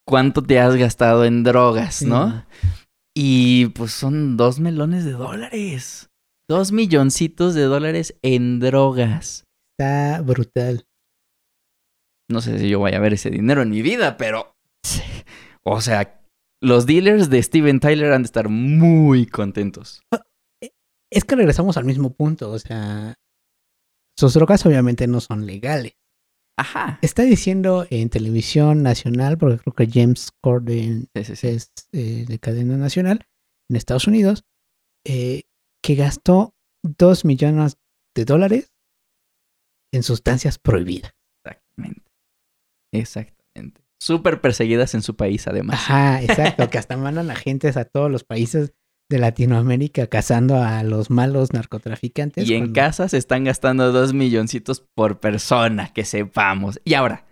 ¿cuánto 0.07 0.42
te 0.42 0.61
has 0.61 0.76
gastado 0.76 1.24
en 1.24 1.42
drogas, 1.42 2.02
no? 2.02 2.44
Y 3.16 3.66
pues 3.66 3.92
son 3.92 4.36
dos 4.36 4.59
melones 4.59 5.05
de 5.05 5.12
dólares. 5.12 6.11
Dos 6.49 6.72
milloncitos 6.72 7.55
de 7.55 7.62
dólares 7.62 8.18
en 8.22 8.61
drogas. 8.61 9.45
Está 9.72 10.20
brutal. 10.20 10.86
No 12.30 12.40
sé 12.40 12.59
si 12.59 12.68
yo 12.68 12.78
voy 12.78 12.92
a 12.92 13.01
ver 13.01 13.14
ese 13.14 13.30
dinero 13.30 13.62
en 13.62 13.70
mi 13.70 13.82
vida, 13.82 14.16
pero. 14.16 14.55
O 15.66 15.80
sea, 15.80 16.22
los 16.61 16.84
dealers 16.84 17.30
de 17.30 17.42
Steven 17.42 17.80
Tyler 17.80 18.12
han 18.12 18.20
de 18.20 18.26
estar 18.26 18.51
muy 18.51 19.24
contentos. 19.24 20.03
Ah, 20.12 20.20
es 21.11 21.24
que 21.24 21.36
regresamos 21.36 21.78
al 21.78 21.86
mismo 21.86 22.12
punto. 22.12 22.51
O 22.51 22.59
sea, 22.59 23.14
sus 24.18 24.34
drogas 24.34 24.66
obviamente 24.66 25.07
no 25.07 25.22
son 25.22 25.47
legales. 25.47 25.95
Ajá. 26.59 26.99
Está 27.01 27.22
diciendo 27.22 27.86
en 27.88 28.11
televisión 28.11 28.82
nacional, 28.82 29.38
porque 29.38 29.59
creo 29.59 29.74
que 29.74 29.88
James 29.90 30.32
Corden 30.42 31.09
es 31.14 31.42
eh, 31.92 32.26
de 32.28 32.38
cadena 32.38 32.76
nacional 32.76 33.26
en 33.70 33.76
Estados 33.76 34.07
Unidos, 34.07 34.45
eh, 35.07 35.45
que 35.85 35.95
gastó 35.97 36.55
dos 36.82 37.26
millones 37.26 37.76
de 38.16 38.24
dólares 38.24 38.72
en 39.93 40.03
sustancias 40.03 40.59
prohibidas. 40.59 41.12
Exactamente. 41.45 42.11
Exactamente. 42.91 43.82
Súper 44.01 44.41
perseguidas 44.41 44.95
en 44.95 45.03
su 45.03 45.14
país, 45.14 45.47
además. 45.47 45.74
Ajá, 45.74 46.22
exacto. 46.22 46.70
que 46.70 46.78
hasta 46.78 46.97
mandan 46.97 47.30
agentes 47.30 47.76
a 47.76 47.85
todos 47.85 48.11
los 48.11 48.24
países 48.24 48.72
de 49.11 49.18
Latinoamérica 49.18 50.07
cazando 50.07 50.57
a 50.57 50.82
los 50.85 51.11
malos 51.11 51.53
narcotraficantes. 51.53 52.49
Y 52.49 52.55
en 52.55 52.72
casa 52.72 53.11
se 53.11 53.18
están 53.18 53.45
gastando 53.45 53.93
dos 53.93 54.14
milloncitos 54.14 54.80
por 54.95 55.20
persona, 55.20 55.93
que 55.93 56.07
sepamos. 56.07 56.80
Y 56.85 56.95
ahora, 56.95 57.26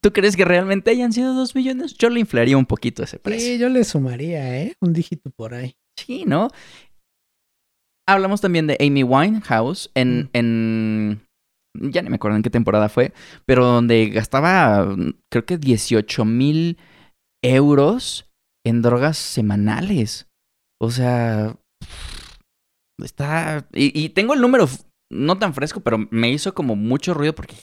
¿tú 0.00 0.14
crees 0.14 0.34
que 0.34 0.46
realmente 0.46 0.90
hayan 0.90 1.12
sido 1.12 1.34
dos 1.34 1.54
millones? 1.54 1.92
Yo 1.92 2.08
le 2.08 2.20
inflaría 2.20 2.56
un 2.56 2.66
poquito 2.66 3.02
ese 3.02 3.18
precio. 3.18 3.46
Sí, 3.46 3.58
yo 3.58 3.68
le 3.68 3.84
sumaría, 3.84 4.62
¿eh? 4.62 4.76
Un 4.80 4.94
dígito 4.94 5.30
por 5.30 5.52
ahí. 5.52 5.76
Sí, 5.94 6.24
¿no? 6.26 6.48
Hablamos 8.06 8.40
también 8.40 8.66
de 8.66 8.76
Amy 8.80 9.02
Winehouse 9.04 9.90
en, 9.94 10.28
en 10.32 11.22
ya 11.74 12.02
ni 12.02 12.10
me 12.10 12.16
acuerdo 12.16 12.36
en 12.36 12.42
qué 12.42 12.50
temporada 12.50 12.88
fue, 12.88 13.12
pero 13.46 13.64
donde 13.64 14.08
gastaba 14.08 14.94
creo 15.30 15.46
que 15.46 15.58
18 15.58 16.24
mil 16.24 16.78
euros 17.42 18.30
en 18.64 18.82
drogas 18.82 19.16
semanales. 19.16 20.28
O 20.80 20.90
sea, 20.90 21.56
está... 22.98 23.66
Y, 23.72 24.10
tengo 24.10 24.34
el 24.34 24.40
número 24.40 24.68
no 25.10 25.38
tan 25.38 25.54
fresco, 25.54 25.80
pero 25.80 25.98
me 26.10 26.30
hizo 26.30 26.54
como 26.54 26.74
mucho 26.74 27.14
ruido 27.14 27.34
porque, 27.34 27.54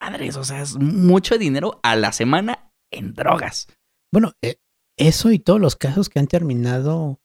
madres, 0.00 0.36
o 0.36 0.44
sea, 0.44 0.62
es 0.62 0.76
mucho 0.76 1.38
dinero 1.38 1.80
a 1.82 1.96
la 1.96 2.12
semana 2.12 2.70
en 2.90 3.14
drogas. 3.14 3.68
Bueno, 4.12 4.32
eh, 4.42 4.56
eso 4.98 5.30
y 5.30 5.38
todos 5.38 5.60
los 5.60 5.76
casos 5.76 6.08
que 6.08 6.18
han 6.18 6.26
terminado, 6.26 7.20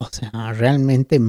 o 0.00 0.06
sea, 0.06 0.52
realmente, 0.52 1.20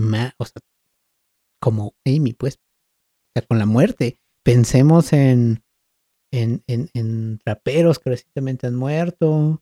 como 1.61 1.93
Amy, 2.05 2.33
pues, 2.33 2.55
o 2.55 3.31
sea, 3.35 3.47
con 3.47 3.59
la 3.59 3.65
muerte. 3.65 4.17
Pensemos 4.43 5.13
en, 5.13 5.63
en, 6.31 6.63
en, 6.67 6.89
en 6.93 7.39
raperos 7.45 7.99
que 7.99 8.11
recientemente 8.11 8.67
han 8.67 8.75
muerto, 8.75 9.61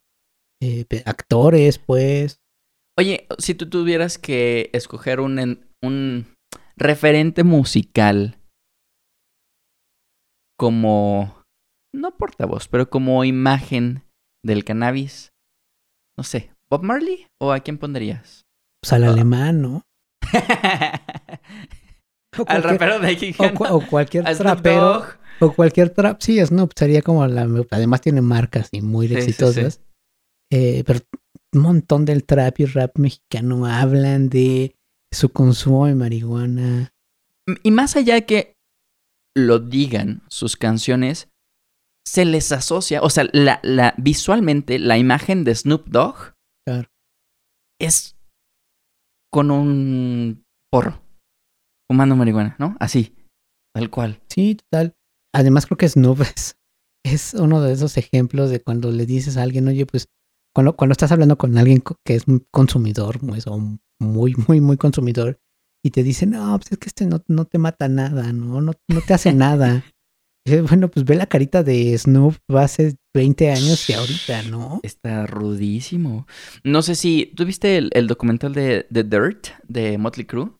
eh, 0.62 0.86
actores, 1.06 1.80
pues. 1.80 2.42
Oye, 2.98 3.28
si 3.38 3.56
tú 3.56 3.70
tuvieras 3.70 4.18
que 4.18 4.70
escoger 4.74 5.20
un, 5.20 5.66
un 5.84 6.36
referente 6.76 7.44
musical 7.44 8.40
como, 10.58 11.44
no 11.94 12.18
portavoz, 12.18 12.68
pero 12.68 12.90
como 12.90 13.24
imagen 13.24 14.04
del 14.44 14.64
cannabis, 14.64 15.32
no 16.18 16.24
sé, 16.24 16.52
Bob 16.70 16.84
Marley 16.84 17.28
o 17.40 17.52
a 17.52 17.60
quién 17.60 17.78
pondrías? 17.78 18.47
Pues 18.82 18.94
al 18.94 19.04
ah. 19.04 19.10
alemán, 19.10 19.62
¿no? 19.62 19.84
al 22.48 22.64
rapero 22.64 23.00
de 23.00 23.36
o, 23.38 23.76
o, 23.76 23.86
cualquier 23.88 24.24
trapero. 24.24 25.06
O 25.40 25.54
cualquier 25.54 25.92
trap, 25.92 26.20
sí, 26.22 26.44
Snoop 26.44 26.72
sería 26.76 27.02
como 27.02 27.26
la. 27.28 27.48
Además 27.72 28.02
tiene 28.02 28.22
marcas 28.22 28.70
y 28.72 28.82
muy 28.82 29.06
exitosas. 29.14 29.82
Eh, 30.52 30.84
pero 30.86 31.00
un 31.54 31.62
montón 31.62 32.06
del 32.06 32.24
trap 32.24 32.60
y 32.60 32.66
rap 32.66 32.98
mexicano 32.98 33.66
hablan 33.66 34.30
de 34.30 34.76
su 35.14 35.30
consumo 35.30 35.86
de 35.86 35.96
marihuana. 35.96 36.94
Y 37.64 37.72
más 37.72 37.96
allá 37.96 38.16
de 38.16 38.26
que 38.26 38.58
lo 39.36 39.60
digan 39.60 40.24
sus 40.28 40.58
canciones, 40.58 41.30
se 42.06 42.26
les 42.26 42.52
asocia, 42.52 43.02
o 43.02 43.10
sea, 43.10 43.28
la, 43.34 43.60
la, 43.64 43.94
visualmente 43.98 44.80
la 44.80 44.98
imagen 44.98 45.44
de 45.44 45.56
Snoop 45.56 45.88
Dogg 45.88 46.34
es 47.80 48.17
con 49.32 49.52
un 49.52 50.46
porro, 50.72 51.02
fumando 51.90 52.16
marihuana, 52.16 52.56
¿no? 52.60 52.76
Así, 52.80 53.16
tal 53.74 53.90
cual. 53.90 54.22
Sí, 54.30 54.56
total. 54.56 54.96
Además 55.34 55.66
creo 55.66 55.78
que 55.78 55.90
Snoop 55.90 56.22
es, 56.22 56.58
es 57.06 57.34
uno 57.34 57.62
de 57.62 57.74
esos 57.74 57.98
ejemplos 57.98 58.50
de 58.50 58.62
cuando 58.62 58.92
le 58.92 59.06
dices 59.06 59.38
a 59.38 59.44
alguien, 59.44 59.68
oye, 59.68 59.86
pues 59.86 60.08
cuando, 60.56 60.76
cuando 60.76 60.94
estás 60.94 61.12
hablando 61.12 61.38
con 61.38 61.58
alguien 61.58 61.84
que 62.06 62.16
es 62.16 62.28
un 62.28 62.46
consumidor, 62.52 63.20
pues, 63.20 63.46
o 63.48 63.60
muy, 64.00 64.36
muy, 64.48 64.62
muy 64.62 64.78
consumidor, 64.78 65.40
y 65.84 65.92
te 65.92 66.04
dicen, 66.04 66.32
no, 66.32 66.58
pues 66.58 66.72
es 66.72 66.78
que 66.80 66.88
este 66.88 67.06
no, 67.06 67.24
no 67.28 67.46
te 67.46 67.60
mata 67.60 67.88
nada, 67.88 68.34
¿no? 68.34 68.62
No, 68.62 68.74
no 68.90 69.02
te 69.02 69.14
hace 69.14 69.34
nada. 69.34 69.84
Bueno, 70.68 70.90
pues 70.90 71.06
ve 71.06 71.16
la 71.16 71.28
carita 71.28 71.64
de 71.64 71.98
Snoop 71.98 72.36
hace 72.56 72.96
20 73.14 73.52
años 73.52 73.90
y 73.90 73.94
ahorita, 73.94 74.44
¿no? 74.44 74.80
Está 74.84 75.26
rudísimo. 75.26 76.28
No 76.64 76.82
sé 76.82 76.96
si, 76.96 77.34
¿tú 77.36 77.46
viste 77.46 77.78
el, 77.78 78.08
documental 78.08 78.54
de 78.54 78.88
The 78.92 79.04
Dirt 79.04 79.48
de 79.68 79.98
Motley 79.98 80.26
Crue? 80.26 80.52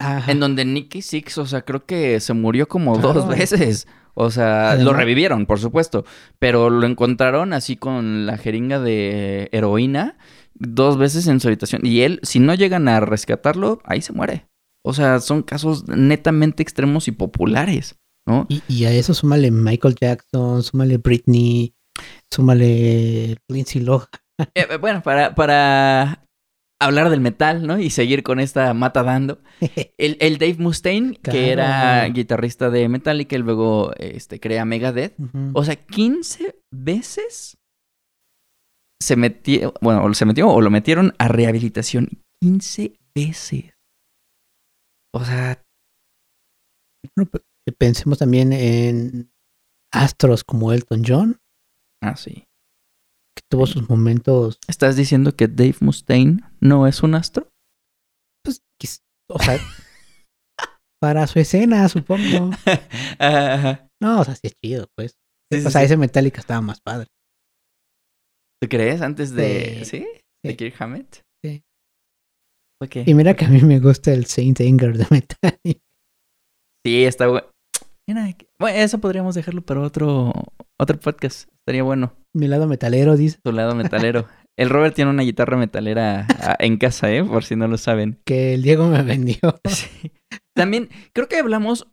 Ajá. 0.00 0.30
En 0.30 0.40
donde 0.40 0.64
Nicky 0.64 1.02
Six, 1.02 1.38
o 1.38 1.46
sea, 1.46 1.62
creo 1.62 1.86
que 1.86 2.20
se 2.20 2.34
murió 2.34 2.68
como 2.68 2.98
dos 2.98 3.28
veces. 3.28 3.86
O 4.14 4.30
sea, 4.30 4.76
lo 4.76 4.92
revivieron, 4.92 5.44
por 5.46 5.58
supuesto, 5.58 6.04
pero 6.38 6.70
lo 6.70 6.86
encontraron 6.86 7.52
así 7.52 7.76
con 7.76 8.26
la 8.26 8.38
jeringa 8.38 8.78
de 8.78 9.48
heroína 9.50 10.16
dos 10.54 10.98
veces 10.98 11.26
en 11.26 11.40
su 11.40 11.48
habitación. 11.48 11.84
Y 11.84 12.02
él, 12.02 12.20
si 12.22 12.38
no 12.38 12.54
llegan 12.54 12.86
a 12.88 13.00
rescatarlo, 13.00 13.80
ahí 13.84 14.00
se 14.00 14.12
muere. 14.12 14.46
O 14.84 14.92
sea, 14.92 15.20
son 15.20 15.42
casos 15.42 15.88
netamente 15.88 16.62
extremos 16.62 17.08
y 17.08 17.12
populares, 17.12 17.96
¿no? 18.26 18.46
Y, 18.48 18.84
a 18.84 18.92
eso 18.92 19.14
súmale 19.14 19.50
Michael 19.50 19.96
Jackson, 20.00 20.62
súmale 20.62 20.98
Britney, 20.98 21.74
súmale 22.32 23.36
Lindsay 23.48 23.82
Lohan. 23.82 24.08
Eh, 24.54 24.66
eh, 24.68 24.76
bueno, 24.78 25.02
para, 25.02 25.34
para 25.34 26.26
hablar 26.80 27.10
del 27.10 27.20
metal, 27.20 27.66
¿no? 27.66 27.78
Y 27.78 27.90
seguir 27.90 28.22
con 28.22 28.40
esta 28.40 28.74
mata 28.74 29.02
dando. 29.02 29.40
El, 29.98 30.38
Dave 30.38 30.56
Mustaine, 30.58 31.16
que 31.16 31.50
era 31.50 32.06
guitarrista 32.08 32.70
de 32.70 32.88
Metallica 32.88 33.36
y 33.36 33.40
luego 33.40 33.92
este, 33.96 34.40
crea 34.40 34.64
Megadeth. 34.64 35.14
O 35.52 35.64
sea, 35.64 35.76
15 35.76 36.56
veces 36.72 37.58
se 39.00 39.16
metió, 39.16 39.74
bueno, 39.80 40.12
se 40.14 40.24
metió 40.24 40.48
o 40.48 40.60
lo 40.60 40.70
metieron 40.70 41.14
a 41.18 41.28
rehabilitación. 41.28 42.08
15 42.40 42.98
veces. 43.14 43.74
O 45.12 45.24
sea... 45.24 45.62
pensemos 47.72 48.18
también 48.18 48.52
en 48.52 49.32
astros 49.92 50.44
como 50.44 50.72
Elton 50.72 51.02
John. 51.06 51.40
Ah, 52.02 52.16
sí 52.16 52.46
que 53.34 53.42
tuvo 53.48 53.66
sus 53.66 53.88
momentos. 53.88 54.58
¿Estás 54.68 54.96
diciendo 54.96 55.34
que 55.36 55.48
Dave 55.48 55.76
Mustaine 55.80 56.40
no 56.60 56.86
es 56.86 57.02
un 57.02 57.14
astro? 57.14 57.52
Pues, 58.44 58.62
o 59.28 59.38
sea, 59.38 59.58
para 61.00 61.26
su 61.26 61.38
escena, 61.40 61.88
supongo. 61.88 62.50
No, 64.02 64.20
o 64.20 64.24
sea, 64.24 64.34
sí 64.34 64.48
es 64.48 64.54
chido, 64.62 64.86
pues. 64.94 65.16
o 65.64 65.70
sea, 65.70 65.82
ese 65.82 65.96
Metallica 65.96 66.38
estaba 66.38 66.60
más 66.60 66.80
padre. 66.82 67.06
¿Tú 68.60 68.68
crees? 68.68 69.00
Antes 69.00 69.30
de. 69.30 69.82
¿Sí? 69.86 70.06
¿De 70.44 70.56
Kirk 70.56 70.74
Hammett? 70.78 71.22
Sí. 71.42 71.62
Y 73.06 73.14
mira 73.14 73.34
que 73.34 73.46
a 73.46 73.48
mí 73.48 73.62
me 73.62 73.80
gusta 73.80 74.12
el 74.12 74.26
Saint 74.26 74.60
Anger 74.60 74.98
de 74.98 75.06
Metallica. 75.08 75.80
Sí, 76.84 77.04
está 77.04 77.28
bueno. 77.28 77.46
Mira, 78.06 78.36
bueno, 78.58 78.78
eso 78.78 78.98
podríamos 78.98 79.34
dejarlo 79.34 79.62
para 79.62 79.80
otro, 79.80 80.32
otro 80.78 81.00
podcast. 81.00 81.48
Estaría 81.60 81.82
bueno. 81.82 82.14
Mi 82.34 82.48
lado 82.48 82.66
metalero, 82.66 83.16
dice. 83.16 83.38
Tu 83.42 83.52
lado 83.52 83.74
metalero. 83.74 84.26
El 84.56 84.70
Robert 84.70 84.94
tiene 84.94 85.10
una 85.10 85.22
guitarra 85.22 85.56
metalera 85.56 86.26
en 86.60 86.76
casa, 86.76 87.10
¿eh? 87.12 87.24
Por 87.24 87.44
si 87.44 87.56
no 87.56 87.66
lo 87.66 87.76
saben. 87.76 88.20
Que 88.24 88.54
el 88.54 88.62
Diego 88.62 88.88
me 88.88 89.02
vendió. 89.02 89.38
Sí. 89.68 90.12
También 90.54 90.88
creo 91.12 91.26
que 91.26 91.38
hablamos, 91.38 91.88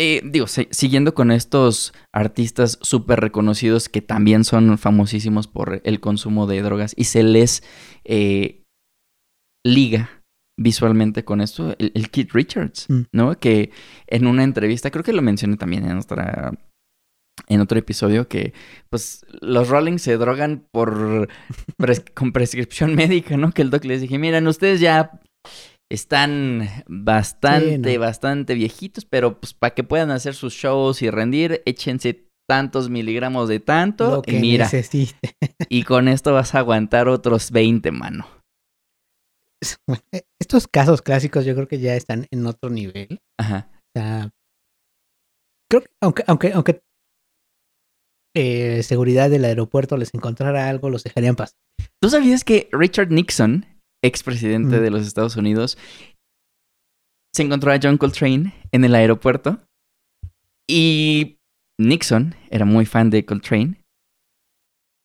eh, 0.00 0.22
digo, 0.24 0.46
siguiendo 0.46 1.14
con 1.14 1.30
estos 1.30 1.92
artistas 2.10 2.78
súper 2.80 3.20
reconocidos 3.20 3.90
que 3.90 4.00
también 4.00 4.44
son 4.44 4.78
famosísimos 4.78 5.46
por 5.48 5.82
el 5.84 6.00
consumo 6.00 6.46
de 6.46 6.62
drogas 6.62 6.94
y 6.96 7.04
se 7.04 7.22
les 7.22 7.62
eh, 8.04 8.62
liga 9.62 10.21
visualmente 10.58 11.24
con 11.24 11.40
esto, 11.40 11.74
el, 11.78 11.92
el 11.94 12.10
Keith 12.10 12.32
Richards, 12.32 12.86
Mm. 12.88 13.02
¿no? 13.12 13.38
Que 13.38 13.70
en 14.06 14.26
una 14.26 14.44
entrevista, 14.44 14.90
creo 14.90 15.04
que 15.04 15.12
lo 15.12 15.22
mencioné 15.22 15.56
también 15.56 15.84
en 15.84 15.98
otra... 15.98 16.52
En 17.48 17.60
otro 17.60 17.78
episodio 17.78 18.28
que, 18.28 18.52
pues, 18.90 19.24
los 19.40 19.68
Rolling 19.68 19.96
se 19.98 20.16
drogan 20.18 20.66
por 20.70 21.28
pres- 21.78 22.04
con 22.14 22.32
prescripción 22.32 22.94
médica, 22.94 23.36
¿no? 23.38 23.52
Que 23.52 23.62
el 23.62 23.70
doc 23.70 23.84
les 23.84 24.02
dije, 24.02 24.18
miren, 24.18 24.46
ustedes 24.46 24.80
ya 24.80 25.18
están 25.90 26.68
bastante, 26.86 27.90
Sí, 27.90 27.94
no. 27.96 28.00
bastante 28.00 28.54
viejitos, 28.54 29.04
pero 29.06 29.40
pues 29.40 29.54
para 29.54 29.74
que 29.74 29.82
puedan 29.84 30.10
hacer 30.10 30.34
sus 30.34 30.52
shows 30.54 31.02
y 31.02 31.10
rendir, 31.10 31.62
échense 31.66 32.28
tantos 32.48 32.90
miligramos 32.90 33.48
de 33.48 33.60
tanto 33.60 34.10
Lo 34.10 34.18
y 34.18 34.32
que 34.32 34.40
mira, 34.40 34.64
necesite. 34.66 35.34
y 35.68 35.82
con 35.84 36.08
esto 36.08 36.32
vas 36.34 36.54
a 36.54 36.58
aguantar 36.58 37.08
otros 37.08 37.50
20, 37.50 37.90
mano. 37.92 38.26
Eh, 40.12 40.22
Estos 40.40 40.66
casos 40.68 41.02
clásicos 41.02 41.44
yo 41.44 41.54
creo 41.54 41.68
que 41.68 41.78
ya 41.80 41.94
están 41.94 42.26
en 42.30 42.46
otro 42.46 42.68
nivel. 42.70 43.20
Ajá. 43.38 43.70
O 43.72 43.98
sea, 44.00 44.30
creo 45.70 45.82
que 45.82 45.90
aunque, 46.02 46.24
aunque, 46.26 46.52
aunque 46.52 46.82
eh, 48.34 48.82
seguridad 48.82 49.30
del 49.30 49.44
aeropuerto 49.44 49.96
les 49.96 50.12
encontrara 50.14 50.68
algo, 50.68 50.90
los 50.90 51.04
dejarían 51.04 51.36
pasar. 51.36 51.58
¿Tú 52.00 52.08
sabías 52.10 52.44
que 52.44 52.68
Richard 52.72 53.10
Nixon, 53.10 53.66
expresidente 54.02 54.78
Mm. 54.78 54.82
de 54.82 54.90
los 54.90 55.06
Estados 55.06 55.36
Unidos, 55.36 55.76
se 57.34 57.42
encontró 57.42 57.72
a 57.72 57.78
John 57.82 57.98
Coltrane 57.98 58.54
en 58.72 58.84
el 58.84 58.94
aeropuerto? 58.94 59.58
Y 60.68 61.38
Nixon 61.78 62.34
era 62.50 62.64
muy 62.64 62.86
fan 62.86 63.10
de 63.10 63.24
Coltrane. 63.24 63.82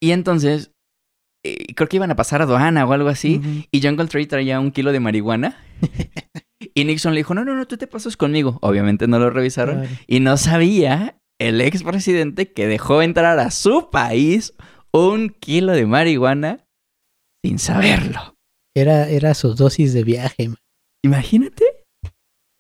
Y 0.02 0.12
entonces, 0.12 0.72
eh, 1.44 1.74
creo 1.76 1.88
que 1.88 1.98
iban 1.98 2.12
a 2.12 2.16
pasar 2.16 2.42
aduana 2.42 2.86
o 2.86 2.94
algo 2.94 3.10
así. 3.10 3.68
Y 3.72 3.82
John 3.82 3.96
Coltrane 3.96 4.28
traía 4.28 4.60
un 4.60 4.72
kilo 4.72 4.92
de 4.92 5.00
marihuana. 5.00 5.58
y 6.74 6.86
Nixon 6.86 7.14
le 7.14 7.20
dijo, 7.20 7.34
no, 7.34 7.46
no, 7.46 7.56
no, 7.56 7.68
tú 7.68 7.78
te 7.78 7.88
pasas 7.88 8.18
conmigo. 8.18 8.60
Obviamente 8.62 9.08
no 9.08 9.20
lo 9.20 9.30
revisaron. 9.30 9.88
Y 10.08 10.20
no 10.20 10.38
sabía 10.38 11.20
el 11.40 11.62
expresidente 11.62 12.52
que 12.52 12.68
dejó 12.68 13.02
entrar 13.02 13.40
a 13.40 13.52
su 13.52 13.90
país 13.90 14.54
un 14.92 15.30
kilo 15.30 15.74
de 15.74 15.86
marihuana 15.86 16.68
sin 17.44 17.60
saberlo. 17.60 18.36
Era, 18.76 19.10
era 19.10 19.34
su 19.34 19.54
dosis 19.54 19.94
de 19.94 20.04
viaje. 20.04 20.50
man. 20.50 20.58
Imagínate. 21.04 21.66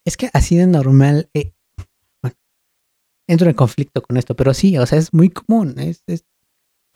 Es 0.06 0.18
que 0.18 0.30
así 0.34 0.56
de 0.56 0.68
normal. 0.68 1.30
eh, 1.34 1.54
bueno, 2.22 2.38
entro 3.28 3.50
en 3.50 3.56
conflicto 3.56 4.02
con 4.02 4.18
esto, 4.18 4.36
pero 4.36 4.54
sí, 4.54 4.78
o 4.78 4.86
sea, 4.86 4.98
es 5.00 5.14
muy 5.14 5.30
común. 5.30 5.76
Es, 5.78 6.04
es 6.08 6.26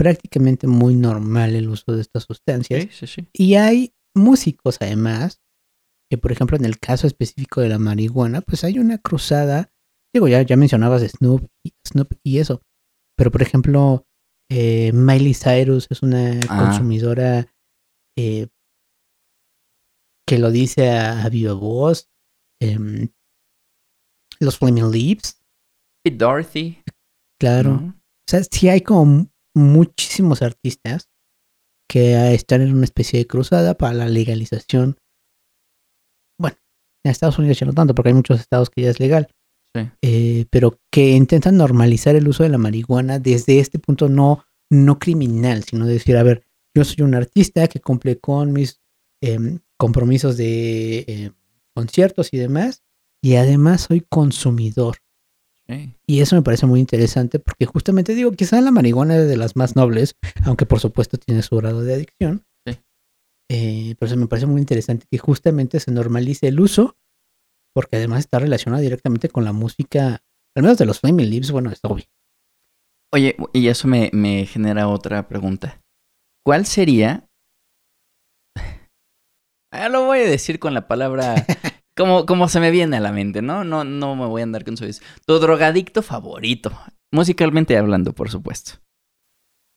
prácticamente 0.01 0.65
muy 0.65 0.95
normal 0.95 1.55
el 1.55 1.69
uso 1.69 1.91
de 1.95 2.01
estas 2.01 2.23
sustancias. 2.23 2.87
sí, 2.91 3.05
sí. 3.05 3.27
Y 3.33 3.53
hay 3.53 3.93
músicos, 4.15 4.77
además, 4.79 5.39
que 6.09 6.17
por 6.17 6.31
ejemplo, 6.31 6.57
en 6.57 6.65
el 6.65 6.79
caso 6.79 7.05
específico 7.05 7.61
de 7.61 7.69
la 7.69 7.77
marihuana, 7.77 8.41
pues 8.41 8.63
hay 8.63 8.79
una 8.79 8.97
cruzada. 8.97 9.71
Digo, 10.13 10.27
ya, 10.27 10.41
ya 10.41 10.57
mencionabas 10.57 11.03
Snoop 11.03 11.47
y, 11.63 11.73
Snoop 11.87 12.13
y 12.23 12.39
eso. 12.39 12.63
Pero 13.15 13.29
por 13.31 13.43
ejemplo, 13.43 14.07
eh, 14.49 14.91
Miley 14.91 15.35
Cyrus 15.35 15.85
es 15.91 16.01
una 16.01 16.39
Ah. 16.49 16.65
consumidora 16.65 17.47
eh, 18.17 18.47
que 20.27 20.39
lo 20.39 20.49
dice 20.51 20.89
a, 20.89 21.23
a 21.23 21.29
viva 21.29 21.53
voz. 21.53 22.09
Em, 22.59 23.07
los 24.39 24.57
Flaming 24.57 24.91
Lips, 24.91 25.39
Y 26.05 26.09
Dorothy. 26.11 26.79
claro. 27.39 27.93
O 27.93 28.27
sea, 28.27 28.43
sí 28.43 28.67
hay 28.69 28.81
como 28.81 29.30
muchísimos 29.53 30.41
artistas 30.41 31.09
que 31.89 32.15
ah, 32.15 32.31
están 32.31 32.61
en 32.61 32.73
una 32.73 32.85
especie 32.85 33.19
de 33.19 33.27
cruzada 33.27 33.75
para 33.75 33.93
la 33.93 34.07
legalización. 34.09 34.97
Bueno, 36.39 36.57
en 37.03 37.11
Estados 37.11 37.37
Unidos 37.37 37.59
ya 37.59 37.65
no 37.65 37.73
tanto, 37.73 37.93
porque 37.93 38.09
hay 38.09 38.15
muchos 38.15 38.39
estados 38.39 38.69
que 38.69 38.83
ya 38.83 38.89
es 38.89 38.99
legal. 38.99 39.27
Sí. 39.75 39.89
Eh, 40.01 40.45
pero 40.49 40.79
que 40.91 41.11
intentan 41.11 41.57
normalizar 41.57 42.15
el 42.15 42.27
uso 42.27 42.43
de 42.43 42.49
la 42.49 42.57
marihuana 42.57 43.19
desde 43.19 43.59
este 43.59 43.79
punto 43.79 44.09
no, 44.09 44.45
no 44.69 44.99
criminal, 44.99 45.63
sino 45.63 45.85
decir, 45.85 46.17
a 46.17 46.23
ver, 46.23 46.43
yo 46.75 46.83
soy 46.85 47.03
un 47.03 47.15
artista 47.15 47.67
que 47.67 47.79
cumple 47.79 48.19
con 48.19 48.53
mis 48.53 48.81
em, 49.21 49.59
compromisos 49.77 50.37
de 50.37 51.05
em, 51.07 51.33
conciertos 51.75 52.33
y 52.33 52.37
demás, 52.37 52.83
y 53.21 53.35
además 53.35 53.81
soy 53.81 54.01
consumidor. 54.01 54.97
Sí. 55.69 55.95
Y 56.05 56.21
eso 56.21 56.35
me 56.35 56.41
parece 56.41 56.65
muy 56.65 56.79
interesante 56.79 57.39
porque 57.39 57.65
justamente 57.65 58.15
digo, 58.15 58.31
quizá 58.31 58.59
la 58.61 58.71
marihuana 58.71 59.17
es 59.17 59.27
de 59.27 59.37
las 59.37 59.55
más 59.55 59.75
nobles, 59.75 60.15
aunque 60.43 60.65
por 60.65 60.79
supuesto 60.79 61.17
tiene 61.17 61.41
su 61.41 61.55
grado 61.57 61.81
de 61.83 61.93
adicción. 61.93 62.45
Sí. 62.67 62.77
Eh, 63.49 63.95
pero 63.99 64.07
eso 64.07 64.17
me 64.17 64.27
parece 64.27 64.47
muy 64.47 64.59
interesante 64.59 65.05
que 65.09 65.17
justamente 65.17 65.79
se 65.79 65.91
normalice 65.91 66.47
el 66.47 66.59
uso, 66.59 66.97
porque 67.73 67.97
además 67.97 68.19
está 68.19 68.39
relacionado 68.39 68.81
directamente 68.81 69.29
con 69.29 69.45
la 69.45 69.53
música, 69.53 70.23
al 70.55 70.63
menos 70.63 70.77
de 70.77 70.85
los 70.85 70.99
Flaming 70.99 71.29
Lips, 71.29 71.51
bueno, 71.51 71.71
es 71.71 71.79
obvio. 71.83 72.05
Oye, 73.13 73.35
y 73.53 73.67
eso 73.67 73.87
me, 73.87 74.09
me 74.13 74.45
genera 74.45 74.87
otra 74.87 75.27
pregunta. 75.27 75.81
¿Cuál 76.45 76.65
sería? 76.65 77.27
Ah, 79.73 79.87
lo 79.87 80.03
voy 80.03 80.19
a 80.19 80.27
decir 80.27 80.59
con 80.59 80.73
la 80.73 80.85
palabra 80.85 81.33
como, 82.01 82.25
como 82.25 82.49
se 82.49 82.59
me 82.59 82.71
viene 82.71 82.97
a 82.97 82.99
la 82.99 83.11
mente, 83.11 83.41
¿no? 83.41 83.63
No, 83.63 83.83
no 83.83 84.15
me 84.15 84.25
voy 84.25 84.41
a 84.41 84.43
andar 84.43 84.65
con 84.65 84.75
su 84.75 84.85
Tu 85.25 85.39
drogadicto 85.39 86.01
favorito. 86.01 86.71
Musicalmente 87.11 87.77
hablando, 87.77 88.13
por 88.13 88.31
supuesto. 88.31 88.73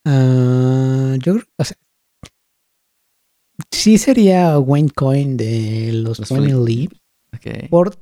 Ah, 0.06 1.16
yo 1.18 1.34
creo, 1.34 1.44
o 1.58 1.64
sea, 1.64 1.76
sí 3.70 3.98
sería 3.98 4.58
Wayne 4.58 4.90
Coyne 4.90 5.36
de 5.36 5.92
los, 5.92 6.18
Los 6.18 6.28
Flaming 6.28 6.50
Flaming 6.50 6.64
Lips. 6.64 7.00
Ok. 7.34 7.68
Por, 7.68 7.96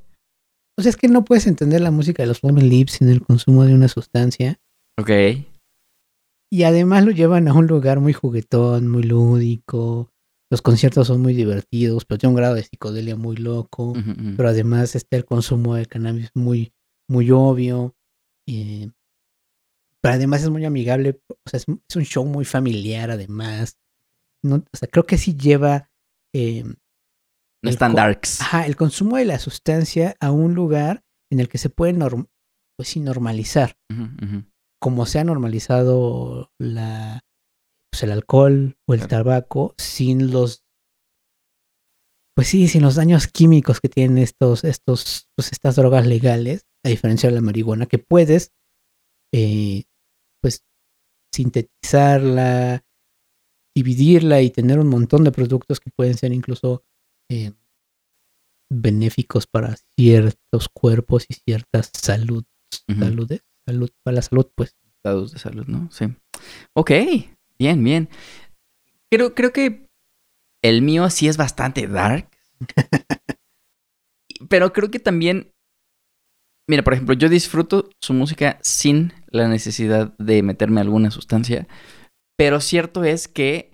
o 0.78 0.82
sea, 0.82 0.90
es 0.90 0.96
que 0.96 1.08
no 1.08 1.24
puedes 1.24 1.48
entender 1.48 1.80
la 1.80 1.90
música 1.90 2.22
de 2.22 2.28
los 2.28 2.38
Flaming 2.38 2.68
Lips 2.68 2.92
sin 2.92 3.08
el 3.08 3.22
consumo 3.22 3.64
de 3.64 3.74
una 3.74 3.88
sustancia. 3.88 4.60
Ok. 4.98 5.10
Y 6.52 6.62
además 6.62 7.04
lo 7.04 7.10
llevan 7.10 7.48
a 7.48 7.54
un 7.54 7.66
lugar 7.66 7.98
muy 7.98 8.12
juguetón, 8.12 8.88
muy 8.88 9.02
lúdico. 9.02 10.11
Los 10.52 10.60
conciertos 10.62 11.06
son 11.06 11.22
muy 11.22 11.32
divertidos, 11.34 12.04
pero 12.04 12.18
tiene 12.18 12.30
un 12.32 12.36
grado 12.36 12.54
de 12.56 12.62
psicodelia 12.62 13.16
muy 13.16 13.36
loco. 13.36 13.94
Pero 14.36 14.48
además 14.48 14.94
está 14.94 15.16
el 15.16 15.24
consumo 15.24 15.74
de 15.76 15.86
cannabis 15.86 16.30
muy, 16.34 16.72
muy 17.08 17.30
obvio. 17.30 17.96
eh, 18.46 18.90
pero 20.02 20.14
además 20.14 20.42
es 20.42 20.50
muy 20.50 20.64
amigable. 20.64 21.20
O 21.28 21.36
sea, 21.48 21.58
es, 21.58 21.64
es 21.88 21.96
un 21.96 22.04
show 22.04 22.24
muy 22.26 22.44
familiar 22.44 23.10
además. 23.10 23.78
No, 24.42 24.56
o 24.56 24.76
sea, 24.76 24.88
creo 24.88 25.04
que 25.06 25.16
sí 25.16 25.36
lleva 25.36 25.90
eh, 26.34 26.64
No 26.64 26.74
el 27.62 27.70
están 27.70 27.94
darks. 27.94 28.40
ajá, 28.40 28.66
el 28.66 28.76
consumo 28.76 29.16
de 29.16 29.24
la 29.24 29.38
sustancia 29.38 30.16
a 30.20 30.32
un 30.32 30.54
lugar 30.54 31.02
en 31.30 31.40
el 31.40 31.48
que 31.48 31.58
se 31.58 31.70
puede 31.70 31.94
norm- 31.94 32.28
pues 32.76 32.88
sí, 32.88 33.00
normalizar 33.00 33.76
como 34.80 35.06
se 35.06 35.18
ha 35.20 35.24
normalizado 35.24 36.50
la, 36.58 37.24
pues 37.92 38.02
el 38.04 38.10
alcohol 38.12 38.76
o 38.88 38.94
el 38.94 39.00
Claro. 39.00 39.10
tabaco 39.24 39.74
sin 39.76 40.30
los 40.32 40.64
pues 42.34 42.48
sí, 42.48 42.66
sin 42.66 42.80
los 42.82 42.94
daños 42.94 43.26
químicos 43.26 43.78
que 43.82 43.90
tienen 43.90 44.16
estos, 44.16 44.64
estos, 44.64 45.28
pues 45.36 45.52
estas 45.52 45.76
drogas 45.76 46.06
legales, 46.06 46.66
a 46.82 46.88
diferencia 46.88 47.28
de 47.28 47.34
la 47.34 47.42
marihuana, 47.42 47.84
que 47.84 47.98
puedes 47.98 48.52
eh, 49.34 49.84
pues 50.40 50.64
sintetizarla, 51.34 52.86
dividirla 53.76 54.40
y 54.40 54.48
tener 54.48 54.78
un 54.78 54.88
montón 54.88 55.24
de 55.24 55.32
productos 55.32 55.78
que 55.78 55.90
pueden 55.94 56.16
ser 56.16 56.32
incluso 56.32 56.82
eh, 57.30 57.52
benéficos 58.70 59.46
para 59.46 59.76
ciertos 59.94 60.70
cuerpos 60.70 61.26
y 61.28 61.34
ciertas 61.34 61.90
salud, 61.92 62.44
saludes, 62.98 63.44
salud, 63.66 63.90
para 64.02 64.14
la 64.16 64.22
salud, 64.22 64.46
pues. 64.54 64.74
Estados 64.96 65.32
de 65.32 65.38
salud, 65.38 65.66
¿no? 65.66 65.90
Sí. 65.92 66.06
Ok, 66.74 66.92
bien, 67.58 67.82
bien. 67.84 68.08
Creo, 69.10 69.34
creo 69.34 69.52
que 69.52 69.86
el 70.62 70.82
mío 70.82 71.10
sí 71.10 71.28
es 71.28 71.36
bastante 71.36 71.86
dark. 71.86 72.28
Pero 74.48 74.72
creo 74.72 74.90
que 74.90 74.98
también. 74.98 75.50
Mira, 76.68 76.82
por 76.82 76.94
ejemplo, 76.94 77.14
yo 77.14 77.28
disfruto 77.28 77.90
su 78.00 78.14
música 78.14 78.58
sin 78.62 79.12
la 79.28 79.48
necesidad 79.48 80.16
de 80.18 80.42
meterme 80.42 80.80
alguna 80.80 81.10
sustancia. 81.10 81.66
Pero 82.38 82.60
cierto 82.60 83.04
es 83.04 83.28
que 83.28 83.72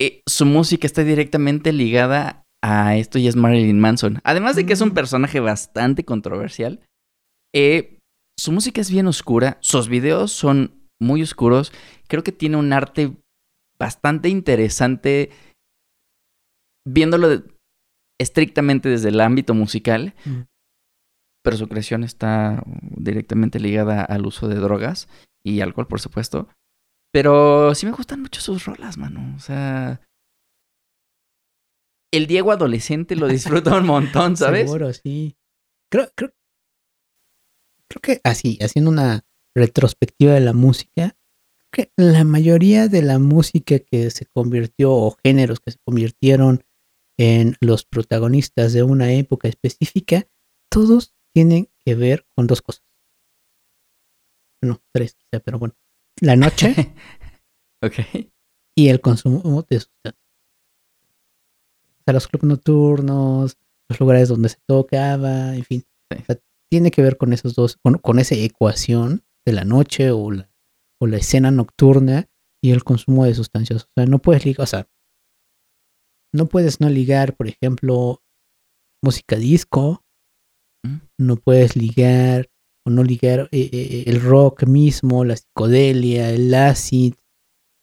eh, 0.00 0.22
su 0.26 0.46
música 0.46 0.86
está 0.86 1.04
directamente 1.04 1.72
ligada 1.72 2.44
a 2.62 2.96
esto 2.96 3.18
y 3.18 3.26
es 3.28 3.36
Marilyn 3.36 3.80
Manson. 3.80 4.20
Además 4.24 4.56
de 4.56 4.64
que 4.64 4.72
es 4.72 4.80
un 4.80 4.90
Mm. 4.90 4.94
personaje 4.94 5.40
bastante 5.40 6.04
controversial. 6.04 6.80
Eh, 7.54 7.98
su 8.38 8.52
música 8.52 8.80
es 8.80 8.90
bien 8.90 9.06
oscura, 9.06 9.58
sus 9.60 9.88
videos 9.88 10.32
son 10.32 10.79
muy 11.00 11.22
oscuros. 11.22 11.72
Creo 12.08 12.22
que 12.22 12.32
tiene 12.32 12.56
un 12.56 12.72
arte 12.72 13.12
bastante 13.78 14.28
interesante 14.28 15.30
viéndolo 16.86 17.42
estrictamente 18.20 18.88
desde 18.88 19.08
el 19.08 19.20
ámbito 19.20 19.54
musical, 19.54 20.14
Mm. 20.26 20.42
pero 21.42 21.56
su 21.56 21.68
creación 21.68 22.04
está 22.04 22.62
directamente 22.82 23.58
ligada 23.60 24.04
al 24.04 24.26
uso 24.26 24.48
de 24.48 24.56
drogas 24.56 25.08
y 25.42 25.60
alcohol, 25.62 25.86
por 25.88 26.00
supuesto. 26.00 26.48
Pero 27.12 27.74
sí 27.74 27.86
me 27.86 27.92
gustan 27.92 28.20
mucho 28.20 28.40
sus 28.40 28.64
rolas, 28.66 28.98
mano. 28.98 29.34
O 29.34 29.38
sea, 29.40 30.00
el 32.12 32.26
Diego 32.26 32.52
adolescente 32.52 33.16
lo 33.16 33.26
disfruta 33.26 33.76
un 33.78 33.86
montón, 33.86 34.36
¿sabes? 34.36 34.64
Seguro, 34.70 34.92
sí. 34.92 35.36
Creo, 35.90 36.08
creo, 36.14 36.30
creo 37.88 38.00
que 38.02 38.20
así, 38.24 38.58
haciendo 38.60 38.90
una 38.90 39.22
retrospectiva 39.54 40.34
de 40.34 40.40
la 40.40 40.52
música, 40.52 41.16
que 41.72 41.92
la 41.96 42.24
mayoría 42.24 42.88
de 42.88 43.02
la 43.02 43.18
música 43.18 43.78
que 43.78 44.10
se 44.10 44.26
convirtió, 44.26 44.92
o 44.92 45.16
géneros 45.22 45.60
que 45.60 45.72
se 45.72 45.78
convirtieron 45.84 46.64
en 47.16 47.56
los 47.60 47.84
protagonistas 47.84 48.72
de 48.72 48.82
una 48.82 49.12
época 49.12 49.48
específica, 49.48 50.26
todos 50.70 51.14
tienen 51.32 51.70
que 51.84 51.94
ver 51.94 52.26
con 52.34 52.46
dos 52.46 52.62
cosas. 52.62 52.84
No, 54.62 54.82
tres 54.92 55.14
quizá, 55.14 55.40
pero 55.42 55.58
bueno. 55.58 55.74
La 56.20 56.36
noche 56.36 56.74
ok. 57.82 58.28
y 58.74 58.88
el 58.88 59.00
consumo 59.00 59.64
de 59.68 59.80
sustancias. 59.80 60.20
O 62.00 62.02
sea, 62.04 62.14
los 62.14 62.28
clubes 62.28 62.48
nocturnos, 62.48 63.58
los 63.88 64.00
lugares 64.00 64.28
donde 64.28 64.48
se 64.48 64.58
tocaba, 64.66 65.54
en 65.54 65.64
fin. 65.64 65.84
Sí. 66.10 66.18
O 66.20 66.24
sea, 66.24 66.40
tiene 66.70 66.90
que 66.90 67.02
ver 67.02 67.16
con 67.16 67.32
esos 67.32 67.54
dos, 67.54 67.76
con, 67.76 67.98
con 67.98 68.18
esa 68.18 68.34
ecuación 68.34 69.24
de 69.50 69.56
la 69.56 69.64
noche 69.64 70.10
o 70.10 70.30
la, 70.30 70.50
o 71.00 71.06
la 71.06 71.16
escena 71.18 71.50
nocturna 71.50 72.28
y 72.62 72.70
el 72.72 72.84
consumo 72.84 73.24
de 73.24 73.34
sustancias. 73.34 73.84
O 73.84 73.88
sea, 73.96 74.06
no 74.06 74.18
puedes 74.20 74.44
ligar, 74.44 74.62
o 74.62 74.66
sea, 74.66 74.88
no 76.32 76.46
puedes 76.46 76.80
no 76.80 76.88
ligar, 76.88 77.36
por 77.36 77.48
ejemplo, 77.48 78.22
música 79.02 79.36
disco, 79.36 80.04
Mm. 80.82 80.96
no 81.18 81.36
puedes 81.36 81.76
ligar 81.76 82.48
o 82.86 82.90
no 82.90 83.04
ligar 83.04 83.50
eh, 83.52 83.68
eh, 83.70 84.04
el 84.06 84.22
rock 84.22 84.64
mismo, 84.66 85.26
la 85.26 85.36
psicodelia, 85.36 86.30
el 86.30 86.54
acid, 86.54 87.14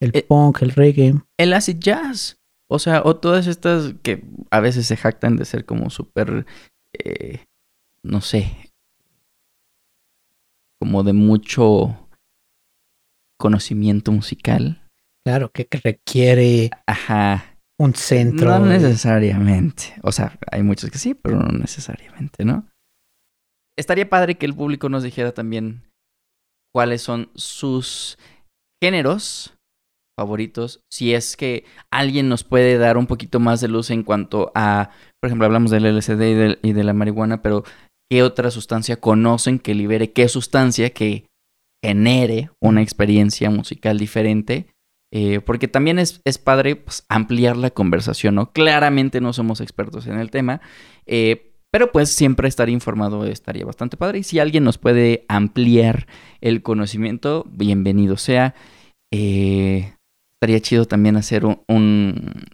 el 0.02 0.12
Eh, 0.16 0.24
punk, 0.24 0.64
el 0.64 0.72
reggae. 0.72 1.14
El 1.38 1.54
acid 1.54 1.78
jazz. 1.80 2.40
O 2.70 2.80
sea, 2.80 3.04
o 3.06 3.16
todas 3.18 3.46
estas 3.46 3.94
que 4.02 4.24
a 4.50 4.60
veces 4.62 4.88
se 4.88 4.98
jactan 4.98 5.38
de 5.38 5.46
ser 5.46 5.64
como 5.66 5.92
súper, 5.92 6.48
eh, 6.94 7.46
no 8.04 8.22
sé, 8.22 8.67
como 10.80 11.04
de 11.04 11.14
mucho 11.14 12.08
conocimiento 13.40 14.12
musical. 14.12 14.82
Claro, 15.26 15.52
que, 15.52 15.68
requiere 15.84 16.70
Ajá. 16.86 17.58
un 17.80 17.94
centro. 17.96 18.60
No 18.60 18.66
necesariamente. 18.66 19.96
O 20.02 20.12
sea, 20.12 20.38
hay 20.52 20.64
muchos 20.64 20.90
que 20.90 20.98
sí, 20.98 21.14
pero 21.14 21.38
no 21.38 21.58
necesariamente, 21.58 22.46
¿no? 22.46 22.66
Estaría 23.78 24.10
padre 24.10 24.36
que 24.36 24.46
el 24.46 24.56
público 24.56 24.90
nos 24.90 25.04
dijera 25.04 25.34
también 25.34 25.84
cuáles 26.74 27.02
son 27.02 27.30
sus 27.36 28.18
géneros 28.82 29.54
favoritos. 30.18 30.82
Si 30.92 31.14
es 31.14 31.38
que 31.38 31.66
alguien 31.92 32.28
nos 32.30 32.44
puede 32.44 32.78
dar 32.78 32.98
un 32.98 33.06
poquito 33.06 33.40
más 33.40 33.62
de 33.62 33.68
luz 33.68 33.92
en 33.92 34.04
cuanto 34.04 34.52
a, 34.56 34.90
por 35.22 35.28
ejemplo, 35.28 35.46
hablamos 35.46 35.70
del 35.70 35.86
LSD 35.96 36.58
y, 36.64 36.70
y 36.70 36.74
de 36.74 36.84
la 36.84 36.94
marihuana, 36.94 37.42
pero 37.42 37.64
¿qué 38.10 38.24
otra 38.24 38.52
sustancia 38.52 39.00
conocen 39.00 39.60
que 39.60 39.76
libere? 39.76 40.12
¿Qué 40.12 40.28
sustancia 40.30 40.92
que 40.92 41.26
genere 41.84 42.50
una 42.62 42.82
experiencia 42.82 43.50
musical 43.50 43.98
diferente? 43.98 44.68
Eh, 45.14 45.40
porque 45.40 45.68
también 45.68 46.00
es, 46.00 46.22
es 46.26 46.38
padre 46.38 46.76
pues, 46.76 47.06
ampliar 47.10 47.56
la 47.56 47.70
conversación, 47.70 48.36
¿no? 48.36 48.52
Claramente 48.52 49.22
no 49.22 49.34
somos 49.34 49.62
expertos 49.62 50.06
en 50.08 50.20
el 50.20 50.32
tema, 50.32 50.62
eh, 51.06 51.54
pero 51.72 51.92
pues 51.92 52.10
siempre 52.10 52.48
estar 52.48 52.70
informado 52.70 53.26
estaría 53.26 53.66
bastante 53.66 53.98
padre. 53.98 54.20
Y 54.20 54.24
si 54.24 54.40
alguien 54.40 54.64
nos 54.64 54.78
puede 54.78 55.26
ampliar 55.30 56.08
el 56.42 56.62
conocimiento, 56.62 57.46
bienvenido 57.50 58.18
sea. 58.18 58.54
Eh, 59.14 59.94
estaría 60.36 60.60
chido 60.60 60.86
también 60.86 61.16
hacer 61.16 61.46
un, 61.46 61.62
un, 61.70 62.46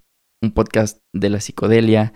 un 0.42 0.52
podcast 0.52 1.00
de 1.14 1.30
la 1.30 1.40
psicodelia, 1.40 2.14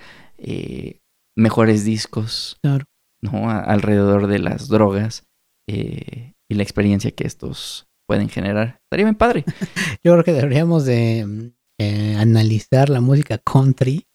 mejores 1.36 1.84
discos, 1.84 2.58
Claro. 2.62 2.86
¿No? 3.22 3.50
A- 3.50 3.60
alrededor 3.62 4.28
de 4.28 4.40
las 4.40 4.68
drogas 4.68 5.26
eh, 5.70 6.34
y 6.50 6.56
la 6.56 6.64
experiencia 6.64 7.12
que 7.12 7.26
estos 7.28 7.88
pueden 8.08 8.30
generar. 8.30 8.80
Estaría 8.86 9.06
bien 9.06 9.16
padre. 9.16 9.44
Yo 10.04 10.14
creo 10.14 10.24
que 10.24 10.34
deberíamos 10.34 10.86
de 10.86 11.26
mm, 11.26 11.52
eh, 11.80 12.16
analizar 12.18 12.90
la 12.90 13.02
música 13.02 13.38
country. 13.38 14.08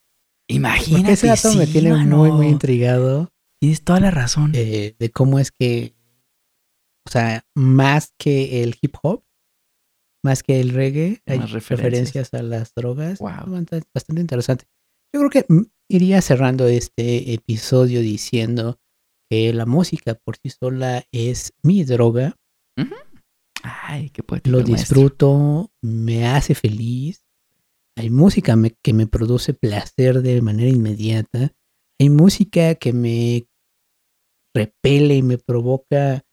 Imagínate. 0.48 1.02
Porque 1.02 1.12
ese 1.12 1.26
dato 1.28 1.54
me 1.54 1.66
tiene 1.66 1.90
mano. 1.92 2.16
muy, 2.18 2.32
muy 2.32 2.46
intrigado 2.48 3.30
Tienes 3.60 3.84
toda 3.84 4.00
la 4.00 4.10
razón. 4.10 4.50
eh, 4.54 4.96
de 4.98 5.10
cómo 5.10 5.38
es 5.38 5.52
que, 5.52 5.94
o 7.06 7.10
sea, 7.10 7.44
más 7.54 8.12
que 8.18 8.62
el 8.64 8.76
hip 8.80 8.96
hop, 9.02 9.24
más 10.24 10.42
que 10.42 10.60
el 10.60 10.70
reggae, 10.70 11.22
hay 11.26 11.38
referencias. 11.38 11.68
referencias 11.68 12.34
a 12.34 12.42
las 12.42 12.74
drogas. 12.74 13.18
Wow. 13.20 13.30
Bastante, 13.30 13.82
bastante 13.94 14.20
interesante. 14.20 14.64
Yo 15.14 15.20
creo 15.20 15.30
que 15.30 15.44
mm, 15.52 15.62
iría 15.90 16.20
cerrando 16.22 16.66
este 16.66 17.32
episodio 17.34 18.00
diciendo 18.00 18.78
que 19.32 19.50
la 19.54 19.64
música 19.64 20.14
por 20.14 20.36
sí 20.36 20.50
sola 20.50 21.04
es 21.10 21.54
mi 21.62 21.84
droga. 21.84 22.36
Ay, 23.62 24.10
qué 24.10 24.22
poético. 24.22 24.50
lo 24.58 24.58
maestro. 24.58 24.76
disfruto, 24.76 25.70
me 25.82 26.26
hace 26.26 26.54
feliz. 26.54 27.24
Hay 27.96 28.10
música 28.10 28.56
me- 28.56 28.76
que 28.82 28.92
me 28.92 29.06
produce 29.06 29.54
placer 29.54 30.20
de 30.20 30.42
manera 30.42 30.68
inmediata. 30.68 31.54
Hay 31.98 32.10
música 32.10 32.74
que 32.74 32.92
me 32.92 33.46
repele 34.54 35.16
y 35.16 35.22
me 35.22 35.38
provoca 35.38 36.24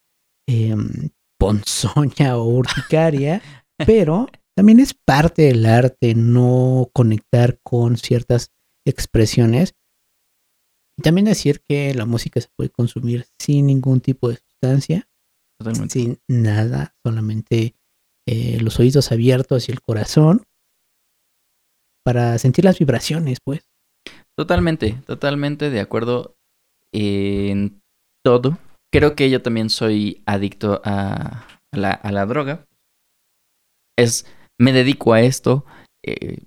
em, 0.47 1.10
ponzoña 1.39 2.36
o 2.38 2.45
urticaria, 2.50 3.41
pero 3.78 4.28
también 4.58 4.82
es 4.82 4.93
parte 4.93 5.43
del 5.43 5.66
arte 5.66 6.16
no 6.16 6.89
conectar 6.93 7.60
con 7.64 7.95
ciertas 7.95 8.52
expresiones. 8.86 9.74
Y 11.00 11.02
también 11.02 11.24
decir 11.24 11.62
que 11.66 11.93
la 11.93 12.06
música 12.06 12.41
se 12.41 12.50
puede 12.58 12.70
consumir 12.70 13.26
sin 13.41 13.68
ningún 13.68 14.02
tipo 14.02 14.28
de 14.28 14.36
sustancia 14.36 15.08
Totalmente. 15.58 15.93
sin 15.93 16.20
nada, 16.28 16.93
solamente 17.06 17.74
eh, 18.28 18.60
los 18.60 18.82
oídos 18.82 19.14
abiertos 19.14 19.70
y 19.70 19.72
el 19.72 19.80
corazón 19.80 20.43
para 22.06 22.38
sentir 22.38 22.66
las 22.66 22.80
vibraciones, 22.80 23.38
pues. 23.41 23.70
Totalmente, 24.38 25.02
totalmente 25.08 25.70
de 25.70 25.80
acuerdo 25.80 26.36
en 26.93 27.82
todo. 28.22 28.58
Creo 28.91 29.16
que 29.16 29.30
yo 29.30 29.41
también 29.41 29.70
soy 29.70 30.22
adicto 30.26 30.82
a, 30.84 31.47
a 31.72 31.78
la, 31.78 31.91
a 31.91 32.12
la 32.12 32.26
droga. 32.26 32.66
Es, 33.97 34.26
me 34.60 34.74
dedico 34.74 35.14
a 35.14 35.22
esto. 35.22 35.66
eh, 36.06 36.43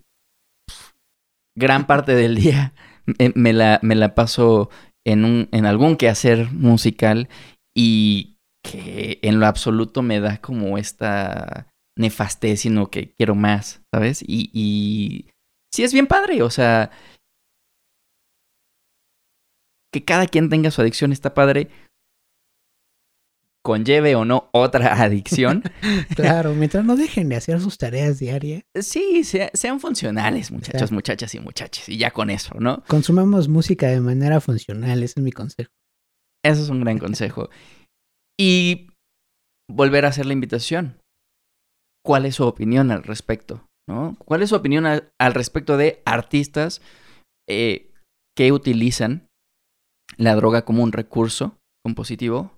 gran 1.56 1.86
parte 1.86 2.14
del 2.14 2.34
día 2.34 2.74
me, 3.06 3.32
me 3.34 3.52
la, 3.52 3.78
me 3.82 3.94
la 3.94 4.14
paso 4.14 4.70
en, 5.04 5.24
un, 5.24 5.48
en 5.52 5.66
algún 5.66 5.96
quehacer 5.96 6.50
musical 6.52 7.28
y 7.74 8.36
que 8.64 9.18
en 9.22 9.40
lo 9.40 9.46
absoluto 9.46 10.02
me 10.02 10.20
da 10.20 10.38
como 10.38 10.78
esta 10.78 11.68
nefastez, 11.98 12.60
sino 12.60 12.90
que 12.90 13.12
quiero 13.14 13.34
más, 13.34 13.82
¿sabes? 13.92 14.22
Y, 14.22 14.50
y 14.52 15.30
sí 15.72 15.82
es 15.82 15.92
bien 15.92 16.06
padre, 16.06 16.42
o 16.42 16.50
sea, 16.50 16.90
que 19.92 20.04
cada 20.04 20.26
quien 20.26 20.48
tenga 20.48 20.70
su 20.70 20.80
adicción 20.80 21.12
está 21.12 21.34
padre. 21.34 21.68
Conlleve 23.64 24.16
o 24.16 24.24
no 24.24 24.48
otra 24.52 24.94
adicción. 25.02 25.62
Claro, 26.16 26.54
mientras 26.54 26.84
no 26.84 26.96
dejen 26.96 27.28
de 27.28 27.36
hacer 27.36 27.60
sus 27.60 27.78
tareas 27.78 28.18
diarias, 28.18 28.62
sí, 28.80 29.24
sea- 29.24 29.50
sean 29.54 29.78
funcionales, 29.80 30.50
muchachos, 30.50 30.90
muchachas 30.92 31.34
y 31.34 31.40
muchachos. 31.40 31.88
Y 31.88 31.96
ya 31.96 32.10
con 32.10 32.30
eso, 32.30 32.54
¿no? 32.58 32.82
consumamos 32.88 33.48
música 33.48 33.86
de 33.88 34.00
manera 34.00 34.40
funcional, 34.40 35.02
ese 35.02 35.20
es 35.20 35.24
mi 35.24 35.32
consejo. 35.32 35.70
Eso 36.44 36.62
es 36.62 36.68
un 36.70 36.80
gran 36.80 36.98
consejo. 36.98 37.50
Y 38.38 38.88
volver 39.70 40.04
a 40.04 40.08
hacer 40.08 40.26
la 40.26 40.32
invitación. 40.32 40.98
¿Cuál 42.04 42.26
es 42.26 42.34
su 42.36 42.44
opinión 42.44 42.90
al 42.90 43.04
respecto? 43.04 43.68
¿no? 43.88 44.16
¿Cuál 44.24 44.42
es 44.42 44.48
su 44.50 44.56
opinión 44.56 44.86
al, 44.86 45.12
al 45.20 45.34
respecto 45.34 45.76
de 45.76 46.02
artistas 46.04 46.82
eh, 47.48 47.92
que 48.36 48.50
utilizan 48.52 49.28
la 50.16 50.34
droga 50.34 50.64
como 50.64 50.82
un 50.82 50.90
recurso 50.92 51.58
compositivo? 51.84 52.52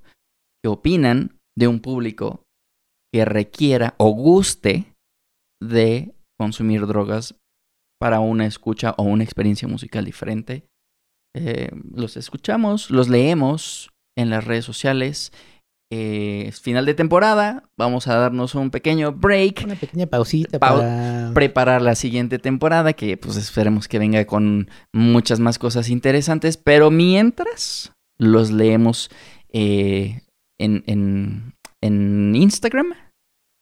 ¿Qué 0.64 0.68
opinan 0.68 1.36
de 1.58 1.68
un 1.68 1.78
público 1.80 2.42
que 3.12 3.26
requiera 3.26 3.94
o 3.98 4.12
guste 4.12 4.94
de 5.62 6.14
consumir 6.40 6.86
drogas 6.86 7.34
para 8.00 8.20
una 8.20 8.46
escucha 8.46 8.94
o 8.96 9.02
una 9.02 9.24
experiencia 9.24 9.68
musical 9.68 10.06
diferente? 10.06 10.64
Eh, 11.36 11.68
los 11.92 12.16
escuchamos, 12.16 12.90
los 12.90 13.10
leemos, 13.10 13.90
en 14.16 14.30
las 14.30 14.46
redes 14.46 14.64
sociales. 14.64 15.32
Eh, 15.92 16.46
es 16.48 16.62
final 16.62 16.86
de 16.86 16.94
temporada, 16.94 17.68
vamos 17.76 18.08
a 18.08 18.14
darnos 18.16 18.54
un 18.54 18.70
pequeño 18.70 19.12
break, 19.12 19.64
Una 19.66 19.74
pequeña 19.76 20.06
pausita 20.06 20.58
Pau- 20.58 20.78
para... 20.78 21.30
preparar 21.34 21.82
la 21.82 21.94
siguiente 21.94 22.38
temporada, 22.38 22.94
que 22.94 23.18
pues 23.18 23.36
esperemos 23.36 23.86
que 23.86 23.98
venga 23.98 24.24
con 24.24 24.70
muchas 24.94 25.40
más 25.40 25.58
cosas 25.58 25.90
interesantes, 25.90 26.56
pero 26.56 26.90
mientras 26.90 27.92
los 28.16 28.50
leemos 28.50 29.10
eh, 29.52 30.22
en, 30.58 30.84
en, 30.86 31.54
en 31.82 32.34
Instagram, 32.34 32.94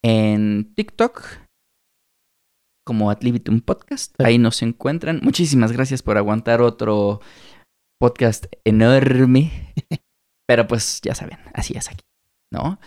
en 0.05 0.73
TikTok, 0.75 1.23
como 2.87 3.11
Ad 3.11 3.23
Libitum 3.23 3.61
Podcast, 3.61 4.15
ahí 4.21 4.39
nos 4.39 4.63
encuentran. 4.63 5.21
Muchísimas 5.23 5.73
gracias 5.73 6.03
por 6.03 6.19
aguantar 6.19 6.61
otro 6.61 7.21
podcast 8.01 8.47
enorme, 8.65 9.75
pero 10.49 10.67
pues 10.67 11.01
ya 11.03 11.15
saben, 11.15 11.39
así 11.55 11.75
es 11.77 11.89
aquí, 11.89 12.05
¿no? 12.53 12.79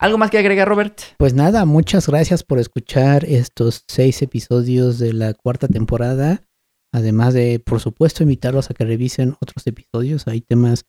¿Algo 0.00 0.16
más 0.16 0.30
que 0.30 0.38
agregar, 0.38 0.68
Robert? 0.68 1.00
Pues 1.16 1.34
nada, 1.34 1.64
muchas 1.64 2.06
gracias 2.06 2.44
por 2.44 2.60
escuchar 2.60 3.24
estos 3.24 3.82
seis 3.88 4.22
episodios 4.22 5.00
de 5.00 5.12
la 5.12 5.34
cuarta 5.34 5.66
temporada. 5.66 6.44
Además 6.94 7.34
de, 7.34 7.58
por 7.58 7.80
supuesto, 7.80 8.22
invitarlos 8.22 8.70
a 8.70 8.74
que 8.74 8.84
revisen 8.84 9.34
otros 9.40 9.66
episodios. 9.66 10.28
Hay 10.28 10.40
temas, 10.40 10.84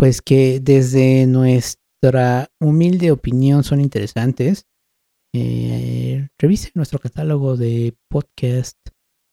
pues, 0.00 0.22
que 0.22 0.60
desde 0.60 1.26
nuestra 1.26 2.48
humilde 2.58 3.10
opinión 3.10 3.64
son 3.64 3.82
interesantes. 3.82 4.64
Eh, 5.34 6.26
revisen 6.38 6.72
nuestro 6.74 6.98
catálogo 6.98 7.58
de 7.58 7.94
podcast, 8.08 8.78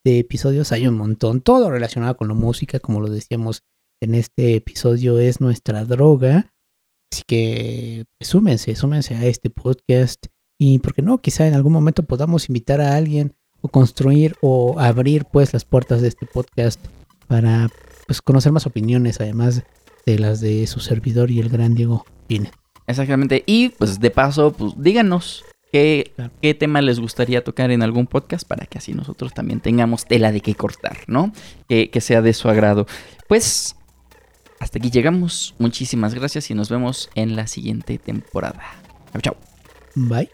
de 0.03 0.19
episodios. 0.19 0.73
Hay 0.73 0.85
un 0.85 0.97
montón, 0.97 1.39
todo 1.39 1.71
relacionado 1.71 2.17
con 2.17 2.27
la 2.27 2.33
música, 2.33 2.81
como 2.81 2.99
lo 2.99 3.07
decíamos 3.07 3.63
en 4.01 4.13
este 4.13 4.55
episodio, 4.55 5.19
es 5.19 5.39
nuestra 5.39 5.85
droga. 5.85 6.53
Así 7.13 7.23
que 7.25 8.03
pues, 8.19 8.29
súmense, 8.29 8.75
súmense 8.75 9.15
a 9.15 9.25
este 9.25 9.49
podcast. 9.49 10.25
Y 10.59 10.79
por 10.79 10.93
qué 10.93 11.01
no, 11.01 11.19
quizá 11.19 11.47
en 11.47 11.53
algún 11.53 11.71
momento 11.71 12.03
podamos 12.03 12.49
invitar 12.49 12.81
a 12.81 12.97
alguien 12.97 13.33
o 13.61 13.69
construir 13.69 14.35
o 14.41 14.77
abrir 14.81 15.23
pues 15.31 15.53
las 15.53 15.63
puertas 15.63 16.01
de 16.01 16.09
este 16.09 16.25
podcast 16.25 16.85
para 17.27 17.69
pues 18.05 18.21
conocer 18.21 18.51
más 18.51 18.65
opiniones, 18.65 19.21
además 19.21 19.63
de 20.07 20.17
las 20.17 20.39
de 20.39 20.65
su 20.67 20.79
servidor 20.79 21.29
y 21.31 21.39
el 21.41 21.49
gran 21.49 21.75
Diego 21.75 22.05
Pine. 22.27 22.49
Exactamente. 22.87 23.43
Y 23.45 23.69
pues 23.69 23.99
de 23.99 24.09
paso, 24.09 24.53
pues 24.53 24.73
díganos 24.77 25.43
qué, 25.73 26.13
Claro. 26.15 26.31
qué 26.41 26.53
tema 26.53 26.81
les 26.81 26.99
gustaría 27.01 27.43
tocar 27.43 27.71
en 27.71 27.83
algún 27.83 28.07
podcast 28.07 28.47
para 28.47 28.65
que 28.65 28.77
así 28.77 28.93
nosotros 28.93 29.33
también 29.33 29.59
tengamos 29.59 30.05
tela 30.05 30.31
de 30.31 30.39
qué 30.39 30.55
cortar, 30.55 30.99
¿no? 31.07 31.33
Que, 31.67 31.89
que 31.89 31.99
sea 31.99 32.21
de 32.21 32.31
su 32.33 32.47
agrado. 32.47 32.87
Pues 33.27 33.75
hasta 34.61 34.79
aquí 34.79 34.89
llegamos. 34.89 35.53
Muchísimas 35.59 36.13
gracias 36.13 36.49
y 36.49 36.53
nos 36.53 36.69
vemos 36.69 37.09
en 37.13 37.35
la 37.35 37.47
siguiente 37.47 37.97
temporada. 37.97 38.63
Chao, 39.11 39.21
chao. 39.21 39.37
Bye. 39.95 40.29